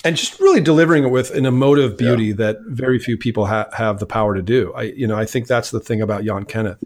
and 0.04 0.16
just 0.16 0.40
really 0.40 0.60
delivering 0.60 1.04
it 1.04 1.10
with 1.10 1.30
an 1.32 1.44
emotive 1.44 1.98
beauty 1.98 2.32
that 2.32 2.56
very 2.66 2.98
few 2.98 3.16
people 3.16 3.46
ha- 3.46 3.68
have 3.72 3.98
the 3.98 4.06
power 4.06 4.34
to 4.34 4.42
do. 4.42 4.72
I, 4.74 4.82
you 4.82 5.06
know, 5.06 5.16
I 5.16 5.26
think 5.26 5.46
that's 5.48 5.70
the 5.70 5.80
thing 5.80 6.00
about 6.00 6.24
Jan 6.24 6.44
Kenneth. 6.44 6.82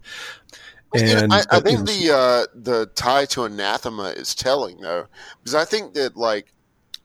And 0.95 1.33
I, 1.33 1.43
I 1.51 1.61
think 1.61 1.87
the 1.87 2.13
uh, 2.13 2.47
the 2.55 2.87
tie 2.95 3.25
to 3.27 3.45
anathema 3.45 4.09
is 4.11 4.35
telling 4.35 4.81
though, 4.81 5.07
because 5.39 5.55
I 5.55 5.65
think 5.65 5.95
that 5.95 6.17
like 6.17 6.53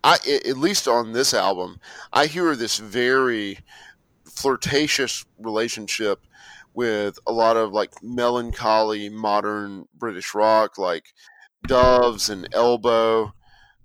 I 0.03 0.17
at 0.45 0.57
least 0.57 0.87
on 0.87 1.13
this 1.13 1.33
album, 1.33 1.79
I 2.11 2.25
hear 2.25 2.55
this 2.55 2.79
very 2.79 3.59
flirtatious 4.25 5.25
relationship 5.39 6.26
with 6.77 7.17
a 7.25 7.31
lot 7.31 7.57
of 7.57 7.73
like 7.73 7.91
melancholy 8.03 9.09
modern 9.09 9.87
British 9.95 10.35
rock, 10.35 10.77
like 10.77 11.05
Doves 11.67 12.29
and 12.29 12.47
Elbow. 12.53 13.33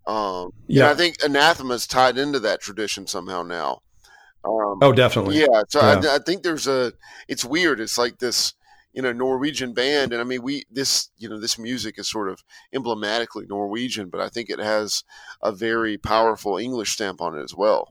Um, 0.07 0.51
yeah. 0.67 0.91
I 0.91 0.95
think 0.95 1.17
anathema's 1.25 1.87
tied 1.87 2.19
into 2.19 2.39
that 2.41 2.61
tradition 2.61 3.07
somehow 3.07 3.45
now. 3.45 3.81
Um, 4.45 4.79
oh, 4.83 4.93
definitely. 4.93 5.41
yeah, 5.41 5.63
so 5.69 5.81
Yeah. 5.81 6.11
I, 6.11 6.17
I 6.17 6.19
think 6.19 6.43
there's 6.43 6.67
a. 6.67 6.93
It's 7.29 7.47
weird. 7.47 7.81
It's 7.81 7.97
like 7.97 8.19
this, 8.19 8.53
you 8.93 9.01
know, 9.01 9.13
Norwegian 9.13 9.73
band, 9.73 10.13
and 10.13 10.21
I 10.21 10.25
mean, 10.25 10.43
we 10.43 10.65
this, 10.71 11.09
you 11.17 11.31
know, 11.31 11.41
this 11.41 11.59
music 11.59 11.99
is 11.99 12.11
sort 12.11 12.29
of 12.29 12.45
emblematically 12.75 13.47
Norwegian, 13.49 14.11
but 14.11 14.21
I 14.21 14.29
think 14.29 14.51
it 14.51 14.59
has 14.59 15.03
a 15.43 15.51
very 15.51 15.97
powerful 15.97 16.59
English 16.59 16.93
stamp 16.93 17.23
on 17.23 17.39
it 17.39 17.43
as 17.43 17.55
well. 17.55 17.89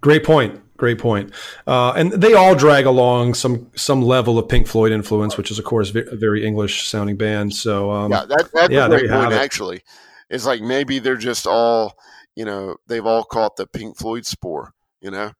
Great 0.00 0.24
point. 0.24 0.60
Great 0.76 0.98
point. 0.98 1.30
Uh, 1.66 1.92
and 1.92 2.10
they 2.12 2.32
all 2.32 2.54
drag 2.54 2.86
along 2.86 3.34
some 3.34 3.70
some 3.76 4.00
level 4.00 4.38
of 4.38 4.48
Pink 4.48 4.66
Floyd 4.66 4.92
influence, 4.92 5.36
which 5.36 5.50
is 5.50 5.58
of 5.58 5.64
course 5.64 5.94
a 5.94 6.16
very 6.16 6.44
English 6.44 6.88
sounding 6.88 7.16
band. 7.16 7.54
So 7.54 7.90
um, 7.90 8.10
yeah, 8.10 8.24
that, 8.24 8.48
that's 8.54 8.72
yeah, 8.72 8.86
a 8.86 8.88
great 8.88 9.10
point. 9.10 9.32
it. 9.32 9.36
Actually, 9.36 9.82
it's 10.30 10.46
like 10.46 10.62
maybe 10.62 10.98
they're 10.98 11.16
just 11.16 11.46
all, 11.46 11.98
you 12.34 12.46
know, 12.46 12.76
they've 12.86 13.04
all 13.04 13.24
caught 13.24 13.56
the 13.56 13.66
Pink 13.66 13.98
Floyd 13.98 14.24
spore. 14.24 14.72
You 15.02 15.10
know, 15.10 15.32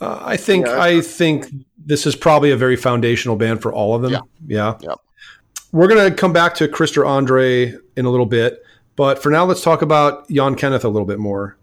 Uh, 0.00 0.20
I 0.22 0.36
think 0.36 0.66
Yeah. 0.66 0.80
I 0.80 1.00
think 1.00 1.46
this 1.76 2.06
is 2.06 2.14
probably 2.14 2.52
a 2.52 2.56
very 2.56 2.76
foundational 2.76 3.36
band 3.36 3.62
for 3.62 3.72
all 3.72 3.94
of 3.96 4.02
them. 4.02 4.12
Yeah. 4.12 4.20
Yeah. 4.46 4.74
Yep. 4.80 4.98
We're 5.72 5.88
gonna 5.88 6.10
come 6.12 6.32
back 6.32 6.54
to 6.56 6.68
Christer 6.68 7.04
Andre 7.06 7.74
in 7.96 8.04
a 8.04 8.10
little 8.10 8.26
bit, 8.26 8.62
but 8.96 9.20
for 9.22 9.30
now, 9.30 9.44
let's 9.44 9.62
talk 9.62 9.82
about 9.82 10.28
Jan 10.28 10.54
Kenneth 10.54 10.84
a 10.84 10.88
little 10.88 11.06
bit 11.06 11.18
more. 11.18 11.56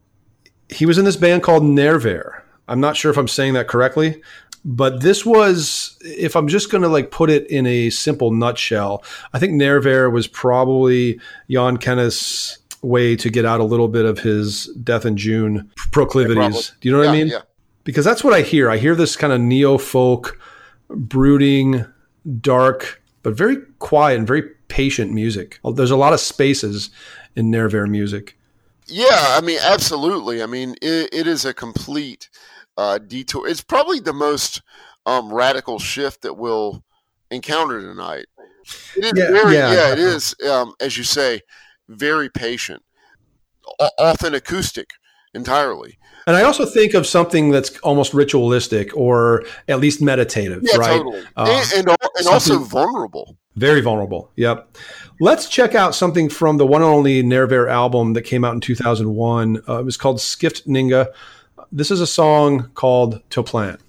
He 0.70 0.86
was 0.86 0.98
in 0.98 1.06
this 1.06 1.16
band 1.16 1.44
called 1.44 1.64
Nerver. 1.64 2.44
I'm 2.68 2.80
not 2.80 2.98
sure 2.98 3.12
if 3.12 3.18
I'm 3.18 3.28
saying 3.28 3.54
that 3.54 3.68
correctly, 3.68 4.22
but 4.66 5.02
this 5.02 5.26
was, 5.26 5.98
if 6.02 6.36
I'm 6.36 6.48
just 6.48 6.70
gonna 6.70 6.90
like 6.90 7.12
put 7.12 7.30
it 7.30 7.50
in 7.50 7.66
a 7.66 7.90
simple 7.90 8.32
nutshell, 8.32 9.04
I 9.34 9.40
think 9.40 9.54
Nerver 9.54 10.10
was 10.12 10.28
probably 10.28 11.20
Jan 11.50 11.78
Kenneth's 11.78 12.60
way 12.82 13.16
to 13.16 13.30
get 13.30 13.46
out 13.46 13.60
a 13.60 13.64
little 13.64 13.88
bit 13.88 14.06
of 14.06 14.20
his 14.20 14.68
Death 14.84 15.06
in 15.06 15.18
June 15.18 15.72
proclivities. 15.92 16.74
Do 16.82 16.90
you 16.90 16.92
know 16.92 17.00
what 17.00 17.06
yeah, 17.06 17.12
I 17.12 17.16
mean? 17.16 17.28
yeah. 17.28 17.42
because 17.84 18.06
that's 18.06 18.24
what 18.24 18.34
I 18.34 18.42
hear. 18.42 18.70
I 18.70 18.78
hear 18.78 18.96
this 18.96 19.16
kind 19.16 19.32
of 19.34 19.40
neo 19.40 19.78
folk, 19.78 20.40
brooding, 20.90 21.86
dark, 22.42 23.02
but 23.24 23.34
very 23.34 23.58
quiet 23.80 24.20
and 24.20 24.28
very 24.28 24.44
patient 24.68 25.12
music. 25.12 25.60
There's 25.74 25.92
a 25.92 25.98
lot 25.98 26.14
of 26.14 26.20
spaces 26.20 26.90
in 27.36 27.52
Nerver 27.52 27.88
music. 27.88 28.38
Yeah, 28.88 29.36
I 29.38 29.42
mean, 29.42 29.60
absolutely. 29.62 30.42
I 30.42 30.46
mean, 30.46 30.76
it, 30.82 31.10
it 31.14 31.28
is 31.28 31.46
a 31.46 31.54
complete 31.54 32.30
uh, 32.78 32.98
detour. 33.00 33.48
It's 33.48 33.62
probably 33.62 34.00
the 34.00 34.14
most 34.14 34.62
um, 35.06 35.34
radical 35.34 35.80
shift 35.80 36.22
that 36.22 36.36
we'll 36.36 36.84
encounter 37.30 37.82
tonight. 37.82 38.26
It 38.96 39.06
is 39.06 39.14
Yeah, 39.14 39.32
very, 39.32 39.56
yeah, 39.56 39.74
yeah, 39.74 39.92
it 39.94 40.00
is, 40.00 40.36
um, 40.50 40.74
as 40.80 40.98
you 40.98 41.04
say, 41.04 41.42
very 41.90 42.30
patient, 42.30 42.82
o- 43.80 43.90
often 44.00 44.34
acoustic 44.36 44.92
entirely. 45.34 45.98
And 46.26 46.36
I 46.36 46.44
also 46.44 46.66
think 46.66 46.94
of 46.94 47.06
something 47.06 47.52
that's 47.52 47.78
almost 47.80 48.14
ritualistic 48.14 48.96
or 48.96 49.46
at 49.68 49.80
least 49.80 50.02
meditative, 50.02 50.64
Yeah, 50.64 50.78
right? 50.78 50.92
totally. 50.92 51.24
Uh, 51.36 51.66
and 51.74 51.88
and, 51.90 51.98
and 52.18 52.28
also 52.28 52.60
vulnerable. 52.60 53.38
Very 53.58 53.82
vulnerable. 53.82 54.30
Yep. 54.36 54.78
Let's 55.20 55.50
check 55.50 55.74
out 55.74 55.96
something 55.96 56.30
from 56.30 56.58
the 56.58 56.66
one 56.68 56.84
and 56.84 56.92
only 56.92 57.24
Nerver 57.24 57.68
album 57.68 58.14
that 58.14 58.22
came 58.22 58.46
out 58.46 58.54
in 58.54 58.62
2001. 58.62 59.64
Uh, 59.68 59.80
it 59.80 59.84
was 59.84 59.98
called 59.98 60.22
Skift 60.22 60.68
Ninga. 60.68 61.08
This 61.72 61.90
is 61.90 62.00
a 62.00 62.06
song 62.06 62.70
called 62.76 63.20
To 63.32 63.42
Plan. 63.42 63.80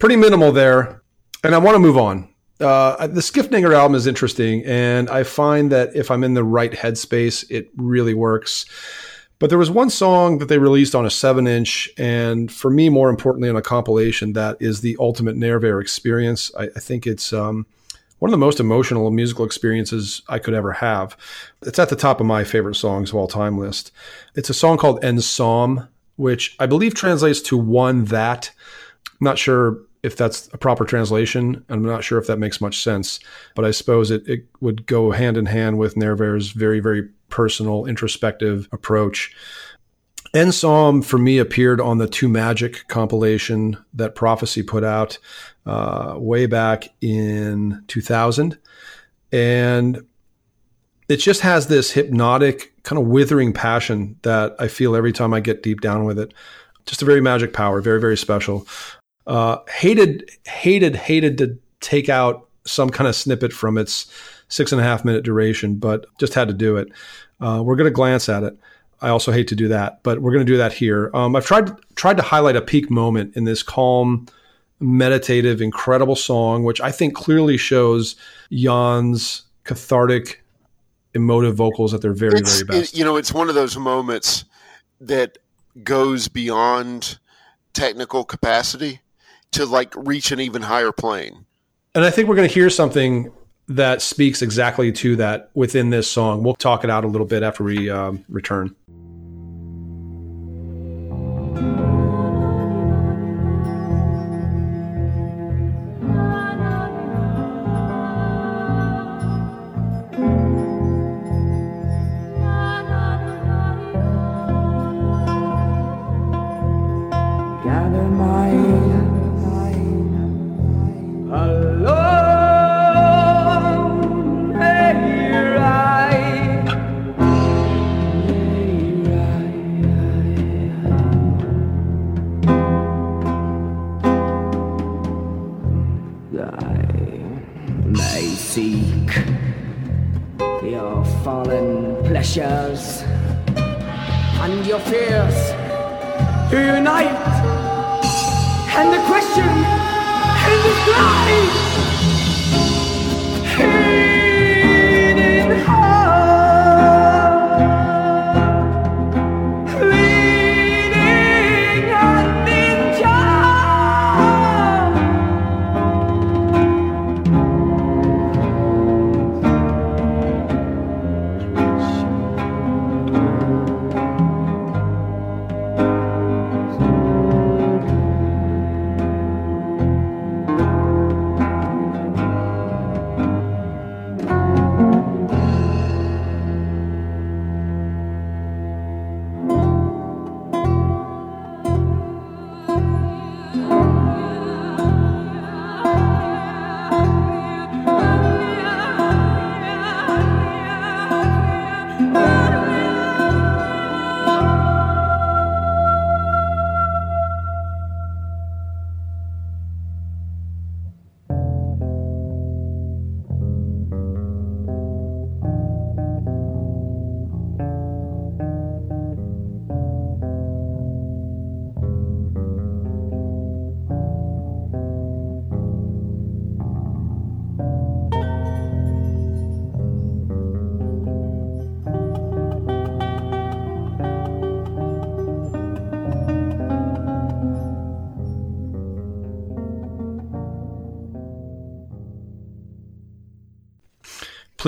Pretty 0.00 0.16
minimal 0.16 0.50
there, 0.50 1.02
and 1.44 1.54
I 1.54 1.58
want 1.58 1.76
to 1.76 1.78
move 1.78 1.96
on. 1.96 2.28
Uh, 2.58 3.06
the 3.06 3.20
Skiffninger 3.20 3.74
album 3.74 3.94
is 3.94 4.06
interesting, 4.06 4.64
and 4.64 5.08
I 5.08 5.22
find 5.22 5.70
that 5.70 5.94
if 5.94 6.10
I'm 6.10 6.24
in 6.24 6.34
the 6.34 6.44
right 6.44 6.72
headspace, 6.72 7.48
it 7.50 7.70
really 7.76 8.14
works. 8.14 8.66
But 9.38 9.48
there 9.48 9.58
was 9.58 9.70
one 9.70 9.88
song 9.88 10.38
that 10.38 10.46
they 10.46 10.58
released 10.58 10.94
on 10.94 11.06
a 11.06 11.10
seven 11.10 11.46
inch, 11.46 11.88
and 11.96 12.52
for 12.52 12.70
me, 12.70 12.88
more 12.88 13.08
importantly, 13.08 13.48
on 13.48 13.56
a 13.56 13.62
compilation 13.62 14.34
that 14.34 14.56
is 14.60 14.80
the 14.80 14.96
ultimate 14.98 15.36
Neerwehr 15.36 15.80
experience. 15.80 16.50
I, 16.58 16.64
I 16.64 16.80
think 16.80 17.06
it's 17.06 17.32
um, 17.32 17.66
one 18.18 18.28
of 18.28 18.32
the 18.32 18.38
most 18.38 18.60
emotional 18.60 19.10
musical 19.10 19.46
experiences 19.46 20.20
I 20.28 20.38
could 20.38 20.52
ever 20.52 20.72
have. 20.72 21.16
It's 21.62 21.78
at 21.78 21.88
the 21.88 21.96
top 21.96 22.20
of 22.20 22.26
my 22.26 22.44
favorite 22.44 22.74
songs 22.74 23.10
of 23.10 23.16
all 23.16 23.28
time 23.28 23.58
list. 23.58 23.92
It's 24.34 24.50
a 24.50 24.54
song 24.54 24.76
called 24.76 25.02
En 25.02 25.18
which 26.16 26.54
I 26.58 26.66
believe 26.66 26.94
translates 26.94 27.40
to 27.42 27.56
one 27.56 28.04
that. 28.06 28.50
I'm 29.06 29.24
not 29.24 29.38
sure 29.38 29.78
if 30.02 30.16
that's 30.16 30.48
a 30.52 30.58
proper 30.58 30.84
translation. 30.84 31.64
I'm 31.68 31.82
not 31.82 32.04
sure 32.04 32.18
if 32.18 32.26
that 32.26 32.38
makes 32.38 32.60
much 32.60 32.82
sense, 32.82 33.20
but 33.54 33.64
I 33.64 33.70
suppose 33.70 34.10
it, 34.10 34.26
it 34.28 34.46
would 34.60 34.86
go 34.86 35.10
hand 35.10 35.36
in 35.36 35.46
hand 35.46 35.78
with 35.78 35.94
Neerwehr's 35.94 36.52
very, 36.52 36.80
very 36.80 37.08
personal, 37.28 37.86
introspective 37.86 38.68
approach. 38.72 39.34
En 40.32 40.52
Psalm 40.52 41.02
for 41.02 41.18
me 41.18 41.38
appeared 41.38 41.80
on 41.80 41.98
the 41.98 42.06
Two 42.06 42.28
Magic 42.28 42.86
compilation 42.86 43.76
that 43.94 44.14
Prophecy 44.14 44.62
put 44.62 44.84
out 44.84 45.18
uh, 45.66 46.14
way 46.16 46.46
back 46.46 46.88
in 47.00 47.82
2000. 47.88 48.56
And 49.32 50.04
it 51.08 51.16
just 51.16 51.40
has 51.40 51.66
this 51.66 51.90
hypnotic, 51.90 52.72
kind 52.84 53.00
of 53.00 53.08
withering 53.08 53.52
passion 53.52 54.16
that 54.22 54.54
I 54.60 54.68
feel 54.68 54.94
every 54.94 55.12
time 55.12 55.34
I 55.34 55.40
get 55.40 55.62
deep 55.62 55.80
down 55.80 56.04
with 56.04 56.18
it. 56.18 56.32
Just 56.86 57.02
a 57.02 57.04
very 57.04 57.20
magic 57.20 57.52
power, 57.52 57.80
very, 57.80 58.00
very 58.00 58.16
special. 58.16 58.66
Uh, 59.26 59.58
hated, 59.68 60.30
hated, 60.46 60.96
hated 60.96 61.38
to 61.38 61.58
take 61.80 62.08
out 62.08 62.46
some 62.64 62.90
kind 62.90 63.08
of 63.08 63.14
snippet 63.14 63.52
from 63.52 63.78
its 63.78 64.10
six 64.48 64.72
and 64.72 64.80
a 64.80 64.84
half 64.84 65.04
minute 65.04 65.24
duration, 65.24 65.76
but 65.76 66.06
just 66.18 66.34
had 66.34 66.48
to 66.48 66.54
do 66.54 66.76
it. 66.76 66.88
Uh, 67.40 67.62
we're 67.64 67.76
going 67.76 67.86
to 67.86 67.90
glance 67.94 68.28
at 68.28 68.42
it. 68.42 68.56
I 69.00 69.08
also 69.08 69.32
hate 69.32 69.48
to 69.48 69.54
do 69.56 69.68
that, 69.68 70.02
but 70.02 70.20
we're 70.20 70.32
going 70.32 70.44
to 70.44 70.52
do 70.52 70.58
that 70.58 70.72
here. 70.74 71.10
Um, 71.14 71.34
I've 71.34 71.46
tried 71.46 71.70
tried 71.96 72.18
to 72.18 72.22
highlight 72.22 72.56
a 72.56 72.60
peak 72.60 72.90
moment 72.90 73.34
in 73.34 73.44
this 73.44 73.62
calm, 73.62 74.26
meditative, 74.78 75.62
incredible 75.62 76.16
song, 76.16 76.64
which 76.64 76.80
I 76.80 76.90
think 76.90 77.14
clearly 77.14 77.56
shows 77.56 78.16
Jan's 78.52 79.42
cathartic, 79.64 80.42
emotive 81.14 81.54
vocals 81.54 81.94
at 81.94 82.02
their 82.02 82.12
very, 82.12 82.40
It's, 82.40 82.60
very 82.62 82.80
best. 82.80 82.92
it- 82.94 82.98
you 82.98 83.04
know, 83.04 83.16
it's 83.16 83.32
one 83.32 83.48
of 83.48 83.54
those 83.54 83.76
moments 83.76 84.44
that 85.00 85.38
goes 85.82 86.28
beyond 86.28 87.18
technical 87.72 88.24
capacity 88.24 89.00
to 89.52 89.66
like 89.66 89.94
reach 89.96 90.32
an 90.32 90.40
even 90.40 90.62
higher 90.62 90.92
plane. 90.92 91.46
And 91.94 92.04
I 92.04 92.10
think 92.10 92.28
we're 92.28 92.36
going 92.36 92.48
to 92.48 92.54
hear 92.54 92.70
something 92.70 93.32
that 93.68 94.02
speaks 94.02 94.42
exactly 94.42 94.90
to 94.90 95.16
that 95.16 95.50
within 95.54 95.90
this 95.90 96.10
song. 96.10 96.42
We'll 96.42 96.54
talk 96.54 96.82
it 96.84 96.90
out 96.90 97.04
a 97.04 97.08
little 97.08 97.26
bit 97.26 97.42
after 97.42 97.62
we 97.64 97.88
um, 97.88 98.24
return. 98.28 98.74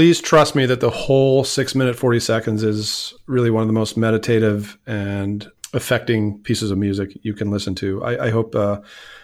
Please 0.03 0.21
trust 0.21 0.57
me 0.57 0.67
that 0.67 0.81
the 0.81 0.91
whole 0.91 1.45
six 1.45 1.77
minute, 1.77 1.95
40 1.95 2.19
seconds 2.19 2.65
is 2.65 3.15
really 3.29 3.51
one 3.51 3.63
of 3.63 3.69
the 3.69 3.73
most 3.73 3.97
meditative 3.97 4.77
and 4.85 5.49
affecting 5.75 6.41
pieces 6.41 6.73
of 6.73 6.79
music 6.79 7.17
you 7.23 7.35
can 7.35 7.53
listen 7.53 7.77
to. 7.77 8.03
I, 8.03 8.27
I 8.27 8.31
hope 8.31 8.57
uh, 8.57 8.81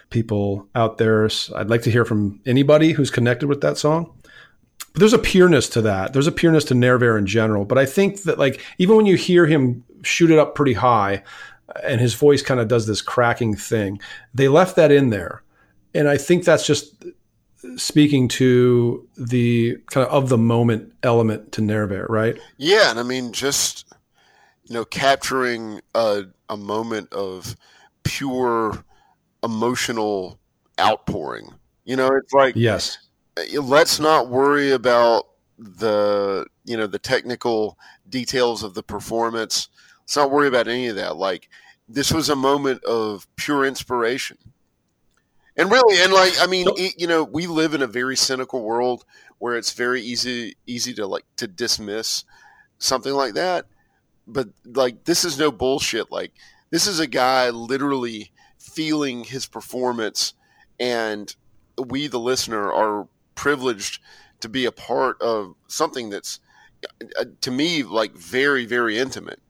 people 0.09 0.69
out 0.75 0.97
there, 0.97 1.29
I'd 1.53 1.69
like 1.69 1.81
to 1.81 1.91
hear 1.91 2.05
from 2.05 2.39
anybody 2.45 2.93
who's 2.93 3.09
connected 3.09 3.47
with 3.47 3.59
that 3.59 3.77
song. 3.77 4.17
But 4.93 5.01
there's 5.01 5.11
a 5.11 5.19
pureness 5.19 5.67
to 5.67 5.81
that. 5.81 6.13
There's 6.13 6.27
a 6.27 6.31
pureness 6.31 6.63
to 6.63 6.75
Neerwehr 6.75 7.19
in 7.19 7.25
general. 7.25 7.65
But 7.65 7.77
I 7.77 7.85
think 7.85 8.21
that, 8.21 8.39
like, 8.39 8.61
even 8.77 8.95
when 8.95 9.05
you 9.05 9.17
hear 9.17 9.47
him 9.47 9.83
shoot 10.03 10.31
it 10.31 10.39
up 10.39 10.55
pretty 10.55 10.75
high 10.75 11.23
and 11.83 11.99
his 11.99 12.13
voice 12.13 12.41
kind 12.41 12.61
of 12.61 12.69
does 12.69 12.87
this 12.87 13.01
cracking 13.01 13.53
thing, 13.53 13.99
they 14.33 14.47
left 14.47 14.77
that 14.77 14.93
in 14.93 15.09
there. 15.09 15.43
And 15.93 16.07
I 16.07 16.15
think 16.15 16.45
that's 16.45 16.65
just 16.65 17.03
speaking 17.75 18.27
to 18.27 19.07
the 19.17 19.77
kind 19.87 20.07
of 20.07 20.23
of 20.23 20.29
the 20.29 20.37
moment 20.37 20.93
element 21.03 21.51
to 21.53 21.61
Neerwehr, 21.61 22.07
right? 22.09 22.37
Yeah, 22.57 22.89
and 22.89 22.99
I 22.99 23.03
mean 23.03 23.31
just 23.31 23.85
you 24.65 24.73
know 24.73 24.85
capturing 24.85 25.81
a 25.93 26.25
a 26.49 26.57
moment 26.57 27.11
of 27.13 27.55
pure 28.03 28.83
emotional 29.43 30.39
outpouring. 30.79 31.53
You 31.85 31.95
know, 31.95 32.07
it's 32.07 32.33
like 32.33 32.55
Yes. 32.55 32.97
Eh, 33.37 33.59
let's 33.59 33.99
not 33.99 34.29
worry 34.29 34.71
about 34.71 35.25
the 35.57 36.45
you 36.65 36.77
know 36.77 36.87
the 36.87 36.99
technical 36.99 37.77
details 38.07 38.63
of 38.63 38.73
the 38.73 38.83
performance. 38.83 39.67
Let's 40.01 40.15
not 40.15 40.31
worry 40.31 40.47
about 40.47 40.67
any 40.67 40.87
of 40.87 40.95
that. 40.95 41.17
Like 41.17 41.49
this 41.87 42.11
was 42.11 42.29
a 42.29 42.35
moment 42.35 42.83
of 42.83 43.27
pure 43.35 43.65
inspiration. 43.65 44.37
And 45.59 45.69
really, 45.69 46.01
and 46.01 46.13
like, 46.13 46.39
I 46.39 46.47
mean, 46.47 46.67
it, 46.77 46.95
you 46.97 47.05
know, 47.05 47.25
we 47.25 47.45
live 47.45 47.73
in 47.73 47.81
a 47.81 47.87
very 47.87 48.15
cynical 48.15 48.63
world 48.63 49.03
where 49.39 49.57
it's 49.57 49.73
very 49.73 50.01
easy 50.01 50.55
easy 50.65 50.93
to 50.93 51.05
like 51.05 51.25
to 51.35 51.47
dismiss 51.47 52.23
something 52.77 53.13
like 53.13 53.33
that. 53.33 53.65
But 54.25 54.47
like, 54.65 55.03
this 55.03 55.25
is 55.25 55.37
no 55.37 55.51
bullshit. 55.51 56.13
Like, 56.13 56.31
this 56.69 56.87
is 56.87 57.01
a 57.01 57.07
guy 57.07 57.49
literally 57.49 58.31
feeling 58.57 59.25
his 59.25 59.47
performance, 59.47 60.33
and 60.79 61.35
we, 61.77 62.07
the 62.07 62.19
listener, 62.19 62.71
are 62.71 63.09
privileged 63.35 64.01
to 64.39 64.47
be 64.47 64.63
a 64.63 64.71
part 64.71 65.21
of 65.21 65.55
something 65.67 66.09
that's 66.09 66.39
uh, 67.19 67.25
to 67.41 67.51
me 67.51 67.83
like 67.83 68.13
very 68.13 68.65
very 68.65 68.97
intimate. 68.97 69.41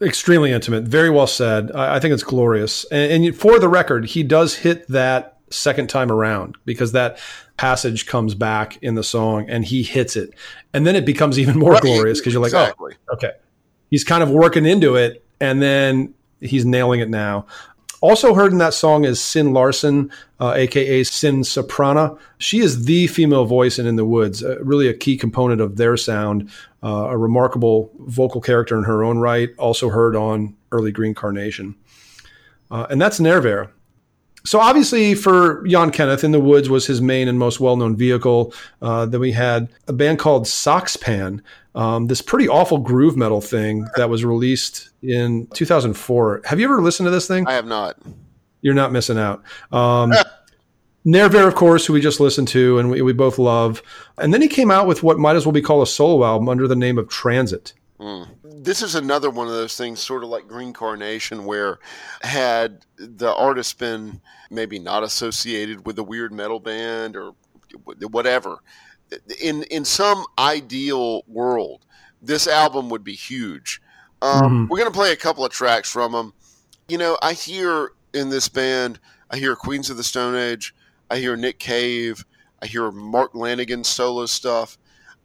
Extremely 0.00 0.52
intimate. 0.52 0.84
Very 0.84 1.08
well 1.10 1.26
said. 1.26 1.70
I, 1.74 1.96
I 1.96 2.00
think 2.00 2.12
it's 2.12 2.22
glorious. 2.22 2.84
And, 2.90 3.24
and 3.24 3.36
for 3.36 3.58
the 3.58 3.68
record, 3.68 4.04
he 4.06 4.22
does 4.22 4.54
hit 4.56 4.86
that 4.88 5.38
second 5.50 5.88
time 5.88 6.10
around 6.12 6.56
because 6.64 6.92
that 6.92 7.18
passage 7.56 8.06
comes 8.06 8.34
back 8.34 8.76
in 8.82 8.94
the 8.94 9.02
song 9.04 9.48
and 9.48 9.64
he 9.64 9.82
hits 9.82 10.16
it. 10.16 10.34
And 10.74 10.86
then 10.86 10.96
it 10.96 11.06
becomes 11.06 11.38
even 11.38 11.58
more 11.58 11.72
Right. 11.72 11.82
glorious 11.82 12.20
because 12.20 12.32
you're 12.34 12.42
like, 12.42 12.52
oh, 12.52 12.60
Exactly. 12.62 12.94
oh, 13.08 13.14
okay. 13.14 13.32
He's 13.90 14.04
kind 14.04 14.22
of 14.22 14.30
working 14.30 14.66
into 14.66 14.96
it 14.96 15.24
and 15.40 15.62
then 15.62 16.12
he's 16.40 16.66
nailing 16.66 17.00
it 17.00 17.08
now. 17.08 17.46
Also 18.00 18.34
heard 18.34 18.52
in 18.52 18.58
that 18.58 18.74
song 18.74 19.04
is 19.04 19.20
Synne 19.20 19.52
Larsen, 19.52 20.10
uh, 20.38 20.52
aka 20.54 21.02
Synne 21.02 21.42
Soprana. 21.42 22.18
She 22.38 22.60
is 22.60 22.84
the 22.84 23.06
female 23.06 23.46
voice 23.46 23.78
in 23.78 23.86
In 23.86 23.96
the 23.96 24.04
Woods, 24.04 24.42
uh, 24.44 24.58
really 24.62 24.88
a 24.88 24.94
key 24.94 25.16
component 25.16 25.60
of 25.60 25.76
their 25.76 25.96
sound, 25.96 26.50
uh, 26.82 27.08
a 27.08 27.16
remarkable 27.16 27.90
vocal 28.00 28.40
character 28.40 28.76
in 28.76 28.84
her 28.84 29.02
own 29.02 29.18
right. 29.18 29.50
Also 29.58 29.88
heard 29.88 30.14
on 30.14 30.54
early 30.72 30.92
Green 30.92 31.14
Carnation, 31.14 31.74
uh, 32.70 32.86
and 32.90 33.00
that's 33.00 33.18
Nerver. 33.18 33.70
So 34.46 34.60
obviously, 34.60 35.14
for 35.14 35.66
Jan 35.66 35.90
Kenneth, 35.90 36.22
In 36.22 36.30
the 36.30 36.40
Woods 36.40 36.70
was 36.70 36.86
his 36.86 37.02
main 37.02 37.28
and 37.28 37.38
most 37.38 37.58
well-known 37.58 37.96
vehicle. 37.96 38.54
Uh, 38.80 39.04
then 39.04 39.20
we 39.20 39.32
had 39.32 39.68
a 39.88 39.92
band 39.92 40.18
called 40.20 40.44
Soxpan, 40.44 41.40
um, 41.74 42.06
this 42.06 42.22
pretty 42.22 42.48
awful 42.48 42.78
groove 42.78 43.16
metal 43.16 43.42
thing 43.42 43.86
that 43.96 44.08
was 44.08 44.24
released 44.24 44.88
in 45.02 45.46
2004. 45.48 46.42
Have 46.44 46.58
you 46.58 46.64
ever 46.64 46.80
listened 46.80 47.06
to 47.06 47.10
this 47.10 47.28
thing? 47.28 47.46
I 47.46 47.52
have 47.52 47.66
not. 47.66 47.98
You're 48.62 48.74
not 48.74 48.92
missing 48.92 49.18
out. 49.18 49.42
Um, 49.72 50.12
Nerver, 51.04 51.46
of 51.46 51.54
course, 51.54 51.84
who 51.84 51.92
we 51.92 52.00
just 52.00 52.18
listened 52.18 52.48
to 52.48 52.78
and 52.78 52.90
we, 52.90 53.02
we 53.02 53.12
both 53.12 53.38
love. 53.38 53.82
And 54.18 54.32
then 54.32 54.40
he 54.42 54.48
came 54.48 54.70
out 54.70 54.86
with 54.86 55.02
what 55.02 55.18
might 55.18 55.36
as 55.36 55.44
well 55.44 55.52
be 55.52 55.60
called 55.60 55.82
a 55.82 55.90
solo 55.90 56.24
album 56.24 56.48
under 56.48 56.66
the 56.66 56.74
name 56.74 56.98
of 56.98 57.08
Transit. 57.08 57.74
This 58.42 58.82
is 58.82 58.94
another 58.94 59.30
one 59.30 59.46
of 59.46 59.52
those 59.52 59.76
things, 59.76 60.00
sort 60.00 60.24
of 60.24 60.30
like 60.30 60.48
Green 60.48 60.72
Carnation, 60.72 61.44
where 61.44 61.78
had 62.22 62.84
the 62.96 63.32
artist 63.32 63.78
been 63.78 64.20
maybe 64.50 64.78
not 64.78 65.02
associated 65.02 65.86
with 65.86 65.98
a 65.98 66.02
weird 66.02 66.32
metal 66.32 66.60
band 66.60 67.16
or 67.16 67.32
whatever, 68.10 68.58
in 69.40 69.62
in 69.64 69.84
some 69.84 70.24
ideal 70.38 71.22
world, 71.26 71.84
this 72.22 72.46
album 72.46 72.88
would 72.90 73.04
be 73.04 73.14
huge. 73.14 73.80
Um, 74.22 74.68
We're 74.68 74.78
gonna 74.78 74.90
play 74.90 75.12
a 75.12 75.16
couple 75.16 75.44
of 75.44 75.52
tracks 75.52 75.90
from 75.90 76.12
them. 76.12 76.32
You 76.88 76.98
know, 76.98 77.18
I 77.22 77.32
hear 77.32 77.90
in 78.14 78.30
this 78.30 78.48
band, 78.48 78.98
I 79.30 79.36
hear 79.36 79.54
Queens 79.56 79.90
of 79.90 79.96
the 79.96 80.04
Stone 80.04 80.36
Age, 80.36 80.74
I 81.10 81.18
hear 81.18 81.36
Nick 81.36 81.58
Cave, 81.58 82.24
I 82.62 82.66
hear 82.66 82.90
Mark 82.90 83.34
Lanegan's 83.34 83.88
solo 83.88 84.26
stuff. 84.26 84.78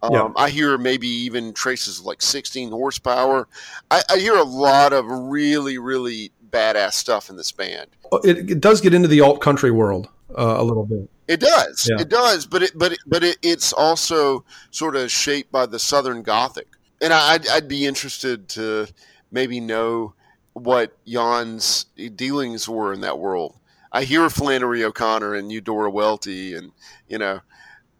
Um, 0.04 0.14
Yeah. 0.14 0.30
I 0.36 0.50
hear 0.50 0.78
maybe 0.78 1.08
even 1.08 1.54
traces 1.54 2.00
of 2.00 2.06
like 2.06 2.22
16 2.22 2.72
horsepower. 2.72 3.48
I, 3.92 4.02
I 4.10 4.18
hear 4.18 4.36
a 4.36 4.44
lot 4.44 4.94
of 4.94 5.06
really, 5.06 5.78
really 5.78 6.32
badass 6.52 6.94
stuff 6.94 7.30
in 7.30 7.36
this 7.38 7.52
band. 7.52 7.88
It, 8.24 8.50
it 8.52 8.62
does 8.62 8.82
get 8.82 8.94
into 8.94 9.08
the 9.08 9.22
alt 9.22 9.42
country 9.42 9.72
world 9.72 10.08
uh, 10.38 10.56
a 10.58 10.64
little 10.64 10.86
bit. 10.86 11.10
It 11.28 11.40
does, 11.40 11.88
Yeah. 11.90 12.02
it 12.02 12.10
does, 12.10 12.46
but 12.46 12.62
it, 12.64 12.72
but 12.76 12.92
it, 12.94 13.00
but 13.06 13.24
it, 13.24 13.38
it's 13.42 13.72
also 13.72 14.44
sort 14.72 14.96
of 14.98 15.10
shaped 15.10 15.52
by 15.52 15.66
the 15.66 15.80
Southern 15.80 16.24
Gothic, 16.24 16.68
and 17.02 17.14
I- 17.14 17.34
I'd, 17.34 17.48
I'd 17.48 17.68
be 17.68 17.86
interested 17.86 18.50
to 18.50 18.88
maybe 19.32 19.60
know 19.62 20.14
what 20.54 20.98
Jan's 21.08 21.86
dealings 22.16 22.68
were 22.68 22.92
in 22.92 23.00
that 23.02 23.18
world. 23.18 23.56
I 23.94 24.04
hear 24.04 24.30
Flannery 24.30 24.84
O'Connor 24.84 25.34
and 25.36 25.52
Eudora 25.52 25.90
Welty, 25.90 26.54
and 26.54 26.74
you 27.08 27.18
know, 27.18 27.40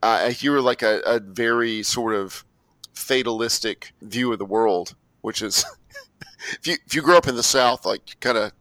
I 0.04 0.26
I 0.26 0.32
hear 0.32 0.60
like 0.60 0.82
a, 0.82 1.00
a 1.06 1.20
very 1.22 1.84
sort 1.84 2.14
of 2.14 2.44
fatalistic 2.94 3.94
view 4.02 4.32
of 4.34 4.40
the 4.40 4.46
world, 4.46 4.96
which 5.22 5.42
is 5.42 5.64
if 6.60 6.68
you 6.68 6.76
if 6.86 6.96
you 6.96 7.02
grew 7.02 7.18
up 7.18 7.28
in 7.28 7.36
the 7.36 7.44
South, 7.44 7.86
like 7.86 8.20
kind 8.20 8.38
of 8.38 8.52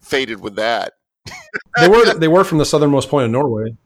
faded 0.00 0.40
with 0.40 0.56
that. 0.56 0.94
They 1.78 1.88
were 1.88 2.14
they 2.14 2.28
were 2.28 2.44
from 2.44 2.58
the 2.58 2.64
southernmost 2.64 3.08
point 3.08 3.26
of 3.26 3.30
Norway. 3.30 3.76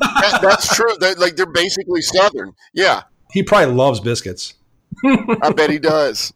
That- 0.00 0.40
that's 0.42 0.74
true. 0.74 0.90
They're, 0.98 1.14
like 1.14 1.36
they're 1.36 1.46
basically 1.46 2.02
Southern. 2.02 2.52
Yeah, 2.72 3.02
He 3.30 3.42
probably 3.42 3.74
loves 3.74 4.00
biscuits. 4.00 4.54
I 5.04 5.52
bet 5.54 5.70
he 5.70 5.78
does. 5.78 6.32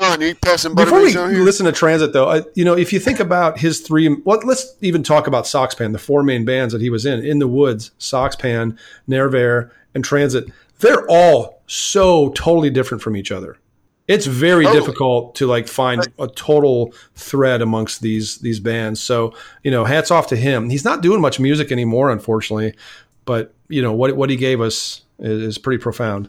Jan, 0.00 0.20
you 0.22 0.34
passing 0.34 0.74
Before 0.74 1.00
we 1.02 1.10
butterbeans 1.12 1.16
out 1.16 1.30
here? 1.32 1.42
listen 1.44 1.66
to 1.66 1.72
Transit, 1.72 2.14
though, 2.14 2.30
I, 2.30 2.42
you 2.54 2.64
know, 2.64 2.74
if 2.74 2.90
you 2.92 2.98
think 2.98 3.20
about 3.20 3.58
his 3.58 3.80
three, 3.80 4.08
well, 4.24 4.40
let's 4.44 4.74
even 4.80 5.02
talk 5.02 5.26
about 5.26 5.44
Soxpan, 5.44 5.92
the 5.92 5.98
four 5.98 6.22
main 6.22 6.46
bands 6.46 6.72
that 6.72 6.80
he 6.80 6.88
was 6.88 7.04
in: 7.04 7.22
In 7.24 7.38
the 7.38 7.48
Woods, 7.48 7.90
Soxpan, 7.98 8.78
Nerver, 9.06 9.70
and 9.94 10.02
Transit. 10.02 10.46
They're 10.78 11.06
all 11.10 11.62
so 11.66 12.30
totally 12.30 12.70
different 12.70 13.02
from 13.02 13.14
each 13.16 13.30
other. 13.30 13.58
It's 14.06 14.26
very 14.26 14.64
Totally. 14.64 14.80
difficult 14.80 15.34
to 15.36 15.46
like 15.46 15.66
find 15.66 16.06
a 16.18 16.28
total 16.28 16.92
thread 17.14 17.62
amongst 17.62 18.02
these 18.02 18.38
these 18.38 18.60
bands. 18.60 19.00
So 19.00 19.34
you 19.62 19.70
know, 19.70 19.84
hats 19.84 20.10
off 20.10 20.26
to 20.28 20.36
him. 20.36 20.68
He's 20.70 20.84
not 20.84 21.00
doing 21.00 21.20
much 21.20 21.40
music 21.40 21.72
anymore, 21.72 22.10
unfortunately, 22.10 22.74
but 23.24 23.54
you 23.68 23.80
know 23.80 23.92
what 23.92 24.16
what 24.16 24.28
he 24.28 24.36
gave 24.36 24.60
us 24.60 25.02
is, 25.18 25.42
is 25.42 25.58
pretty 25.58 25.82
profound. 25.82 26.28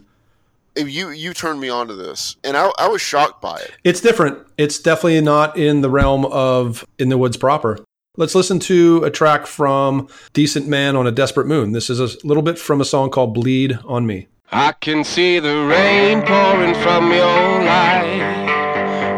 If 0.74 0.90
you 0.90 1.10
you 1.10 1.34
turned 1.34 1.60
me 1.60 1.68
on 1.68 1.88
to 1.88 1.94
this, 1.94 2.36
and 2.44 2.56
I, 2.56 2.70
I 2.78 2.88
was 2.88 3.02
shocked 3.02 3.42
by 3.42 3.58
it. 3.58 3.72
It's 3.84 4.00
different. 4.00 4.38
It's 4.56 4.78
definitely 4.78 5.20
not 5.20 5.58
in 5.58 5.80
the 5.82 5.90
realm 5.90 6.24
of 6.26 6.84
In 6.98 7.08
the 7.08 7.18
Woods 7.18 7.36
proper. 7.36 7.78
Let's 8.18 8.34
listen 8.34 8.58
to 8.60 9.04
a 9.04 9.10
track 9.10 9.46
from 9.46 10.08
Decent 10.32 10.66
Man 10.66 10.96
on 10.96 11.06
a 11.06 11.12
Desperate 11.12 11.46
Moon. 11.46 11.72
This 11.72 11.90
is 11.90 12.00
a 12.00 12.26
little 12.26 12.42
bit 12.42 12.58
from 12.58 12.80
a 12.80 12.84
song 12.84 13.10
called 13.10 13.34
Bleed 13.34 13.78
on 13.84 14.06
Me. 14.06 14.28
I 14.52 14.72
can 14.80 15.02
see 15.02 15.40
the 15.40 15.66
rain 15.66 16.22
pouring 16.22 16.74
from 16.76 17.10
your 17.10 17.64
light. 17.66 18.46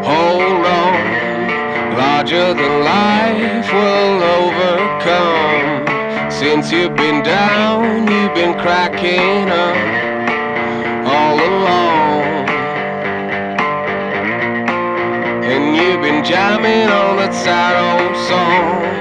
Hold 0.03 0.65
on, 0.65 1.99
larger 1.99 2.55
than 2.55 2.83
life 2.83 3.71
will 3.71 4.23
overcome. 4.41 5.85
Since 6.31 6.73
you've 6.73 6.97
been 6.97 7.23
down, 7.23 8.09
you've 8.11 8.35
been 8.35 8.55
cracking 8.59 9.51
up 9.51 9.77
all 11.07 11.37
along. 11.37 12.49
And 15.45 15.77
you've 15.77 16.01
been 16.01 16.25
jamming 16.25 16.89
on 16.89 17.17
that 17.19 17.35
sad 17.35 17.77
old 17.77 18.17
song. 18.29 18.97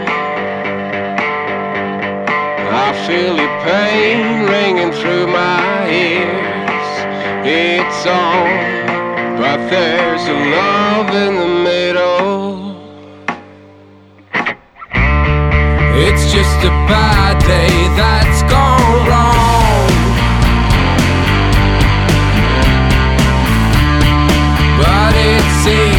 I 2.69 2.91
feel 3.07 3.33
your 3.37 3.61
pain 3.63 4.43
ringing 4.43 4.91
through 4.91 5.27
my. 5.27 5.56
It's 7.49 8.05
on, 8.05 9.37
but 9.37 9.69
there's 9.69 10.27
a 10.27 10.33
love 10.33 11.15
in 11.15 11.35
the 11.37 11.47
middle. 11.63 12.75
It's 15.95 16.29
just 16.33 16.59
a 16.65 16.73
bad 16.91 17.39
day 17.39 17.87
that's 17.95 18.41
gone 18.51 19.07
wrong. 19.07 19.87
But 24.81 25.15
it 25.15 25.45
seems 25.63 25.96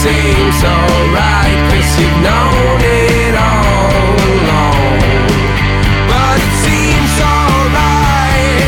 seems 0.00 0.64
alright, 0.64 1.60
cause 1.68 1.92
you've 2.00 2.20
known 2.24 2.80
it 2.80 3.34
all 3.36 4.16
along. 4.32 4.96
But 6.08 6.40
it 6.40 6.54
seems 6.64 7.14
alright. 7.20 8.64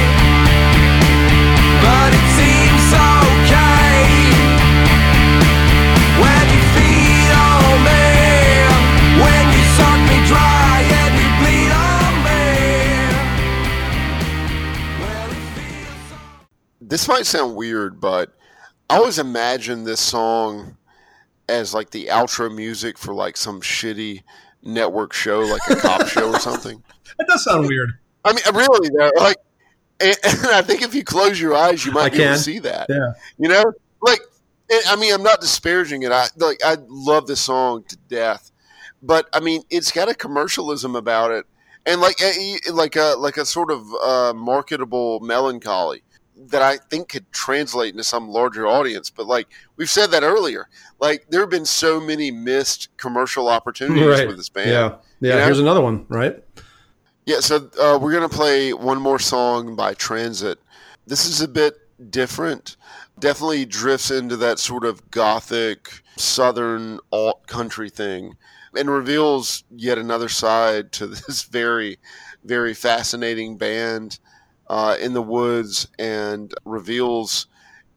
But 1.80 2.10
it 2.12 2.26
seems 2.36 2.84
okay 3.16 4.04
when 6.20 6.44
you 6.52 6.62
feed 6.76 7.30
on 7.48 7.80
me, 7.88 8.12
when 9.24 9.44
you 9.56 9.64
suck 9.72 10.00
me 10.12 10.18
dry 10.28 10.84
and 11.00 11.12
you 11.16 11.28
bleed 11.40 11.72
on 11.72 12.12
me. 12.28 12.44
Well, 15.00 15.32
so 16.10 16.16
This 16.82 17.08
might 17.08 17.24
sound 17.24 17.56
weird, 17.56 18.02
but 18.02 18.36
I 18.90 18.98
always 18.98 19.18
imagine 19.18 19.84
this 19.84 20.00
song 20.00 20.76
as 21.52 21.74
like 21.74 21.90
the 21.90 22.06
outro 22.06 22.54
music 22.54 22.98
for 22.98 23.14
like 23.14 23.36
some 23.36 23.60
shitty 23.60 24.22
network 24.62 25.12
show, 25.12 25.40
like 25.40 25.62
a 25.68 25.76
cop 25.76 26.06
show 26.08 26.32
or 26.32 26.38
something. 26.38 26.82
It 27.18 27.26
does 27.28 27.44
sound 27.44 27.68
weird. 27.68 27.90
I 28.24 28.32
mean, 28.32 28.42
really, 28.54 28.88
though, 28.88 29.10
like, 29.18 29.36
and, 30.00 30.16
and 30.24 30.46
I 30.46 30.62
think 30.62 30.80
if 30.80 30.94
you 30.94 31.04
close 31.04 31.38
your 31.38 31.54
eyes, 31.54 31.84
you 31.84 31.92
might 31.92 32.14
I 32.14 32.16
be 32.16 32.22
able 32.22 32.34
to 32.34 32.40
see 32.40 32.58
that. 32.60 32.86
Yeah. 32.88 33.12
You 33.38 33.48
know, 33.50 33.62
like, 34.00 34.20
and, 34.70 34.82
I 34.86 34.96
mean, 34.96 35.12
I'm 35.12 35.22
not 35.22 35.42
disparaging 35.42 36.04
it. 36.04 36.10
I 36.10 36.28
like, 36.38 36.58
I 36.64 36.78
love 36.88 37.26
this 37.26 37.42
song 37.42 37.84
to 37.88 37.98
death, 38.08 38.50
but 39.02 39.28
I 39.34 39.40
mean, 39.40 39.62
it's 39.68 39.92
got 39.92 40.08
a 40.08 40.14
commercialism 40.14 40.96
about 40.96 41.32
it, 41.32 41.44
and 41.84 42.00
like, 42.00 42.16
a, 42.22 42.58
like 42.72 42.96
a 42.96 43.14
like 43.18 43.36
a 43.36 43.44
sort 43.44 43.70
of 43.70 43.86
uh, 44.02 44.32
marketable 44.34 45.20
melancholy 45.20 46.02
that 46.48 46.62
I 46.62 46.76
think 46.76 47.08
could 47.08 47.30
translate 47.32 47.92
into 47.92 48.04
some 48.04 48.28
larger 48.28 48.66
audience. 48.66 49.10
But 49.10 49.26
like 49.26 49.48
we've 49.76 49.90
said 49.90 50.10
that 50.10 50.22
earlier, 50.22 50.68
like 51.00 51.26
there 51.30 51.40
have 51.40 51.50
been 51.50 51.64
so 51.66 52.00
many 52.00 52.30
missed 52.30 52.88
commercial 52.96 53.48
opportunities 53.48 54.06
Right. 54.06 54.26
with 54.26 54.36
this 54.36 54.48
band. 54.48 54.70
Yeah. 54.70 54.94
Yeah. 55.20 55.34
You 55.34 55.38
know? 55.38 55.44
Here's 55.44 55.58
another 55.60 55.80
one, 55.80 56.06
right? 56.08 56.42
Yeah, 57.24 57.38
so 57.40 57.70
uh, 57.80 57.98
we're 58.02 58.12
gonna 58.12 58.28
play 58.28 58.72
one 58.72 59.00
more 59.00 59.18
song 59.20 59.76
by 59.76 59.94
Transit. 59.94 60.58
This 61.06 61.24
is 61.26 61.40
a 61.40 61.46
bit 61.48 61.74
different. 62.10 62.76
Definitely 63.20 63.64
drifts 63.66 64.10
into 64.10 64.36
that 64.38 64.58
sort 64.58 64.84
of 64.84 65.08
gothic 65.12 66.02
southern 66.16 66.98
alt 67.12 67.46
country 67.46 67.90
thing, 67.90 68.34
and 68.76 68.90
reveals 68.90 69.62
yet 69.70 69.98
another 69.98 70.28
side 70.28 70.90
to 70.92 71.06
this 71.06 71.44
very, 71.44 71.98
very 72.44 72.74
fascinating 72.74 73.56
band 73.56 74.18
uh, 74.72 74.96
in 74.98 75.12
the 75.12 75.20
woods, 75.20 75.86
and 75.98 76.54
reveals, 76.64 77.46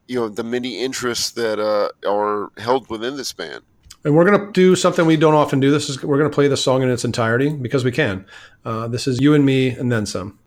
you 0.09 0.19
know, 0.19 0.27
the 0.27 0.43
many 0.43 0.83
interests 0.83 1.31
that 1.31 1.57
uh, 1.57 1.87
are 2.05 2.51
held 2.57 2.89
within 2.89 3.15
this 3.15 3.31
band. 3.31 3.63
And 4.03 4.13
we're 4.13 4.25
going 4.25 4.45
to 4.45 4.51
do 4.51 4.75
something 4.75 5.05
we 5.05 5.15
don't 5.15 5.35
often 5.35 5.61
do. 5.61 5.71
This 5.71 5.89
is 5.89 6.03
we're 6.03 6.17
going 6.17 6.29
to 6.29 6.35
play 6.35 6.49
the 6.49 6.57
song 6.57 6.83
in 6.83 6.89
its 6.89 7.05
entirety 7.05 7.49
because 7.49 7.85
we 7.85 7.93
can. 7.93 8.25
Uh, 8.65 8.89
this 8.89 9.07
is 9.07 9.21
you 9.21 9.33
and 9.33 9.45
me 9.45 9.69
and 9.69 9.89
then 9.89 10.05
some. 10.05 10.37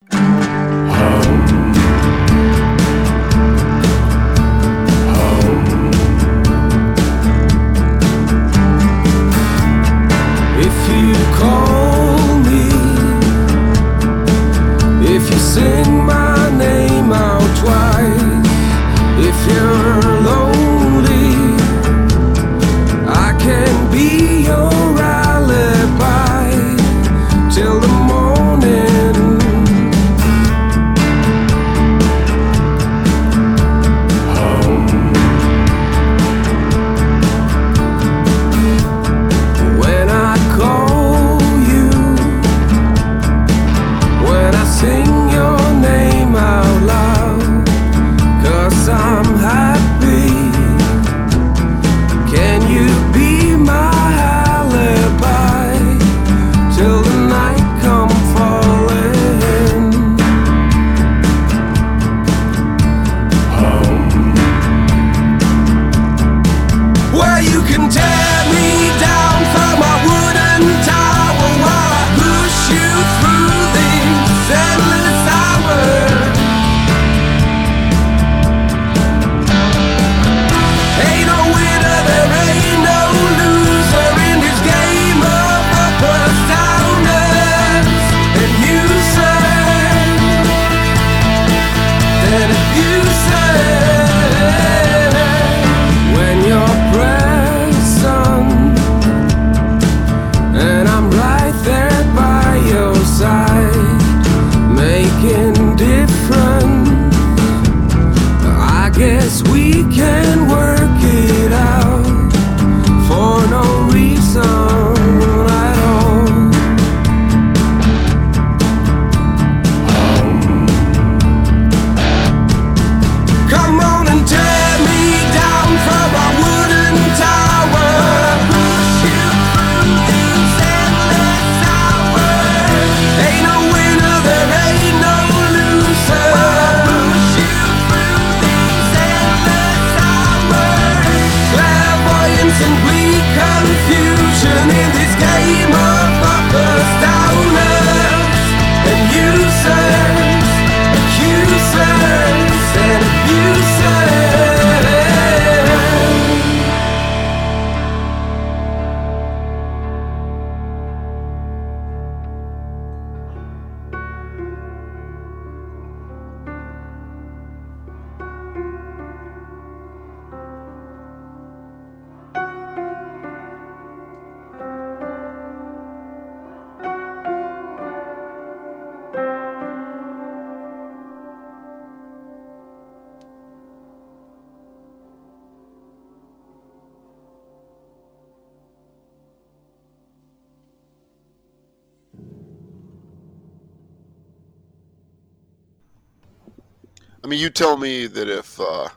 Tell 197.59 197.77
me 197.77 198.07
that 198.07 198.29
if 198.29 198.61
uh, 198.61 198.89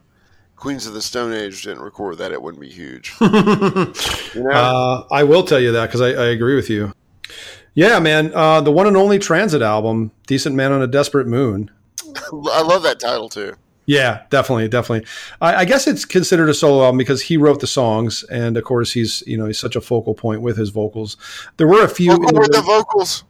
Queens 0.55 0.86
of 0.86 0.93
the 0.93 1.01
Stone 1.01 1.34
Age 1.34 1.64
didn't 1.64 1.82
record 1.82 2.20
that, 2.20 2.32
it 2.32 2.41
wouldn't 2.41 2.62
be 2.62 2.70
huge. 2.70 3.16
you 3.22 4.43
know? 4.43 4.51
Uh, 4.51 5.07
I 5.12 5.24
will 5.24 5.43
tell 5.43 5.59
you 5.59 5.72
that 5.72 5.88
because 5.88 6.01
I, 6.01 6.09
I 6.09 6.26
agree 6.28 6.55
with 6.55 6.70
you. 6.70 6.93
Yeah, 7.74 7.99
man. 7.99 8.32
Uh, 8.36 8.62
the 8.62 8.72
one 8.72 8.86
and 8.86 8.95
only 8.95 9.18
Transit 9.18 9.62
album, 9.62 10.12
Decent 10.28 10.55
Man 10.55 10.72
on 10.72 10.82
a 10.82 10.88
Desperate 10.88 11.28
Moon. 11.28 11.72
I 12.51 12.62
love 12.62 12.84
that 12.84 12.99
title 12.99 13.30
too. 13.30 13.55
Yeah, 13.88 14.24
definitely, 14.30 14.68
definitely. 14.68 15.07
I, 15.41 15.55
I 15.55 15.66
guess 15.66 15.88
it's 15.88 16.05
considered 16.05 16.49
a 16.49 16.53
solo 16.53 16.84
album 16.84 16.99
because 16.99 17.24
he 17.24 17.38
wrote 17.38 17.59
the 17.59 17.68
songs, 17.68 18.24
and 18.26 18.55
of 18.55 18.64
course 18.64 18.91
he's 18.93 19.24
you 19.26 19.38
know 19.38 19.47
he's 19.47 19.57
such 19.59 19.76
a 19.76 19.82
focal 19.82 20.14
point 20.14 20.41
with 20.41 20.55
his 20.55 20.70
vocals. 20.70 21.18
There 21.57 21.68
were 21.68 21.84
a 21.84 21.89
few 21.89 22.12
Vocal 22.12 22.39
with 22.39 22.51
the 22.51 22.62
vocals. 22.62 23.24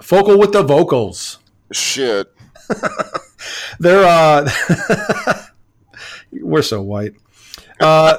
focal 0.00 0.38
with 0.38 0.52
the 0.52 0.62
vocals. 0.62 1.38
Shit. 1.70 2.32
They're 3.78 4.04
uh, 4.04 5.42
we're 6.32 6.62
so 6.62 6.82
white. 6.82 7.14
Uh, 7.80 8.18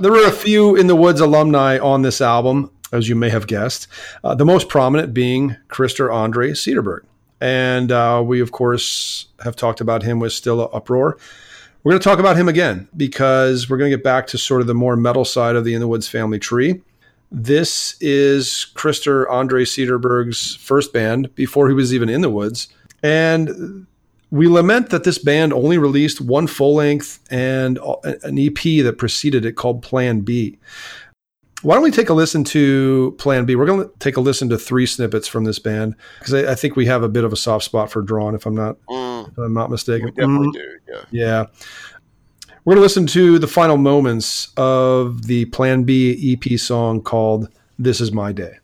there 0.00 0.12
were 0.12 0.26
a 0.26 0.32
few 0.32 0.76
in 0.76 0.86
the 0.86 0.96
woods 0.96 1.20
alumni 1.20 1.78
on 1.78 2.02
this 2.02 2.20
album, 2.20 2.70
as 2.92 3.08
you 3.08 3.14
may 3.14 3.30
have 3.30 3.46
guessed. 3.46 3.88
Uh, 4.22 4.34
the 4.34 4.44
most 4.44 4.68
prominent 4.68 5.14
being 5.14 5.56
Christer 5.68 6.12
Andre 6.12 6.50
Cederberg, 6.50 7.04
and 7.40 7.92
uh, 7.92 8.22
we 8.24 8.40
of 8.40 8.52
course 8.52 9.26
have 9.42 9.56
talked 9.56 9.80
about 9.80 10.02
him 10.02 10.18
with 10.18 10.32
Still 10.32 10.70
Uproar. 10.72 11.18
We're 11.84 11.92
going 11.92 12.00
to 12.00 12.08
talk 12.08 12.18
about 12.18 12.36
him 12.36 12.48
again 12.48 12.88
because 12.96 13.70
we're 13.70 13.78
going 13.78 13.90
to 13.90 13.96
get 13.96 14.04
back 14.04 14.26
to 14.28 14.38
sort 14.38 14.60
of 14.60 14.66
the 14.66 14.74
more 14.74 14.96
metal 14.96 15.24
side 15.24 15.56
of 15.56 15.64
the 15.64 15.74
In 15.74 15.80
the 15.80 15.88
Woods 15.88 16.08
family 16.08 16.38
tree. 16.38 16.82
This 17.30 17.96
is 18.00 18.66
Christer 18.74 19.30
Andre 19.30 19.64
Cederberg's 19.64 20.56
first 20.56 20.92
band 20.92 21.34
before 21.34 21.68
he 21.68 21.74
was 21.74 21.92
even 21.92 22.08
in 22.08 22.22
the 22.22 22.30
woods. 22.30 22.68
And 23.02 23.86
we 24.30 24.46
lament 24.48 24.90
that 24.90 25.04
this 25.04 25.18
band 25.18 25.52
only 25.52 25.78
released 25.78 26.20
one 26.20 26.46
full 26.46 26.74
length 26.74 27.18
and 27.30 27.78
an 28.04 28.38
EP 28.38 28.54
that 28.84 28.96
preceded 28.98 29.44
it 29.46 29.52
called 29.52 29.82
Plan 29.82 30.20
B. 30.20 30.58
Why 31.62 31.74
don't 31.74 31.82
we 31.82 31.90
take 31.90 32.08
a 32.08 32.14
listen 32.14 32.44
to 32.44 33.16
Plan 33.18 33.44
B? 33.44 33.56
We're 33.56 33.66
going 33.66 33.80
to 33.88 33.90
take 33.98 34.16
a 34.16 34.20
listen 34.20 34.48
to 34.50 34.58
three 34.58 34.86
snippets 34.86 35.26
from 35.26 35.42
this 35.44 35.58
band 35.58 35.96
because 36.20 36.34
I, 36.34 36.52
I 36.52 36.54
think 36.54 36.76
we 36.76 36.86
have 36.86 37.02
a 37.02 37.08
bit 37.08 37.24
of 37.24 37.32
a 37.32 37.36
soft 37.36 37.64
spot 37.64 37.90
for 37.90 38.00
Drawn, 38.00 38.34
if 38.36 38.46
I'm 38.46 38.54
not, 38.54 38.76
Mm, 38.88 39.28
if 39.32 39.38
I'm 39.38 39.54
not 39.54 39.70
mistaken. 39.70 40.06
we 40.06 40.12
definitely 40.12 40.48
Mm. 40.48 40.52
do. 40.52 40.78
Yeah. 40.88 41.04
Yeah. 41.10 41.46
We're 42.64 42.74
going 42.74 42.78
to 42.78 42.82
listen 42.82 43.06
to 43.08 43.38
the 43.38 43.46
final 43.48 43.76
moments 43.78 44.52
of 44.56 45.26
the 45.26 45.46
Plan 45.46 45.84
B 45.84 46.36
EP 46.38 46.58
song 46.60 47.00
called 47.00 47.48
This 47.78 48.00
Is 48.00 48.12
My 48.12 48.30
Day. 48.30 48.58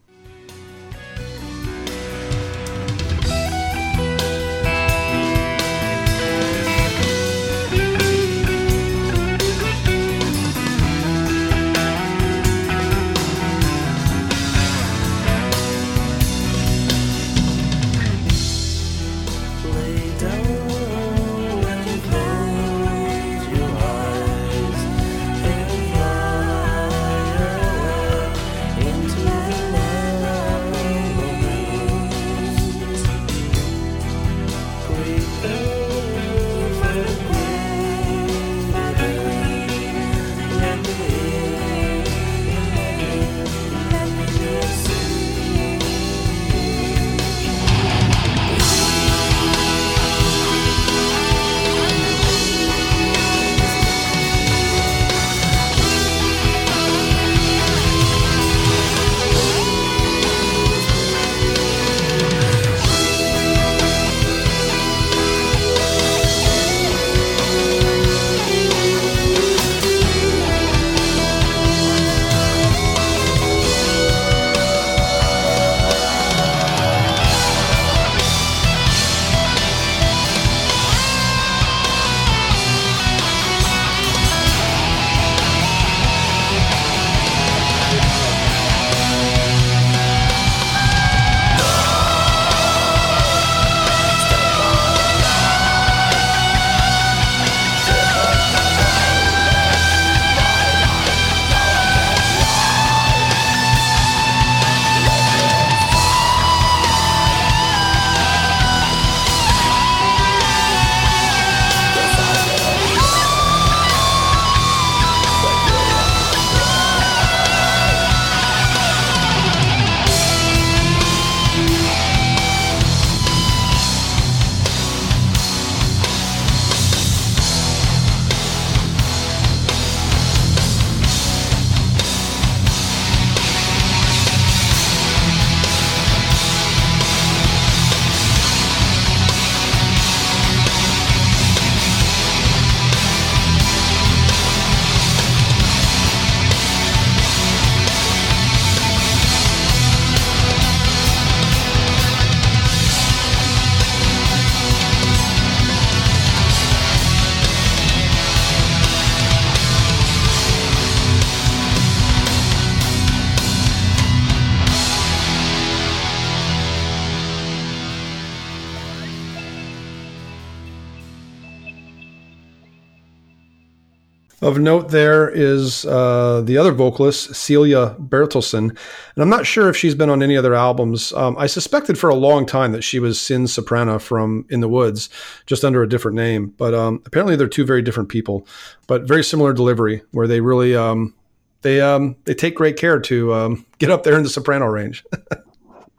Of 174.44 174.58
note, 174.58 174.90
there 174.90 175.30
is 175.30 175.86
uh, 175.86 176.42
the 176.44 176.58
other 176.58 176.70
vocalist, 176.70 177.34
Celia 177.34 177.96
Bertelsen. 177.98 178.68
And 178.68 178.78
I'm 179.16 179.30
not 179.30 179.46
sure 179.46 179.70
if 179.70 179.76
she's 179.76 179.94
been 179.94 180.10
on 180.10 180.22
any 180.22 180.36
other 180.36 180.54
albums. 180.54 181.14
Um, 181.14 181.34
I 181.38 181.46
suspected 181.46 181.96
for 181.98 182.10
a 182.10 182.14
long 182.14 182.44
time 182.44 182.72
that 182.72 182.84
she 182.84 182.98
was 182.98 183.18
Synne 183.18 183.46
Soprana 183.46 183.98
from 183.98 184.44
In 184.50 184.60
the 184.60 184.68
Woods, 184.68 185.08
just 185.46 185.64
under 185.64 185.82
a 185.82 185.88
different 185.88 186.16
name. 186.16 186.52
But 186.58 186.74
um, 186.74 187.02
apparently, 187.06 187.36
they're 187.36 187.48
two 187.48 187.64
very 187.64 187.80
different 187.80 188.10
people, 188.10 188.46
but 188.86 189.08
very 189.08 189.24
similar 189.24 189.54
delivery, 189.54 190.02
where 190.10 190.26
they 190.26 190.42
really 190.42 190.76
um, 190.76 191.14
they 191.62 191.80
um, 191.80 192.14
they 192.24 192.34
take 192.34 192.54
great 192.54 192.76
care 192.76 193.00
to 193.00 193.32
um, 193.32 193.64
get 193.78 193.88
up 193.90 194.02
there 194.02 194.18
in 194.18 194.24
the 194.24 194.28
soprano 194.28 194.66
range. 194.66 195.04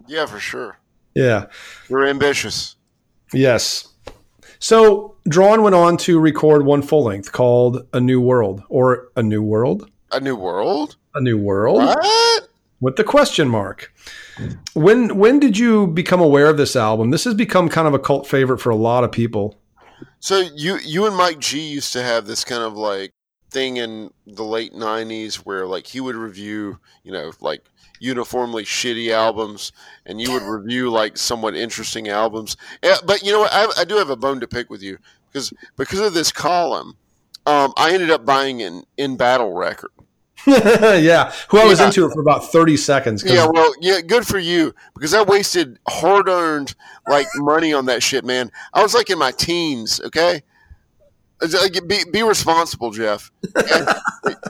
Yeah, 0.07 0.27
for 0.27 0.39
sure. 0.39 0.77
yeah. 1.15 1.47
You're 1.89 2.05
ambitious. 2.05 2.75
Yes. 3.33 3.87
So 4.59 5.15
Drawn 5.27 5.61
went 5.63 5.75
on 5.75 5.97
to 5.97 6.19
record 6.19 6.65
one 6.65 6.81
full 6.81 7.03
length 7.03 7.31
called 7.31 7.85
A 7.93 7.99
New 7.99 8.21
World 8.21 8.63
or 8.69 9.09
A 9.15 9.23
New 9.23 9.41
World. 9.41 9.89
A 10.11 10.19
new 10.19 10.35
world? 10.35 10.95
A 11.13 11.21
New 11.21 11.37
World 11.37 11.77
What? 11.77 12.47
with 12.79 12.95
the 12.95 13.03
question 13.03 13.49
mark. 13.49 13.93
When 14.73 15.17
when 15.17 15.39
did 15.39 15.57
you 15.57 15.87
become 15.87 16.21
aware 16.21 16.47
of 16.47 16.57
this 16.57 16.75
album? 16.75 17.11
This 17.11 17.23
has 17.23 17.33
become 17.33 17.69
kind 17.69 17.87
of 17.87 17.93
a 17.93 17.99
cult 17.99 18.27
favorite 18.27 18.59
for 18.59 18.69
a 18.69 18.75
lot 18.75 19.03
of 19.03 19.11
people. 19.11 19.59
So 20.19 20.39
you 20.39 20.77
you 20.83 21.05
and 21.05 21.15
Mike 21.15 21.39
G 21.39 21.59
used 21.59 21.93
to 21.93 22.03
have 22.03 22.27
this 22.27 22.43
kind 22.43 22.63
of 22.63 22.75
like 22.77 23.13
thing 23.49 23.77
in 23.77 24.11
the 24.27 24.43
late 24.43 24.73
'90s 24.73 25.35
where 25.37 25.65
like 25.65 25.87
he 25.87 25.99
would 26.01 26.15
review, 26.15 26.79
you 27.03 27.11
know, 27.11 27.31
like 27.41 27.63
uniformly 27.99 28.63
shitty 28.63 29.11
albums, 29.11 29.71
and 30.05 30.19
you 30.21 30.31
would 30.31 30.43
review 30.43 30.89
like 30.89 31.17
somewhat 31.17 31.55
interesting 31.55 32.07
albums. 32.09 32.57
Yeah, 32.83 32.95
but 33.05 33.23
you 33.23 33.31
know 33.31 33.39
what? 33.41 33.53
I, 33.53 33.81
I 33.81 33.83
do 33.85 33.95
have 33.97 34.09
a 34.09 34.15
bone 34.15 34.39
to 34.39 34.47
pick 34.47 34.69
with 34.69 34.81
you 34.81 34.97
because 35.31 35.53
because 35.77 35.99
of 35.99 36.13
this 36.13 36.31
column, 36.31 36.97
um, 37.45 37.73
I 37.77 37.93
ended 37.93 38.11
up 38.11 38.25
buying 38.25 38.61
an 38.61 38.83
in 38.97 39.17
battle 39.17 39.53
record. 39.53 39.91
yeah, 40.47 41.31
who 41.49 41.57
I 41.59 41.65
was 41.65 41.79
Yeah. 41.79 41.87
into 41.87 42.05
it 42.05 42.11
for 42.13 42.21
about 42.21 42.51
thirty 42.51 42.77
seconds. 42.77 43.23
Yeah, 43.25 43.47
well, 43.51 43.73
yeah, 43.79 44.01
good 44.01 44.27
for 44.27 44.37
you 44.37 44.75
because 44.93 45.13
I 45.13 45.23
wasted 45.23 45.79
hard 45.87 46.27
earned 46.29 46.75
like 47.07 47.25
money 47.37 47.73
on 47.73 47.85
that 47.87 48.03
shit, 48.03 48.23
man. 48.25 48.51
I 48.73 48.83
was 48.83 48.93
like 48.93 49.09
in 49.09 49.17
my 49.17 49.31
teens, 49.31 49.99
okay. 50.05 50.43
Be, 51.87 51.99
be 52.11 52.23
responsible, 52.23 52.91
Jeff. 52.91 53.29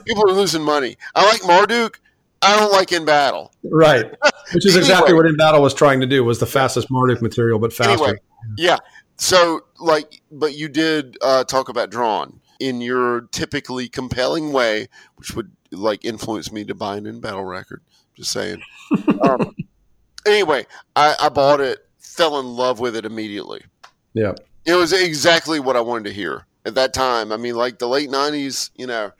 People 0.06 0.30
are 0.30 0.34
losing 0.34 0.62
money. 0.62 0.96
I 1.14 1.26
like 1.26 1.44
Marduk. 1.44 2.00
I 2.42 2.56
don't 2.56 2.72
like 2.72 2.92
in 2.92 3.04
battle. 3.04 3.52
right. 3.64 4.06
Which 4.52 4.66
is 4.66 4.76
exactly 4.76 5.14
what 5.14 5.26
In 5.26 5.36
Battle 5.36 5.62
was 5.62 5.74
trying 5.74 6.00
to 6.00 6.06
do. 6.06 6.22
Was 6.24 6.38
the 6.38 6.46
fastest 6.46 6.90
Marduk 6.90 7.22
material, 7.22 7.58
but 7.58 7.72
faster. 7.72 7.92
Anyway, 7.92 8.18
yeah. 8.56 8.78
So, 9.16 9.62
like, 9.80 10.22
but 10.30 10.54
you 10.54 10.68
did 10.68 11.16
uh, 11.22 11.44
talk 11.44 11.68
about 11.68 11.90
drawn 11.90 12.40
in 12.60 12.80
your 12.80 13.22
typically 13.32 13.88
compelling 13.88 14.52
way, 14.52 14.88
which 15.16 15.34
would 15.34 15.52
like 15.72 16.04
influence 16.04 16.52
me 16.52 16.64
to 16.64 16.74
buy 16.74 16.96
an 16.96 17.06
in 17.06 17.20
battle 17.20 17.44
record. 17.44 17.82
Just 18.14 18.30
saying. 18.30 18.62
um, 19.22 19.54
anyway, 20.26 20.66
I, 20.94 21.14
I 21.20 21.28
bought 21.28 21.60
it, 21.60 21.86
fell 21.98 22.38
in 22.38 22.46
love 22.46 22.80
with 22.80 22.96
it 22.96 23.04
immediately. 23.04 23.62
Yeah. 24.14 24.34
It 24.64 24.74
was 24.74 24.92
exactly 24.92 25.60
what 25.60 25.76
I 25.76 25.80
wanted 25.80 26.04
to 26.04 26.12
hear 26.12 26.46
at 26.64 26.74
that 26.74 26.92
time. 26.92 27.32
I 27.32 27.36
mean, 27.36 27.54
like 27.54 27.78
the 27.78 27.88
late 27.88 28.10
'90s. 28.10 28.70
You 28.76 28.86
know, 28.86 29.12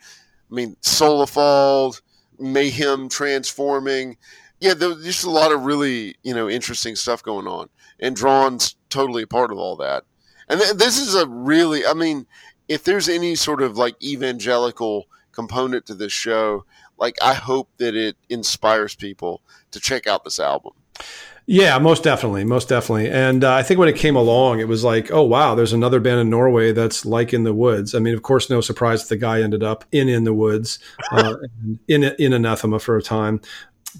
I 0.50 0.54
mean, 0.54 0.76
Solefald, 0.82 2.00
Mayhem 2.38 3.08
transforming. 3.08 4.16
Yeah, 4.60 4.74
there 4.74 4.88
was 4.88 5.04
just 5.04 5.24
a 5.24 5.30
lot 5.30 5.52
of 5.52 5.64
really 5.64 6.16
you 6.22 6.34
know 6.34 6.48
interesting 6.48 6.96
stuff 6.96 7.22
going 7.22 7.46
on, 7.46 7.68
and 8.00 8.16
Drawn's 8.16 8.76
totally 8.88 9.22
a 9.22 9.26
part 9.26 9.52
of 9.52 9.58
all 9.58 9.76
that. 9.76 10.04
And 10.48 10.60
th- 10.60 10.74
this 10.74 10.98
is 10.98 11.14
a 11.14 11.26
really, 11.26 11.84
I 11.84 11.92
mean, 11.92 12.26
if 12.68 12.84
there's 12.84 13.08
any 13.08 13.34
sort 13.34 13.62
of 13.62 13.76
like 13.76 14.02
evangelical 14.02 15.06
component 15.32 15.86
to 15.86 15.94
this 15.94 16.12
show, 16.12 16.64
like 16.98 17.16
I 17.22 17.34
hope 17.34 17.68
that 17.78 17.94
it 17.94 18.16
inspires 18.28 18.94
people 18.94 19.42
to 19.72 19.80
check 19.80 20.06
out 20.06 20.24
this 20.24 20.40
album. 20.40 20.72
Yeah, 21.48 21.78
most 21.78 22.02
definitely, 22.02 22.42
most 22.42 22.68
definitely. 22.68 23.08
And 23.08 23.44
uh, 23.44 23.54
I 23.54 23.62
think 23.62 23.78
when 23.78 23.88
it 23.88 23.94
came 23.96 24.16
along, 24.16 24.58
it 24.58 24.66
was 24.66 24.82
like, 24.82 25.12
oh 25.12 25.22
wow, 25.22 25.54
there's 25.54 25.72
another 25.72 26.00
band 26.00 26.18
in 26.20 26.28
Norway 26.28 26.72
that's 26.72 27.06
like 27.06 27.32
In 27.32 27.44
the 27.44 27.54
Woods. 27.54 27.94
I 27.94 28.00
mean, 28.00 28.14
of 28.14 28.22
course, 28.22 28.50
no 28.50 28.60
surprise 28.60 29.02
that 29.02 29.08
the 29.10 29.16
guy 29.16 29.40
ended 29.42 29.62
up 29.62 29.84
in 29.92 30.08
In 30.08 30.24
the 30.24 30.34
Woods, 30.34 30.80
uh, 31.12 31.36
and 31.62 31.78
in 31.86 32.02
in 32.18 32.32
Anathema 32.32 32.80
for 32.80 32.96
a 32.96 33.02
time. 33.02 33.40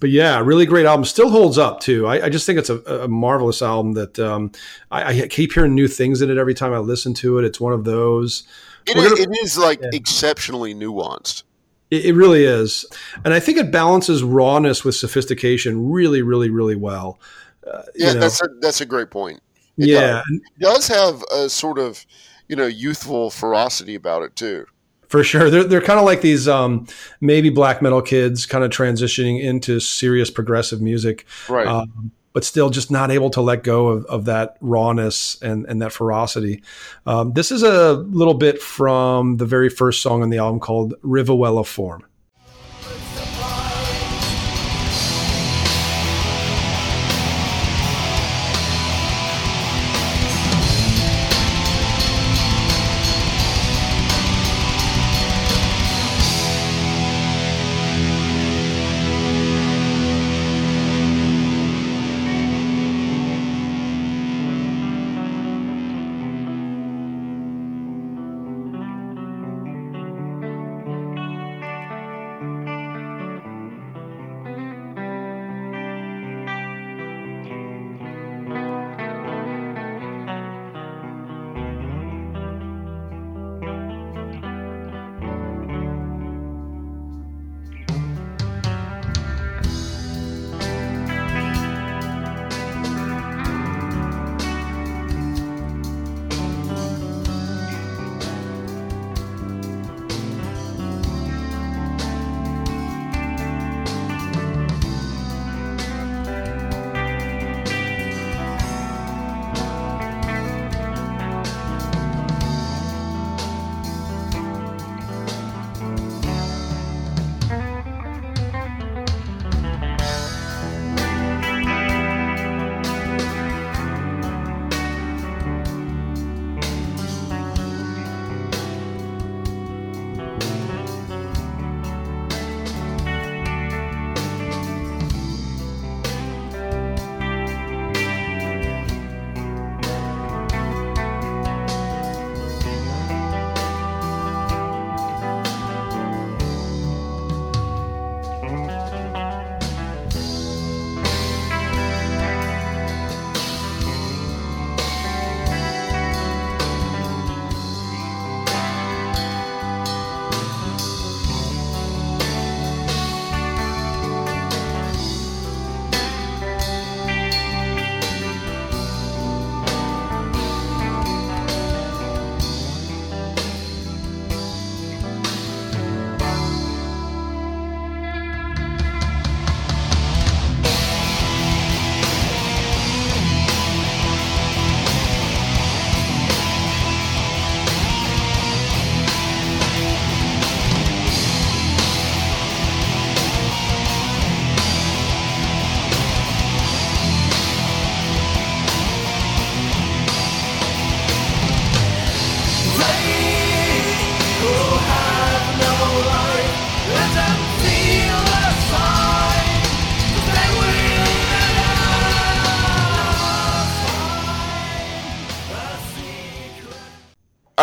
But 0.01 0.11
yeah, 0.11 0.41
really 0.41 0.67
great 0.67 0.87
album. 0.87 1.05
Still 1.05 1.31
holds 1.31 1.57
up 1.57 1.79
too. 1.81 2.07
I, 2.07 2.27
I 2.27 2.29
just 2.29 2.47
think 2.47 2.59
it's 2.59 2.69
a, 2.69 2.79
a 3.05 3.09
marvelous 3.09 3.63
album 3.63 3.93
that 3.93 4.19
um, 4.19 4.51
I, 4.91 5.23
I 5.23 5.29
keep 5.29 5.53
hearing 5.53 5.75
new 5.75 5.89
things 5.89 6.21
in 6.23 6.31
it 6.31 6.37
every 6.39 6.53
time 6.53 6.73
I 6.75 6.79
listen 6.79 7.15
to 7.15 7.39
it. 7.39 7.45
It's 7.45 7.61
one 7.61 7.73
of 7.73 7.85
those. 7.85 8.43
It 8.89 8.95
gonna- 8.95 9.15
it 9.15 9.29
is 9.43 9.57
like 9.57 9.81
Yeah. 9.81 9.91
exceptionally 9.93 10.75
nuanced. 10.75 11.45
It, 11.91 12.07
it 12.07 12.13
really 12.15 12.45
is, 12.45 12.85
and 13.25 13.33
I 13.33 13.41
think 13.41 13.59
it 13.59 13.71
balances 13.71 14.23
rawness 14.23 14.85
with 14.85 14.95
sophistication 14.97 15.91
really, 15.91 16.23
really, 16.23 16.51
really 16.51 16.77
well. 16.77 17.21
Uh, 17.67 17.83
Yeah, 17.95 18.09
you 18.09 18.15
know, 18.15 18.21
that's 18.21 18.43
a, 18.43 18.49
that's 18.61 18.81
a 18.81 18.87
great 18.87 19.11
point. 19.11 19.41
It 19.79 19.89
yeah, 19.89 20.23
It 20.31 20.43
does 20.59 20.89
have 20.89 21.23
a 21.33 21.49
sort 21.49 21.79
of, 21.79 22.05
you 22.49 22.57
know, 22.57 22.67
youthful 22.67 23.31
ferocity 23.31 23.95
about 23.95 24.23
it 24.23 24.35
too. 24.35 24.67
For 25.09 25.23
sure, 25.23 25.51
they're 25.51 25.65
they're 25.65 25.81
kind 25.81 26.01
of 26.01 26.05
like 26.05 26.21
these 26.21 26.49
um, 26.49 26.87
maybe 27.21 27.51
black 27.51 27.81
metal 27.83 28.03
kids, 28.03 28.45
kind 28.47 28.65
of 28.65 28.71
transitioning 28.71 29.41
into 29.41 29.79
serious 29.79 30.31
progressive 30.31 30.81
music, 30.81 31.27
Right. 31.49 31.67
um, 31.67 32.11
but 32.37 32.45
still 32.45 32.69
just 32.69 32.91
not 32.91 33.11
able 33.11 33.31
to 33.31 33.41
let 33.41 33.63
go 33.65 33.89
of, 33.89 34.05
of 34.05 34.27
that 34.27 34.59
rawness 34.61 35.41
and 35.41 35.65
and 35.71 35.81
that 35.81 35.91
ferocity. 35.91 36.63
Um, 37.07 37.33
this 37.33 37.51
is 37.51 37.63
a 37.63 37.95
little 37.95 38.35
bit 38.35 38.61
from 38.61 39.39
the 39.39 39.47
very 39.47 39.71
first 39.71 40.03
song 40.03 40.23
on 40.23 40.29
the 40.29 40.37
album 40.37 40.61
called 40.61 40.93
Rivawella 41.03 41.65
Form. 41.65 42.05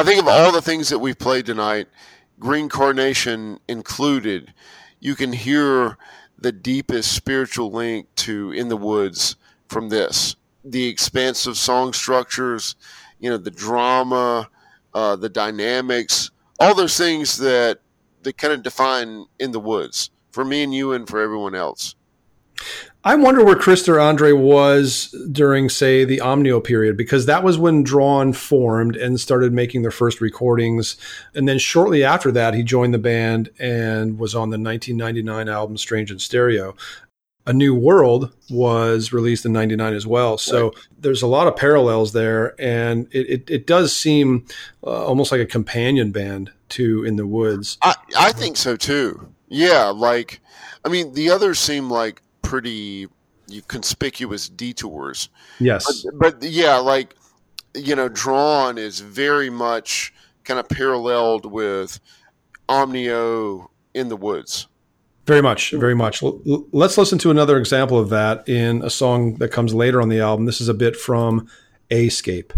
I 0.03 0.05
think 0.05 0.19
of 0.19 0.27
all 0.27 0.51
the 0.51 0.61
things 0.61 0.89
that 0.89 0.99
we've 0.99 1.17
played 1.17 1.45
tonight, 1.45 1.87
Green 2.37 2.67
Carnation 2.67 3.57
included, 3.69 4.53
you 4.99 5.15
can 5.15 5.31
hear 5.31 5.97
the 6.37 6.51
deepest 6.51 7.13
spiritual 7.13 7.71
link 7.71 8.13
to 8.17 8.51
In 8.51 8.67
the 8.67 8.75
Woods 8.75 9.37
from 9.69 9.87
this. 9.87 10.35
The 10.65 10.87
expansive 10.87 11.55
song 11.55 11.93
structures, 11.93 12.75
you 13.21 13.29
know, 13.29 13.37
the 13.37 13.49
drama, 13.49 14.49
uh, 14.93 15.15
the 15.15 15.29
dynamics, 15.29 16.31
all 16.59 16.75
those 16.75 16.97
things 16.97 17.37
that 17.37 17.79
that 18.23 18.37
kind 18.37 18.53
of 18.53 18.61
define 18.61 19.27
In 19.39 19.53
the 19.53 19.59
Woods 19.61 20.09
for 20.31 20.43
me 20.43 20.63
and 20.63 20.75
you 20.75 20.91
and 20.91 21.07
for 21.07 21.21
everyone 21.21 21.55
else. 21.55 21.95
I 23.05 23.15
wonder 23.15 23.43
where 23.43 23.55
Christer 23.55 24.01
Andre 24.01 24.31
was 24.31 25.13
during, 25.29 25.67
say, 25.67 26.05
the 26.05 26.19
Omnio 26.19 26.63
period, 26.63 26.95
because 26.95 27.25
that 27.25 27.43
was 27.43 27.57
when 27.57 27.83
Drawn 27.83 28.31
formed 28.31 28.95
and 28.95 29.19
started 29.19 29.51
making 29.51 29.81
their 29.81 29.91
first 29.91 30.21
recordings. 30.21 30.95
And 31.35 31.45
then 31.47 31.59
shortly 31.59 32.05
after 32.05 32.31
that, 32.31 32.53
he 32.53 32.63
joined 32.63 32.93
the 32.93 32.99
band 32.99 33.49
and 33.59 34.17
was 34.17 34.33
on 34.33 34.51
the 34.51 34.57
1999 34.57 35.49
album 35.49 35.75
Strange 35.75 36.11
in 36.11 36.19
Stereo. 36.19 36.75
A 37.45 37.51
New 37.51 37.75
World 37.75 38.31
was 38.49 39.11
released 39.11 39.45
in 39.45 39.51
99 39.51 39.93
as 39.93 40.07
well. 40.07 40.37
So 40.37 40.67
right. 40.67 40.77
there's 40.97 41.21
a 41.21 41.27
lot 41.27 41.47
of 41.47 41.57
parallels 41.57 42.13
there. 42.13 42.55
And 42.57 43.09
it, 43.11 43.29
it, 43.29 43.49
it 43.49 43.67
does 43.67 43.93
seem 43.93 44.45
uh, 44.81 45.05
almost 45.05 45.29
like 45.29 45.41
a 45.41 45.45
companion 45.45 46.11
band 46.11 46.53
to 46.69 47.03
In 47.03 47.17
the 47.17 47.27
Woods. 47.27 47.77
I, 47.81 47.95
I 48.17 48.31
think 48.31 48.55
so 48.55 48.77
too. 48.77 49.27
Yeah. 49.49 49.87
Like, 49.87 50.39
I 50.85 50.89
mean, 50.89 51.15
the 51.15 51.29
others 51.31 51.59
seem 51.59 51.89
like 51.89 52.22
pretty 52.53 53.07
conspicuous 53.67 54.47
detours. 54.47 55.29
Yes. 55.59 56.05
But, 56.19 56.39
but 56.39 56.43
yeah, 56.43 56.75
like, 56.75 57.15
you 57.73 57.95
know, 57.95 58.09
Drawn 58.09 58.77
is 58.77 58.99
very 58.99 59.49
much 59.49 60.13
kind 60.43 60.59
of 60.59 60.69
paralleled 60.69 61.51
with 61.51 61.99
Omnio 62.69 63.69
in 63.95 64.09
the 64.09 64.15
Woods. 64.15 64.67
Very 65.25 65.41
much, 65.41 65.71
very 65.71 65.95
much. 65.95 66.21
Let's 66.21 66.95
listen 66.95 67.17
to 67.19 67.31
another 67.31 67.57
example 67.57 67.97
of 67.97 68.09
that 68.09 68.47
in 68.47 68.83
a 68.83 68.89
song 68.91 69.37
that 69.37 69.49
comes 69.49 69.73
later 69.73 69.99
on 69.99 70.09
the 70.09 70.19
album. 70.19 70.45
This 70.45 70.61
is 70.61 70.69
a 70.69 70.75
bit 70.75 70.95
from 70.95 71.47
Escape. 71.89 72.53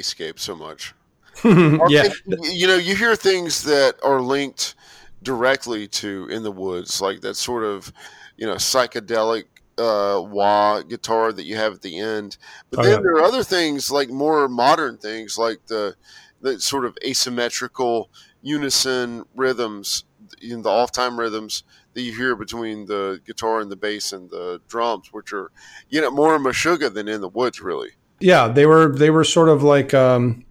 Escape 0.00 0.38
so 0.38 0.56
much. 0.56 0.94
yeah, 1.44 2.08
you 2.26 2.66
know, 2.66 2.76
you 2.76 2.96
hear 2.96 3.14
things 3.14 3.62
that 3.64 3.96
are 4.02 4.20
linked 4.20 4.74
directly 5.22 5.86
to 5.86 6.28
In 6.28 6.42
the 6.42 6.52
Woods, 6.52 7.00
like 7.00 7.20
that 7.20 7.34
sort 7.34 7.64
of, 7.64 7.92
you 8.36 8.46
know, 8.46 8.54
psychedelic 8.54 9.44
uh, 9.78 10.20
wah 10.20 10.82
guitar 10.82 11.32
that 11.32 11.44
you 11.44 11.56
have 11.56 11.74
at 11.74 11.82
the 11.82 11.98
end. 11.98 12.36
But 12.70 12.80
oh, 12.80 12.82
then 12.82 12.92
yeah. 12.92 13.00
there 13.02 13.14
are 13.14 13.22
other 13.22 13.44
things 13.44 13.90
like 13.90 14.10
more 14.10 14.48
modern 14.48 14.98
things, 14.98 15.38
like 15.38 15.66
the 15.66 15.94
the 16.42 16.60
sort 16.60 16.84
of 16.84 16.96
asymmetrical 17.04 18.10
unison 18.42 19.24
rhythms, 19.34 20.04
in 20.40 20.62
the 20.62 20.70
off 20.70 20.92
time 20.92 21.18
rhythms 21.18 21.64
that 21.94 22.02
you 22.02 22.14
hear 22.14 22.36
between 22.36 22.86
the 22.86 23.20
guitar 23.26 23.60
and 23.60 23.70
the 23.70 23.76
bass 23.76 24.12
and 24.12 24.30
the 24.30 24.60
drums, 24.68 25.08
which 25.12 25.32
are 25.32 25.50
you 25.88 26.00
know 26.00 26.10
more 26.10 26.38
Meshuggah 26.38 26.92
than 26.92 27.08
In 27.08 27.20
the 27.20 27.28
Woods, 27.28 27.60
really. 27.60 27.90
Yeah, 28.20 28.48
they 28.48 28.66
were 28.66 28.94
they 28.94 29.10
were 29.10 29.24
sort 29.24 29.48
of 29.48 29.62
like 29.62 29.94
um, 29.94 30.44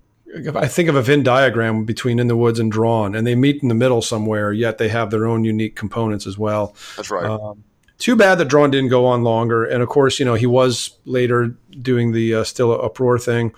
I 0.56 0.68
think 0.68 0.90
of 0.90 0.96
a 0.96 1.02
Venn 1.02 1.24
diagram 1.24 1.86
between 1.86 2.20
In 2.20 2.28
the 2.28 2.36
Woods 2.36 2.60
and 2.60 2.72
Drawn, 2.72 3.16
and 3.16 3.26
they 3.26 3.36
meet 3.36 3.62
in 3.62 3.70
the 3.70 3.76
middle 3.76 4.02
somewhere. 4.02 4.52
Yet 4.52 4.78
they 4.78 4.90
have 4.90 5.12
their 5.12 5.26
own 5.26 5.44
unique 5.44 5.76
components 5.76 6.28
as 6.28 6.38
well. 6.38 6.76
That's 6.98 7.10
right. 7.10 7.26
Um, 7.26 7.64
too 7.98 8.16
bad 8.16 8.36
that 8.36 8.46
Drawn 8.46 8.72
didn't 8.72 8.90
go 8.90 9.06
on 9.06 9.24
longer, 9.24 9.66
and 9.66 9.84
of 9.84 9.90
course, 9.90 10.20
you 10.20 10.26
know 10.26 10.36
he 10.36 10.46
was 10.46 10.98
later 11.06 11.56
doing 11.82 12.12
the 12.12 12.36
uh, 12.36 12.44
Still 12.44 12.72
Uproar 12.72 13.20
thing, 13.20 13.54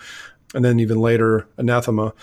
and 0.54 0.64
then 0.64 0.80
even 0.80 1.00
later 1.00 1.48
Anathema. 1.58 2.14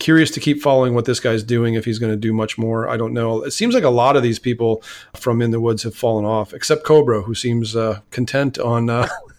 Curious 0.00 0.30
to 0.32 0.40
keep 0.40 0.60
following 0.60 0.94
what 0.94 1.04
this 1.04 1.20
guy's 1.20 1.42
doing 1.42 1.74
if 1.74 1.84
he's 1.84 2.00
going 2.00 2.12
to 2.12 2.16
do 2.16 2.32
much 2.32 2.58
more. 2.58 2.88
I 2.88 2.96
don't 2.96 3.14
know. 3.14 3.42
It 3.44 3.52
seems 3.52 3.74
like 3.74 3.84
a 3.84 3.90
lot 3.90 4.16
of 4.16 4.22
these 4.22 4.38
people 4.38 4.82
from 5.14 5.40
In 5.40 5.50
the 5.50 5.60
Woods 5.60 5.84
have 5.84 5.94
fallen 5.94 6.24
off, 6.24 6.52
except 6.52 6.84
Kobro, 6.84 7.24
who 7.24 7.34
seems 7.34 7.74
uh, 7.74 8.00
content 8.10 8.58
on 8.58 8.90
uh, 8.90 9.08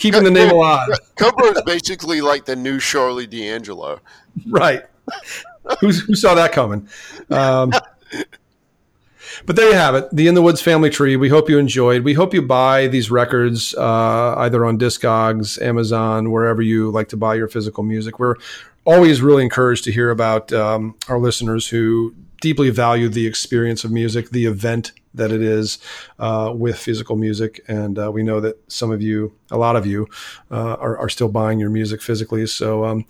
keeping 0.00 0.24
the 0.24 0.30
name 0.30 0.50
alive. 0.50 0.88
Kobro 1.16 1.54
is 1.54 1.62
basically 1.62 2.20
like 2.20 2.44
the 2.44 2.56
new 2.56 2.80
Charlie 2.80 3.26
D'Angelo. 3.26 4.00
Right. 4.48 4.84
who, 5.80 5.90
who 5.90 6.14
saw 6.14 6.34
that 6.34 6.52
coming? 6.52 6.88
Um, 7.30 7.72
But 9.46 9.56
there 9.56 9.68
you 9.68 9.74
have 9.74 9.94
it, 9.94 10.08
the 10.12 10.28
In 10.28 10.34
the 10.34 10.42
Woods 10.42 10.60
family 10.60 10.90
tree. 10.90 11.16
We 11.16 11.28
hope 11.28 11.48
you 11.48 11.58
enjoyed. 11.58 12.04
We 12.04 12.14
hope 12.14 12.34
you 12.34 12.42
buy 12.42 12.88
these 12.88 13.10
records 13.10 13.74
uh, 13.74 14.34
either 14.38 14.64
on 14.66 14.78
Discogs, 14.78 15.60
Amazon, 15.62 16.30
wherever 16.30 16.60
you 16.60 16.90
like 16.90 17.08
to 17.08 17.16
buy 17.16 17.36
your 17.36 17.48
physical 17.48 17.82
music. 17.82 18.18
We're 18.18 18.34
always 18.84 19.22
really 19.22 19.42
encouraged 19.42 19.84
to 19.84 19.92
hear 19.92 20.10
about 20.10 20.52
um, 20.52 20.94
our 21.08 21.18
listeners 21.18 21.68
who 21.68 22.14
deeply 22.40 22.70
value 22.70 23.08
the 23.08 23.26
experience 23.26 23.84
of 23.84 23.90
music, 23.90 24.30
the 24.30 24.46
event 24.46 24.92
that 25.14 25.32
it 25.32 25.42
is 25.42 25.78
uh, 26.18 26.52
with 26.54 26.78
physical 26.78 27.16
music. 27.16 27.60
And 27.68 27.98
uh, 27.98 28.10
we 28.12 28.22
know 28.22 28.40
that 28.40 28.58
some 28.70 28.90
of 28.90 29.02
you, 29.02 29.32
a 29.50 29.58
lot 29.58 29.76
of 29.76 29.86
you, 29.86 30.08
uh, 30.50 30.74
are, 30.74 30.96
are, 30.98 31.08
still 31.08 31.28
buying 31.28 31.58
your 31.58 31.70
music 31.70 32.00
physically. 32.00 32.46
So, 32.46 32.84
um, 32.84 33.04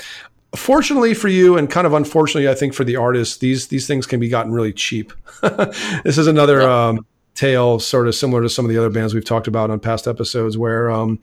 fortunately 0.54 1.14
for 1.14 1.28
you, 1.28 1.56
and 1.56 1.70
kind 1.70 1.86
of 1.86 1.92
unfortunately, 1.92 2.48
I 2.48 2.54
think 2.54 2.74
for 2.74 2.84
the 2.84 2.96
artists, 2.96 3.38
these 3.38 3.68
these 3.68 3.86
things 3.86 4.06
can 4.06 4.20
be 4.20 4.28
gotten 4.28 4.52
really 4.52 4.72
cheap. 4.72 5.12
this 5.42 6.18
is 6.18 6.26
another. 6.26 6.62
Um, 6.62 7.06
tale 7.36 7.78
sort 7.78 8.06
of 8.06 8.14
similar 8.14 8.42
to 8.42 8.50
some 8.50 8.66
of 8.66 8.70
the 8.70 8.76
other 8.76 8.90
bands 8.90 9.14
we've 9.14 9.24
talked 9.24 9.46
about 9.46 9.70
on 9.70 9.80
past 9.80 10.06
episodes 10.06 10.58
where 10.58 10.90
um, 10.90 11.18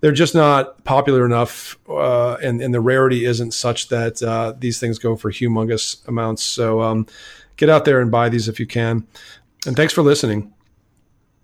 they're 0.00 0.12
just 0.12 0.34
not 0.34 0.84
popular 0.84 1.24
enough 1.24 1.78
uh, 1.88 2.34
and, 2.42 2.60
and, 2.60 2.74
the 2.74 2.80
rarity 2.80 3.24
isn't 3.24 3.52
such 3.52 3.88
that 3.88 4.20
uh, 4.22 4.52
these 4.58 4.78
things 4.78 4.98
go 4.98 5.16
for 5.16 5.30
humongous 5.30 6.06
amounts 6.08 6.42
so 6.42 6.82
um, 6.82 7.06
get 7.56 7.70
out 7.70 7.86
there 7.86 8.00
and 8.00 8.10
buy 8.10 8.28
these 8.28 8.48
if 8.48 8.60
you 8.60 8.66
can 8.66 9.06
and 9.66 9.76
thanks 9.76 9.92
for 9.92 10.02
listening 10.02 10.52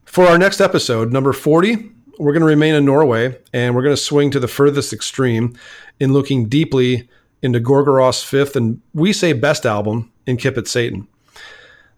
for 0.04 0.26
our 0.26 0.38
next 0.38 0.60
episode 0.60 1.12
number 1.12 1.32
40 1.32 1.90
we're 2.18 2.32
going 2.32 2.40
to 2.40 2.46
remain 2.46 2.74
in 2.74 2.84
norway 2.84 3.38
and 3.52 3.74
we're 3.74 3.82
going 3.82 3.96
to 3.96 4.00
swing 4.02 4.30
to 4.30 4.40
the 4.40 4.48
furthest 4.48 4.92
extreme 4.92 5.56
in 6.00 6.12
looking 6.12 6.48
deeply 6.48 7.08
into 7.42 7.60
gorgoroth's 7.60 8.22
fifth 8.22 8.56
and 8.56 8.80
we 8.94 9.12
say 9.12 9.32
best 9.32 9.64
album 9.64 10.12
Incipit 10.26 10.68
Satan 10.68 11.08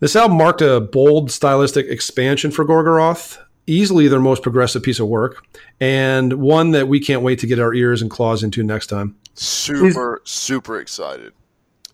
this 0.00 0.16
album 0.16 0.38
marked 0.38 0.62
a 0.62 0.80
bold 0.80 1.30
stylistic 1.30 1.86
expansion 1.86 2.50
for 2.50 2.64
Gorgoroth, 2.64 3.38
easily 3.66 4.08
their 4.08 4.18
most 4.18 4.42
progressive 4.42 4.82
piece 4.82 4.98
of 4.98 5.06
work, 5.08 5.44
and 5.78 6.32
one 6.32 6.70
that 6.70 6.88
we 6.88 7.00
can't 7.00 7.20
wait 7.20 7.38
to 7.40 7.46
get 7.46 7.58
our 7.58 7.74
ears 7.74 8.00
and 8.00 8.10
claws 8.10 8.42
into 8.42 8.62
next 8.62 8.86
time. 8.86 9.14
Super, 9.34 10.22
super 10.24 10.80
excited. 10.80 11.34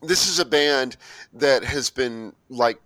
This 0.02 0.28
is 0.28 0.38
a 0.38 0.44
band 0.44 0.96
that 1.32 1.64
has 1.64 1.90
been, 1.90 2.32
like, 2.48 2.80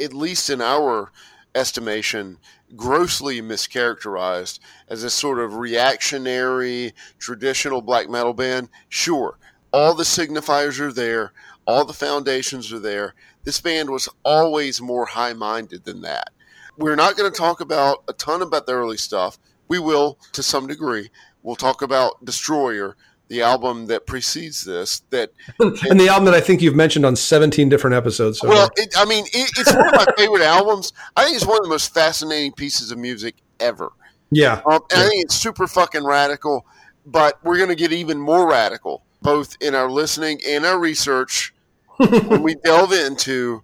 at 0.00 0.12
least 0.12 0.50
in 0.50 0.60
our 0.60 1.10
estimation, 1.54 2.38
grossly 2.76 3.42
mischaracterized 3.42 4.60
as 4.88 5.02
a 5.02 5.10
sort 5.10 5.38
of 5.38 5.56
reactionary, 5.56 6.92
traditional 7.18 7.82
black 7.82 8.08
metal 8.08 8.34
band. 8.34 8.68
Sure, 8.88 9.38
all 9.72 9.94
the 9.94 10.04
signifiers 10.04 10.78
are 10.78 10.92
there, 10.92 11.32
all 11.66 11.84
the 11.84 11.92
foundations 11.92 12.72
are 12.72 12.78
there 12.78 13.14
this 13.44 13.60
band 13.60 13.90
was 13.90 14.08
always 14.24 14.80
more 14.80 15.06
high 15.06 15.32
minded 15.32 15.84
than 15.84 16.02
that. 16.02 16.30
We're 16.76 16.96
not 16.96 17.16
going 17.16 17.30
to 17.30 17.36
talk 17.36 17.60
about 17.60 18.04
a 18.08 18.12
ton 18.12 18.42
about 18.42 18.66
the 18.66 18.72
early 18.72 18.96
stuff. 18.96 19.38
We 19.68 19.78
will 19.78 20.18
to 20.32 20.42
some 20.42 20.66
degree. 20.66 21.10
We'll 21.42 21.56
talk 21.56 21.80
about 21.80 22.24
Destroyer, 22.24 22.96
the 23.30 23.42
album 23.42 23.86
that 23.86 24.06
precedes 24.06 24.64
this. 24.64 25.00
That 25.10 25.32
and 25.60 25.98
the 25.98 26.08
album 26.08 26.26
that 26.26 26.34
I 26.34 26.40
think 26.40 26.60
you've 26.60 26.74
mentioned 26.74 27.06
on 27.06 27.16
17 27.16 27.68
different 27.70 27.94
episodes. 27.94 28.40
So 28.40 28.48
well, 28.48 28.68
it, 28.76 28.92
I 28.96 29.06
mean, 29.06 29.24
it, 29.32 29.50
it's 29.56 29.72
one 29.72 29.88
of 29.88 29.94
my 29.94 30.06
favorite 30.18 30.42
albums. 30.42 30.92
I 31.16 31.24
think 31.24 31.36
it's 31.36 31.46
one 31.46 31.56
of 31.56 31.62
the 31.62 31.68
most 31.70 31.94
fascinating 31.94 32.52
pieces 32.52 32.90
of 32.90 32.98
music 32.98 33.36
ever. 33.60 33.92
Yeah, 34.30 34.60
um, 34.66 34.80
yeah. 34.90 34.98
I 34.98 35.08
think 35.08 35.24
it's 35.24 35.36
super 35.36 35.66
fucking 35.66 36.04
radical. 36.04 36.66
But 37.06 37.42
we're 37.42 37.56
going 37.56 37.70
to 37.70 37.76
get 37.76 37.92
even 37.92 38.18
more 38.18 38.48
radical, 38.48 39.04
both 39.22 39.56
in 39.60 39.74
our 39.74 39.90
listening 39.90 40.40
and 40.46 40.66
our 40.66 40.78
research 40.78 41.54
when 41.96 42.42
we 42.42 42.56
delve 42.56 42.92
into 42.92 43.62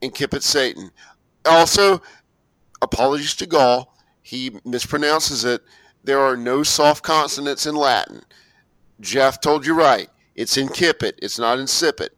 Incipit 0.00 0.42
Satan. 0.42 0.90
Also, 1.44 2.00
apologies 2.80 3.34
to 3.36 3.46
Gaahl. 3.46 3.86
He 4.22 4.50
mispronounces 4.64 5.44
it. 5.44 5.62
There 6.04 6.20
are 6.20 6.36
no 6.36 6.62
soft 6.62 7.02
consonants 7.02 7.66
in 7.66 7.74
Latin. 7.74 8.22
Jeff 9.00 9.40
told 9.40 9.66
you 9.66 9.74
right. 9.74 10.08
It's 10.34 10.56
incipit. 10.56 11.12
It's 11.18 11.38
not 11.38 11.54
in 11.54 11.62
insipid. 11.62 12.10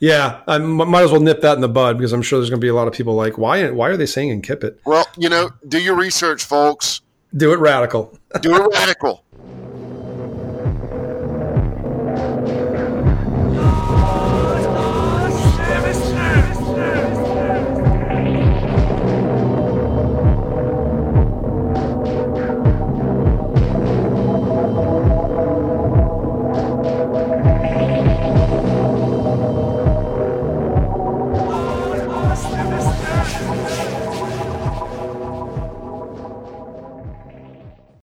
Yeah, 0.00 0.40
I 0.46 0.58
might 0.58 1.04
as 1.04 1.12
well 1.12 1.20
nip 1.20 1.40
that 1.42 1.54
in 1.54 1.60
the 1.60 1.68
bud 1.68 1.98
because 1.98 2.12
I'm 2.12 2.22
sure 2.22 2.38
there's 2.38 2.50
going 2.50 2.60
to 2.60 2.64
be 2.64 2.68
a 2.68 2.74
lot 2.74 2.88
of 2.88 2.94
people 2.94 3.14
like, 3.14 3.38
why? 3.38 3.70
Why 3.70 3.88
are 3.88 3.96
they 3.96 4.06
saying 4.06 4.42
incipit? 4.42 4.78
Well, 4.84 5.06
you 5.16 5.28
know, 5.28 5.50
do 5.68 5.80
your 5.80 5.94
research, 5.96 6.44
folks. 6.44 7.02
Do 7.34 7.52
it 7.52 7.58
radical. 7.58 8.18
do 8.40 8.54
it 8.56 8.68
radical. 8.72 9.21